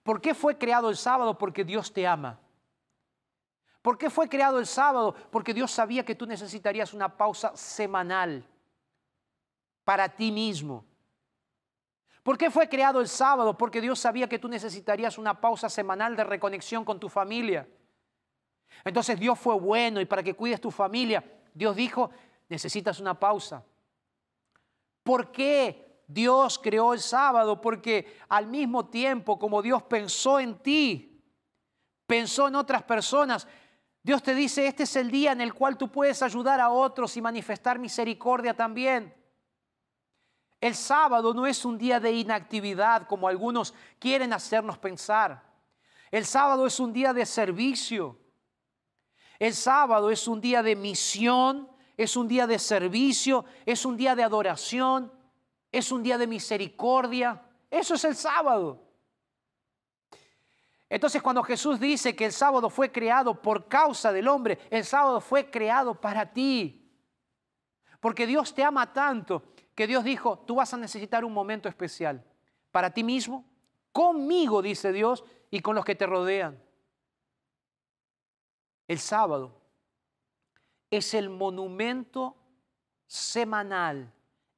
¿Por 0.01 0.19
qué 0.19 0.33
fue 0.33 0.57
creado 0.57 0.89
el 0.89 0.97
sábado? 0.97 1.37
Porque 1.37 1.63
Dios 1.63 1.93
te 1.93 2.07
ama. 2.07 2.39
¿Por 3.81 3.97
qué 3.97 4.09
fue 4.09 4.27
creado 4.27 4.59
el 4.59 4.65
sábado? 4.65 5.13
Porque 5.29 5.53
Dios 5.53 5.71
sabía 5.71 6.03
que 6.03 6.15
tú 6.15 6.25
necesitarías 6.25 6.93
una 6.93 7.15
pausa 7.15 7.55
semanal 7.55 8.45
para 9.83 10.09
ti 10.09 10.31
mismo. 10.31 10.83
¿Por 12.27 12.37
qué 12.37 12.51
fue 12.51 12.67
creado 12.67 12.99
el 12.99 13.07
sábado? 13.07 13.57
Porque 13.57 13.79
Dios 13.79 14.01
sabía 14.01 14.27
que 14.27 14.37
tú 14.37 14.49
necesitarías 14.49 15.17
una 15.17 15.39
pausa 15.39 15.69
semanal 15.69 16.13
de 16.17 16.25
reconexión 16.25 16.83
con 16.83 16.99
tu 16.99 17.07
familia. 17.07 17.65
Entonces 18.83 19.17
Dios 19.17 19.39
fue 19.39 19.57
bueno 19.57 20.01
y 20.01 20.05
para 20.05 20.21
que 20.21 20.33
cuides 20.33 20.59
tu 20.59 20.69
familia, 20.69 21.23
Dios 21.53 21.73
dijo, 21.73 22.09
necesitas 22.49 22.99
una 22.99 23.17
pausa. 23.17 23.63
¿Por 25.03 25.31
qué 25.31 26.01
Dios 26.05 26.59
creó 26.59 26.93
el 26.93 26.99
sábado? 26.99 27.61
Porque 27.61 28.17
al 28.27 28.47
mismo 28.47 28.87
tiempo 28.87 29.39
como 29.39 29.61
Dios 29.61 29.83
pensó 29.83 30.37
en 30.37 30.61
ti, 30.61 31.23
pensó 32.05 32.49
en 32.49 32.55
otras 32.55 32.83
personas, 32.83 33.47
Dios 34.03 34.21
te 34.21 34.35
dice, 34.35 34.67
este 34.67 34.83
es 34.83 34.97
el 34.97 35.09
día 35.09 35.31
en 35.31 35.39
el 35.39 35.53
cual 35.53 35.77
tú 35.77 35.89
puedes 35.89 36.21
ayudar 36.21 36.59
a 36.59 36.71
otros 36.71 37.15
y 37.15 37.21
manifestar 37.21 37.79
misericordia 37.79 38.53
también. 38.53 39.16
El 40.59 40.73
sábado 40.73 41.33
no 41.33 41.45
es 41.45 41.65
un 41.65 41.77
día 41.77 41.99
de 41.99 42.11
inactividad 42.11 43.07
como 43.07 43.27
algunos 43.27 43.73
quieren 43.99 44.33
hacernos 44.33 44.77
pensar. 44.77 45.43
El 46.09 46.25
sábado 46.25 46.65
es 46.65 46.79
un 46.79 46.93
día 46.93 47.13
de 47.13 47.25
servicio. 47.25 48.17
El 49.37 49.53
sábado 49.53 50.09
es 50.09 50.27
un 50.27 50.41
día 50.41 50.63
de 50.63 50.75
misión, 50.75 51.69
es 51.95 52.15
un 52.17 52.27
día 52.27 52.47
de 52.47 52.57
servicio, 52.57 53.45
es 53.65 53.85
un 53.85 53.95
día 53.97 54.15
de 54.15 54.23
adoración, 54.23 55.11
es 55.71 55.91
un 55.91 56.01
día 56.01 56.17
de 56.17 56.25
misericordia. 56.25 57.43
Eso 57.69 57.93
es 57.93 58.03
el 58.05 58.15
sábado. 58.15 58.83
Entonces 60.89 61.21
cuando 61.21 61.43
Jesús 61.43 61.79
dice 61.79 62.15
que 62.15 62.25
el 62.25 62.31
sábado 62.31 62.69
fue 62.69 62.91
creado 62.91 63.39
por 63.39 63.67
causa 63.67 64.11
del 64.11 64.27
hombre, 64.27 64.57
el 64.71 64.85
sábado 64.85 65.21
fue 65.21 65.51
creado 65.51 65.93
para 65.93 66.33
ti. 66.33 66.89
Porque 67.99 68.25
Dios 68.25 68.55
te 68.55 68.63
ama 68.63 68.91
tanto 68.91 69.43
que 69.77 69.85
Dios 69.85 70.03
dijo, 70.03 70.39
tú 70.39 70.55
vas 70.55 70.73
a 70.73 70.77
necesitar 70.77 71.23
un 71.23 71.33
momento 71.33 71.69
especial 71.69 72.25
para 72.71 72.89
ti 72.95 73.03
mismo, 73.03 73.45
conmigo, 73.91 74.63
dice 74.63 74.91
Dios, 74.91 75.23
y 75.51 75.59
con 75.59 75.75
los 75.75 75.85
que 75.85 75.93
te 75.93 76.07
rodean. 76.07 76.59
El 78.87 78.97
sábado 78.97 79.61
es 80.89 81.13
el 81.13 81.29
monumento 81.29 82.35
semanal 83.05 84.11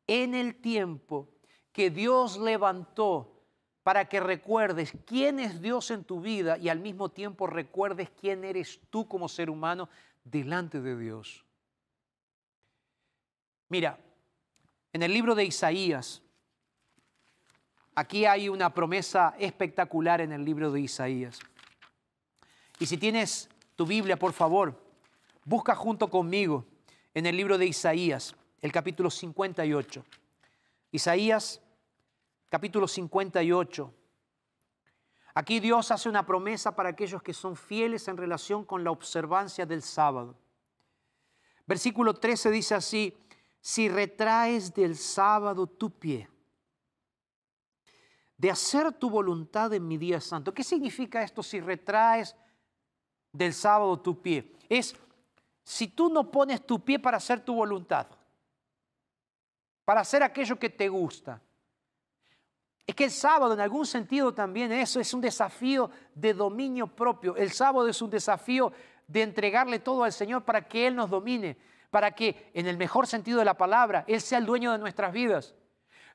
en 0.08 0.36
el 0.36 0.56
tiempo 0.62 1.28
que 1.74 1.90
Dios 1.90 2.38
levantó 2.38 3.44
para 3.84 4.08
que 4.08 4.22
recuerdes 4.22 4.94
quién 5.06 5.42
es 5.42 5.62
Dios 5.62 5.92
en 5.92 6.06
tu 6.06 6.22
vida 6.22 6.58
y 6.58 6.70
al 6.70 6.80
mismo 6.80 7.10
tiempo 7.10 7.46
recuerdes 7.46 8.10
quién 8.10 8.46
eres 8.46 8.80
tú 8.90 9.06
como 9.06 9.28
ser 9.28 9.50
humano 9.50 9.90
delante 10.24 10.80
de 10.80 10.98
Dios. 10.98 11.44
Mira, 13.68 14.00
en 14.94 15.04
el 15.04 15.14
libro 15.14 15.36
de 15.36 15.46
Isaías, 15.46 16.22
aquí 17.96 18.26
hay 18.26 18.50
una 18.50 18.74
promesa 18.74 19.36
espectacular 19.38 20.22
en 20.22 20.32
el 20.32 20.44
libro 20.44 20.72
de 20.72 20.82
Isaías. 20.82 21.40
Y 22.80 22.86
si 22.86 22.98
tienes 22.98 23.50
tu 23.76 23.86
Biblia, 23.86 24.18
por 24.18 24.34
favor, 24.34 24.82
busca 25.46 25.76
junto 25.76 26.10
conmigo 26.10 26.66
en 27.14 27.26
el 27.26 27.36
libro 27.36 27.58
de 27.58 27.66
Isaías, 27.66 28.36
el 28.62 28.72
capítulo 28.72 29.10
58. 29.10 30.04
Isaías, 30.92 31.62
capítulo 32.50 32.88
58. 32.88 33.94
Aquí 35.36 35.60
Dios 35.60 35.92
hace 35.92 36.10
una 36.10 36.26
promesa 36.26 36.76
para 36.76 36.90
aquellos 36.90 37.22
que 37.22 37.34
son 37.34 37.56
fieles 37.56 38.08
en 38.08 38.18
relación 38.18 38.66
con 38.66 38.84
la 38.84 38.92
observancia 38.92 39.66
del 39.66 39.82
sábado. 39.82 40.36
Versículo 41.68 42.16
13 42.16 42.50
dice 42.50 42.76
así, 42.76 43.16
si 43.62 43.90
retraes 43.90 44.74
del 44.74 44.96
sábado 44.96 45.68
tu 45.68 45.90
pie, 45.92 46.30
de 48.38 48.50
hacer 48.50 48.92
tu 48.94 49.10
voluntad 49.10 49.74
en 49.74 49.86
mi 49.88 49.98
día 49.98 50.22
santo. 50.22 50.54
¿Qué 50.54 50.64
significa 50.64 51.22
esto 51.22 51.44
si 51.44 51.60
retraes 51.60 52.36
del 53.34 53.54
sábado 53.54 54.00
tu 54.00 54.22
pie? 54.22 54.56
Es 54.70 54.96
si 55.64 55.90
tú 55.90 56.10
no 56.10 56.32
pones 56.32 56.66
tu 56.66 56.84
pie 56.84 57.00
para 57.00 57.18
hacer 57.18 57.42
tu 57.42 57.54
voluntad, 57.54 58.08
para 59.84 60.02
hacer 60.02 60.24
aquello 60.24 60.58
que 60.58 60.70
te 60.70 60.88
gusta. 60.88 61.42
Es 62.88 62.96
que 62.96 63.04
el 63.04 63.12
sábado 63.12 63.54
en 63.54 63.60
algún 63.60 63.86
sentido 63.86 64.34
también 64.34 64.72
eso 64.72 65.00
es 65.00 65.14
un 65.14 65.22
desafío 65.22 65.92
de 66.16 66.34
dominio 66.34 66.88
propio. 66.88 67.36
El 67.36 67.52
sábado 67.52 67.88
es 67.88 68.02
un 68.02 68.10
desafío 68.10 68.72
de 69.06 69.22
entregarle 69.22 69.80
todo 69.80 70.04
al 70.04 70.14
Señor 70.14 70.44
para 70.44 70.68
que 70.68 70.88
Él 70.88 70.96
nos 70.96 71.10
domine 71.10 71.58
para 71.90 72.12
que, 72.12 72.52
en 72.54 72.68
el 72.68 72.78
mejor 72.78 73.08
sentido 73.08 73.40
de 73.40 73.46
la 73.46 73.58
palabra, 73.58 74.06
Él 74.08 74.22
sea 74.22 74.38
el 74.38 74.46
dueño 74.46 74.72
de 74.72 74.78
nuestras 74.78 75.12
vidas. 75.12 75.56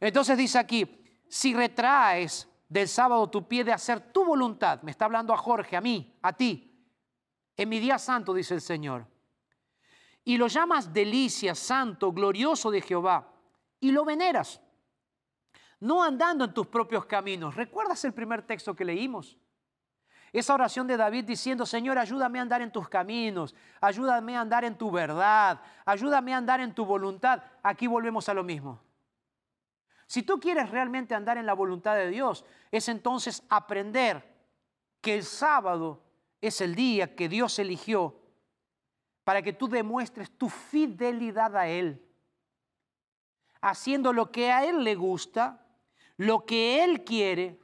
Entonces 0.01 0.37
dice 0.37 0.59
aquí, 0.59 1.03
si 1.29 1.55
retraes 1.55 2.49
del 2.68 2.89
sábado 2.89 3.29
tu 3.29 3.47
pie 3.47 3.64
de 3.64 3.72
hacer 3.72 4.12
tu 4.12 4.25
voluntad, 4.25 4.83
me 4.83 4.91
está 4.91 5.05
hablando 5.05 5.33
a 5.33 5.37
Jorge, 5.37 5.77
a 5.77 5.81
mí, 5.81 6.16
a 6.22 6.33
ti, 6.33 6.70
en 7.57 7.68
mi 7.68 7.79
día 7.79 7.99
santo, 7.99 8.35
dice 8.35 8.55
el 8.55 8.61
Señor, 8.61 9.07
y 10.25 10.37
lo 10.37 10.47
llamas 10.47 10.93
delicia, 10.93 11.55
santo, 11.55 12.12
glorioso 12.12 12.70
de 12.70 12.81
Jehová, 12.81 13.33
y 13.81 13.93
lo 13.93 14.05
veneras, 14.05 14.61
no 15.81 16.03
andando 16.03 16.45
en 16.45 16.55
tus 16.55 16.66
propios 16.66 17.05
caminos. 17.05 17.55
¿Recuerdas 17.55 18.05
el 18.05 18.14
primer 18.14 18.43
texto 18.43 18.75
que 18.75 18.85
leímos? 18.85 19.37
Esa 20.35 20.53
oración 20.53 20.89
de 20.89 20.97
David 20.97 21.26
diciendo, 21.26 21.64
Señor, 21.64 21.97
ayúdame 21.97 22.41
a 22.41 22.43
andar 22.43 22.61
en 22.61 22.72
tus 22.72 22.89
caminos, 22.89 23.55
ayúdame 23.80 24.37
a 24.37 24.41
andar 24.41 24.64
en 24.64 24.76
tu 24.76 24.91
verdad, 24.91 25.61
ayúdame 25.85 26.35
a 26.35 26.39
andar 26.39 26.59
en 26.59 26.74
tu 26.74 26.85
voluntad. 26.85 27.41
Aquí 27.62 27.87
volvemos 27.87 28.28
a 28.28 28.35
lo 28.35 28.43
mismo. 28.43 28.80
Si 30.09 30.24
tú 30.24 30.41
quieres 30.41 30.70
realmente 30.70 31.14
andar 31.14 31.39
en 31.39 31.47
la 31.47 31.53
voluntad 31.53 31.95
de 31.95 32.09
Dios, 32.09 32.45
es 32.72 32.89
entonces 32.89 33.45
aprender 33.49 34.28
que 35.01 35.14
el 35.14 35.22
sábado 35.22 36.03
es 36.41 36.61
el 36.61 36.74
día 36.74 37.14
que 37.14 37.28
Dios 37.28 37.57
eligió 37.61 38.20
para 39.22 39.41
que 39.41 39.53
tú 39.53 39.68
demuestres 39.68 40.37
tu 40.37 40.49
fidelidad 40.49 41.57
a 41.57 41.68
Él, 41.68 42.05
haciendo 43.61 44.12
lo 44.12 44.32
que 44.32 44.51
a 44.51 44.64
Él 44.64 44.82
le 44.82 44.97
gusta, 44.97 45.64
lo 46.16 46.45
que 46.45 46.82
Él 46.82 47.05
quiere, 47.05 47.61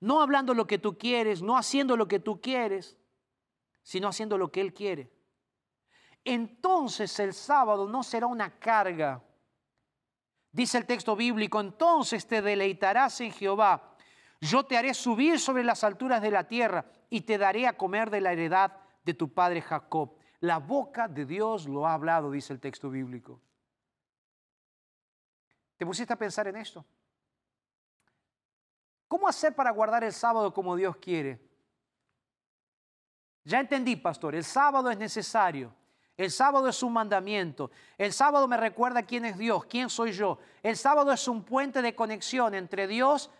no 0.00 0.22
hablando 0.22 0.54
lo 0.54 0.66
que 0.66 0.78
tú 0.78 0.98
quieres, 0.98 1.42
no 1.42 1.56
haciendo 1.56 1.96
lo 1.96 2.08
que 2.08 2.18
tú 2.18 2.40
quieres, 2.40 2.98
sino 3.82 4.08
haciendo 4.08 4.38
lo 4.38 4.50
que 4.50 4.60
Él 4.60 4.72
quiere. 4.72 5.12
Entonces 6.24 7.18
el 7.18 7.32
sábado 7.32 7.88
no 7.88 8.02
será 8.02 8.26
una 8.26 8.58
carga. 8.58 9.22
Dice 10.52 10.78
el 10.78 10.86
texto 10.86 11.14
bíblico, 11.14 11.60
entonces 11.60 12.26
te 12.26 12.42
deleitarás 12.42 13.20
en 13.20 13.32
Jehová. 13.32 13.96
Yo 14.40 14.64
te 14.64 14.76
haré 14.76 14.94
subir 14.94 15.38
sobre 15.38 15.64
las 15.64 15.84
alturas 15.84 16.22
de 16.22 16.30
la 16.30 16.48
tierra 16.48 16.86
y 17.10 17.22
te 17.22 17.38
daré 17.38 17.66
a 17.66 17.76
comer 17.76 18.10
de 18.10 18.20
la 18.20 18.32
heredad 18.32 18.76
de 19.04 19.14
tu 19.14 19.32
padre 19.32 19.60
Jacob. 19.60 20.16
La 20.40 20.58
boca 20.58 21.08
de 21.08 21.26
Dios 21.26 21.68
lo 21.68 21.86
ha 21.86 21.92
hablado, 21.92 22.30
dice 22.30 22.52
el 22.52 22.60
texto 22.60 22.88
bíblico. 22.88 23.40
¿Te 25.76 25.84
pusiste 25.86 26.12
a 26.12 26.16
pensar 26.16 26.48
en 26.48 26.56
esto? 26.56 26.84
¿Cómo 29.10 29.26
hacer 29.26 29.56
para 29.56 29.72
guardar 29.72 30.04
el 30.04 30.12
sábado 30.12 30.54
como 30.54 30.76
Dios 30.76 30.94
quiere? 30.98 31.40
Ya 33.42 33.58
entendí, 33.58 33.96
pastor, 33.96 34.36
el 34.36 34.44
sábado 34.44 34.88
es 34.88 34.96
necesario. 34.96 35.74
El 36.16 36.30
sábado 36.30 36.68
es 36.68 36.80
un 36.84 36.92
mandamiento. 36.92 37.72
El 37.98 38.12
sábado 38.12 38.46
me 38.46 38.56
recuerda 38.56 39.02
quién 39.02 39.24
es 39.24 39.36
Dios, 39.36 39.64
quién 39.64 39.90
soy 39.90 40.12
yo. 40.12 40.38
El 40.62 40.76
sábado 40.76 41.10
es 41.10 41.26
un 41.26 41.42
puente 41.42 41.82
de 41.82 41.96
conexión 41.96 42.54
entre 42.54 42.86
Dios 42.86 43.32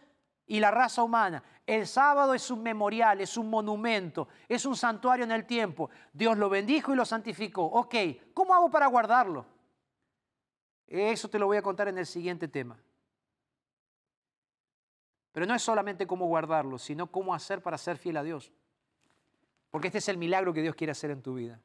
y 0.44 0.58
la 0.58 0.72
raza 0.72 1.04
humana. 1.04 1.40
El 1.64 1.86
sábado 1.86 2.34
es 2.34 2.50
un 2.50 2.64
memorial, 2.64 3.20
es 3.20 3.36
un 3.36 3.48
monumento, 3.48 4.26
es 4.48 4.66
un 4.66 4.74
santuario 4.74 5.24
en 5.24 5.30
el 5.30 5.46
tiempo. 5.46 5.88
Dios 6.12 6.36
lo 6.36 6.48
bendijo 6.48 6.92
y 6.92 6.96
lo 6.96 7.04
santificó. 7.04 7.62
Ok, 7.62 7.94
¿cómo 8.34 8.56
hago 8.56 8.68
para 8.72 8.88
guardarlo? 8.88 9.46
Eso 10.88 11.30
te 11.30 11.38
lo 11.38 11.46
voy 11.46 11.58
a 11.58 11.62
contar 11.62 11.86
en 11.86 11.98
el 11.98 12.06
siguiente 12.06 12.48
tema. 12.48 12.76
Pero 15.32 15.46
no 15.46 15.54
es 15.54 15.62
solamente 15.62 16.06
cómo 16.06 16.26
guardarlo, 16.26 16.78
sino 16.78 17.10
cómo 17.10 17.34
hacer 17.34 17.62
para 17.62 17.78
ser 17.78 17.98
fiel 17.98 18.16
a 18.16 18.22
Dios. 18.22 18.52
Porque 19.70 19.88
este 19.88 19.98
es 19.98 20.08
el 20.08 20.18
milagro 20.18 20.52
que 20.52 20.62
Dios 20.62 20.74
quiere 20.74 20.90
hacer 20.90 21.10
en 21.10 21.22
tu 21.22 21.34
vida. 21.34 21.60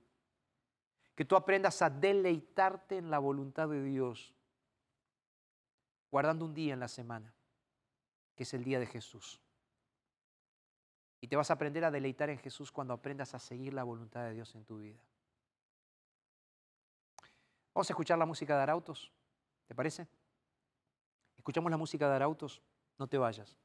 Que 1.16 1.26
tú 1.26 1.36
aprendas 1.36 1.82
a 1.82 1.90
deleitarte 1.90 2.98
en 2.98 3.10
la 3.10 3.20
voluntad 3.20 3.68
de 3.70 3.82
Dios, 3.82 4.34
guardando 6.12 6.46
un 6.46 6.54
día 6.54 6.74
en 6.74 6.80
la 6.80 6.88
semana, 6.88 7.34
que 8.36 8.44
es 8.44 8.54
el 8.54 8.64
día 8.64 8.80
de 8.80 8.86
Jesús. 8.86 9.40
Y 11.22 11.28
te 11.28 11.36
vas 11.36 11.50
a 11.50 11.56
aprender 11.56 11.84
a 11.86 11.90
deleitar 11.90 12.30
en 12.30 12.38
Jesús 12.38 12.72
cuando 12.72 12.94
aprendas 12.94 13.34
a 13.34 13.40
seguir 13.40 13.74
la 13.74 13.84
voluntad 13.84 14.24
de 14.26 14.34
Dios 14.34 14.54
en 14.54 14.66
tu 14.66 14.78
vida. 14.78 15.00
Vamos 17.74 17.90
a 17.90 17.94
escuchar 17.94 18.18
la 18.18 18.26
música 18.26 18.56
de 18.56 18.64
Arautos, 18.64 19.12
¿te 19.68 19.74
parece? 19.74 20.08
Escuchamos 21.38 21.72
la 21.72 21.78
música 21.78 22.08
de 22.08 22.16
Arautos. 22.16 22.62
No 22.98 23.08
te 23.08 23.18
vayas, 23.18 23.58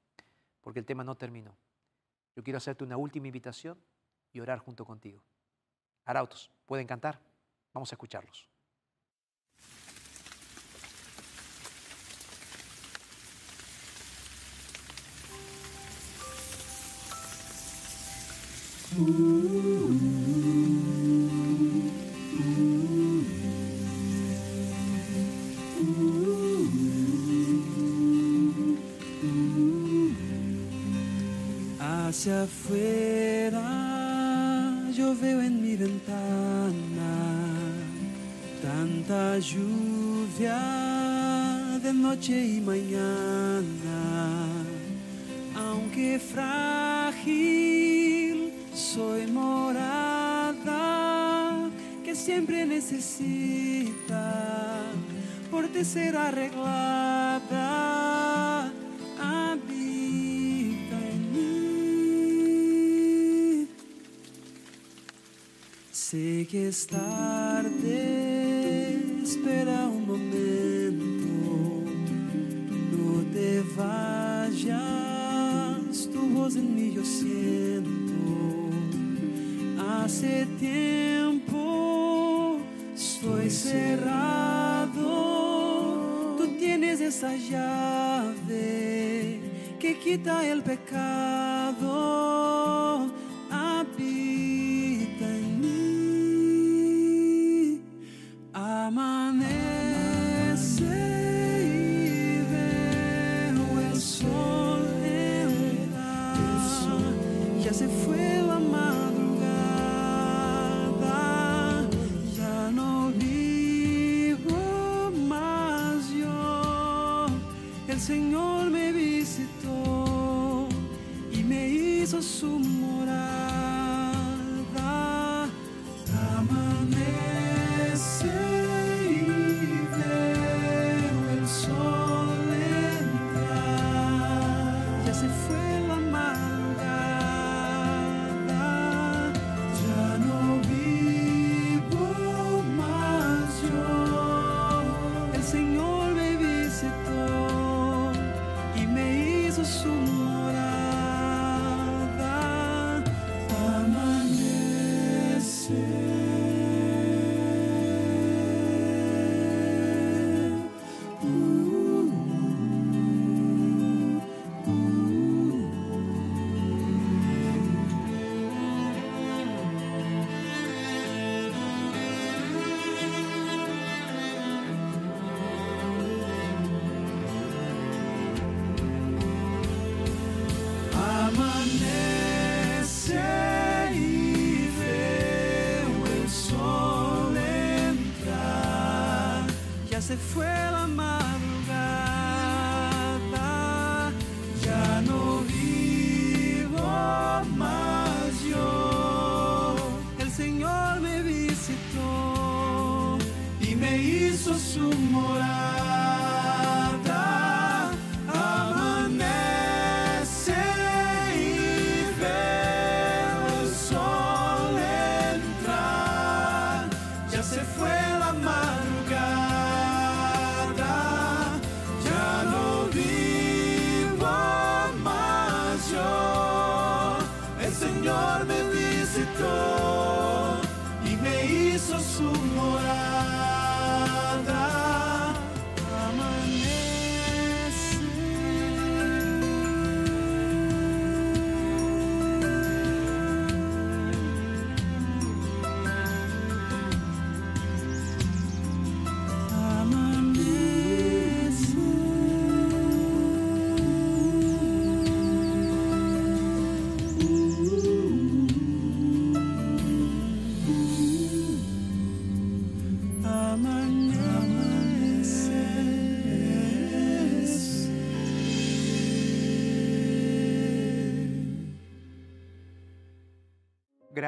porque 0.60 0.80
el 0.80 0.86
tema 0.86 1.04
no 1.04 1.14
terminó. 1.14 1.56
Yo 2.34 2.42
quiero 2.42 2.58
hacerte 2.58 2.84
una 2.84 2.96
última 2.96 3.28
invitación 3.28 3.78
y 4.32 4.40
orar 4.40 4.58
junto 4.58 4.84
contigo. 4.84 5.22
Arautos, 6.04 6.50
¿pueden 6.66 6.86
cantar? 6.86 7.20
Vamos 7.72 7.92
a 7.92 7.94
escucharlos. 7.94 8.48
Hacia 32.20 32.42
afuera 32.42 33.64
veo 35.22 35.40
en 35.40 35.62
mi 35.62 35.74
ventana 35.74 37.12
tanta 38.60 39.38
lluvia 39.38 40.60
de 41.82 41.94
noche 41.94 42.44
y 42.44 42.60
mañana, 42.60 44.02
aunque 45.56 46.18
frágil 46.18 47.32
soy 48.74 49.26
morada 49.26 50.50
que 52.04 52.14
siempre 52.14 52.66
necesita 52.66 54.26
por 55.50 55.70
ser 55.86 56.18
arreglada. 56.18 57.99
Sé 66.10 66.42
que 66.50 66.66
es 66.66 66.88
tarde, 66.88 67.68
espera 69.22 69.86
un 69.86 70.08
momento, 70.08 71.84
no 72.90 73.22
te 73.32 73.62
vayas, 73.76 74.74
tu 76.12 76.20
voz 76.30 76.56
en 76.56 76.74
mí 76.74 76.94
yo 76.94 77.04
siento. 77.04 77.90
Hace 80.02 80.46
tiempo 80.58 82.58
estoy 82.92 83.48
cerrado, 83.48 84.96
tú 86.38 86.56
tienes 86.58 87.00
esa 87.00 87.36
llave 87.36 89.38
que 89.78 89.96
quita 90.00 90.44
el 90.44 90.64
pecado. 90.64 92.29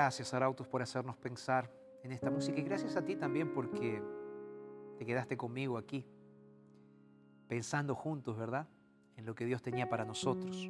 Gracias, 0.02 0.34
Arautos, 0.34 0.66
por 0.66 0.82
hacernos 0.82 1.16
pensar 1.16 1.70
en 2.02 2.10
esta 2.10 2.28
música 2.28 2.58
y 2.58 2.64
gracias 2.64 2.96
a 2.96 3.04
ti 3.04 3.14
también 3.14 3.54
porque 3.54 4.02
te 4.98 5.06
quedaste 5.06 5.36
conmigo 5.36 5.78
aquí, 5.78 6.04
pensando 7.46 7.94
juntos, 7.94 8.36
¿verdad? 8.36 8.66
En 9.16 9.24
lo 9.24 9.36
que 9.36 9.44
Dios 9.44 9.62
tenía 9.62 9.88
para 9.88 10.04
nosotros. 10.04 10.68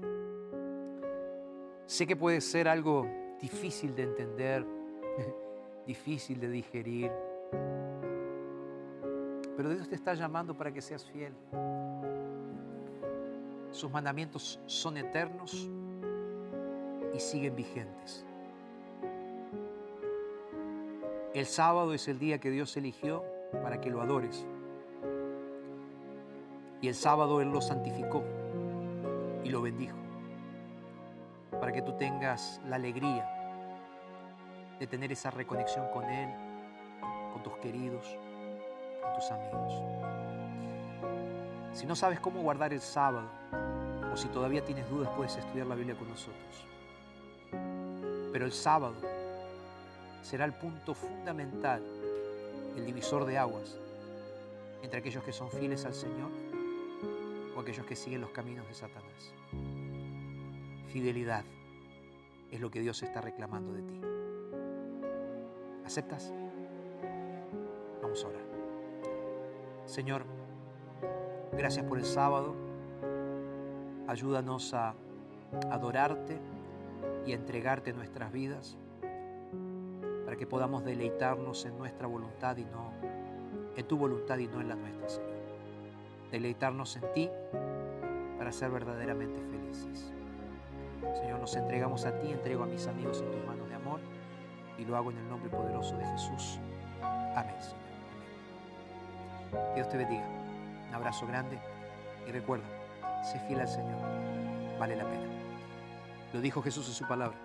Sé 1.87 2.07
que 2.07 2.15
puede 2.15 2.43
ser 2.43 2.69
algo 2.69 3.07
difícil 3.41 3.95
de 3.95 4.03
entender, 4.03 4.67
difícil 5.87 6.39
de 6.39 6.51
digerir, 6.51 7.11
pero 9.57 9.71
Dios 9.71 9.89
te 9.89 9.95
está 9.95 10.13
llamando 10.13 10.55
para 10.55 10.75
que 10.75 10.83
seas 10.83 11.07
fiel. 11.07 11.35
Sus 13.71 13.91
mandamientos 13.91 14.61
son 14.67 14.99
eternos 14.99 15.71
y 17.15 17.19
siguen 17.19 17.57
vigentes. 17.57 18.27
El 21.35 21.47
sábado 21.47 21.95
es 21.95 22.09
el 22.09 22.19
día 22.19 22.39
que 22.39 22.51
Dios 22.51 22.77
eligió 22.77 23.25
para 23.63 23.81
que 23.81 23.89
lo 23.89 24.03
adores. 24.03 24.45
Y 26.83 26.89
el 26.89 26.95
sábado 26.95 27.41
Él 27.41 27.49
lo 27.51 27.63
santificó 27.63 28.23
y 29.43 29.49
lo 29.49 29.63
bendijo. 29.63 29.97
Para 31.59 31.73
que 31.73 31.81
tú 31.81 31.97
tengas 31.97 32.61
la 32.67 32.77
alegría 32.77 33.27
de 34.79 34.87
tener 34.87 35.11
esa 35.11 35.31
reconexión 35.31 35.87
con 35.91 36.05
Él, 36.05 36.29
con 37.33 37.43
tus 37.43 37.57
queridos, 37.59 38.19
con 39.03 39.15
tus 39.15 39.31
amigos. 39.31 39.83
Si 41.73 41.87
no 41.87 41.97
sabes 41.97 42.21
cómo 42.21 42.43
guardar 42.43 42.75
el 42.75 42.81
sábado, 42.83 43.31
o 44.13 44.17
si 44.19 44.29
todavía 44.29 44.63
tienes 44.63 44.87
dudas, 44.91 45.09
puedes 45.17 45.35
estudiar 45.37 45.67
la 45.67 45.77
Biblia 45.77 45.97
con 45.97 46.11
nosotros. 46.11 46.67
Pero 48.33 48.45
el 48.45 48.53
sábado 48.53 49.12
será 50.23 50.45
el 50.45 50.55
punto 50.55 50.95
fundamental, 50.95 51.83
el 52.77 52.87
divisor 52.87 53.25
de 53.27 53.39
aguas 53.39 53.79
entre 54.83 54.99
aquellos 54.99 55.23
que 55.23 55.33
son 55.33 55.51
fieles 55.51 55.85
al 55.85 55.95
Señor 55.95 56.31
o 57.55 57.61
aquellos 57.61 57.87
que 57.87 57.97
siguen 57.97 58.21
los 58.21 58.31
caminos 58.31 58.67
de 58.67 58.75
Satanás. 58.75 59.35
Fidelidad 60.89 61.45
es 62.51 62.61
lo 62.61 62.71
que 62.71 62.81
Dios 62.81 63.03
está 63.03 63.21
reclamando 63.21 63.73
de 63.73 63.83
ti. 63.83 64.01
¿Aceptas? 65.85 66.33
Vamos 68.03 68.25
a 68.25 68.29
orar. 68.29 68.43
Señor, 69.87 70.25
gracias 71.53 71.85
por 71.87 71.99
el 71.99 72.05
sábado. 72.05 72.55
Ayúdanos 74.07 74.75
a 74.75 74.95
adorarte 75.71 76.39
y 77.27 77.33
a 77.33 77.35
entregarte 77.37 77.93
nuestras 77.93 78.33
vidas 78.33 78.77
para 80.33 80.39
que 80.39 80.47
podamos 80.47 80.83
deleitarnos 80.83 81.67
en 81.67 81.77
nuestra 81.77 82.07
voluntad 82.07 82.57
y 82.57 82.65
no 82.65 82.91
en 83.77 83.87
tu 83.87 83.99
voluntad 83.99 84.39
y 84.39 84.49
no 84.49 84.63
en 84.63 84.69
la 84.69 84.77
nuestra, 84.77 85.07
Señor. 85.07 85.31
Deleitarnos 86.31 86.97
en 86.97 87.13
ti 87.13 87.31
para 88.39 88.51
ser 88.51 88.71
verdaderamente 88.71 89.43
felices. 89.43 90.11
Señor, 91.21 91.39
nos 91.39 91.55
entregamos 91.55 92.07
a 92.07 92.19
ti, 92.19 92.33
entrego 92.33 92.63
a 92.63 92.67
mis 92.67 92.87
amigos 92.87 93.21
en 93.21 93.31
tus 93.31 93.45
manos 93.45 93.69
de 93.69 93.75
amor 93.75 94.01
y 94.79 94.87
lo 94.87 94.97
hago 94.97 95.11
en 95.11 95.19
el 95.19 95.29
nombre 95.29 95.51
poderoso 95.51 95.99
de 95.99 96.07
Jesús. 96.07 96.59
Amén. 97.37 97.55
Dios 99.75 99.87
te 99.91 99.99
bendiga. 99.99 100.27
Un 100.89 100.95
abrazo 100.95 101.27
grande 101.27 101.59
y 102.27 102.33
recuerda, 102.33 102.65
sé 103.23 103.39
fiel 103.41 103.61
al 103.61 103.69
Señor. 103.69 104.01
Vale 104.81 104.97
la 104.97 105.05
pena. 105.05 105.27
Lo 106.33 106.41
dijo 106.41 106.63
Jesús 106.63 106.89
en 106.89 106.95
su 106.95 107.07
palabra. 107.07 107.37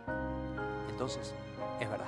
Entonces, 0.90 1.34
es 1.82 1.90
verdad. 1.90 2.08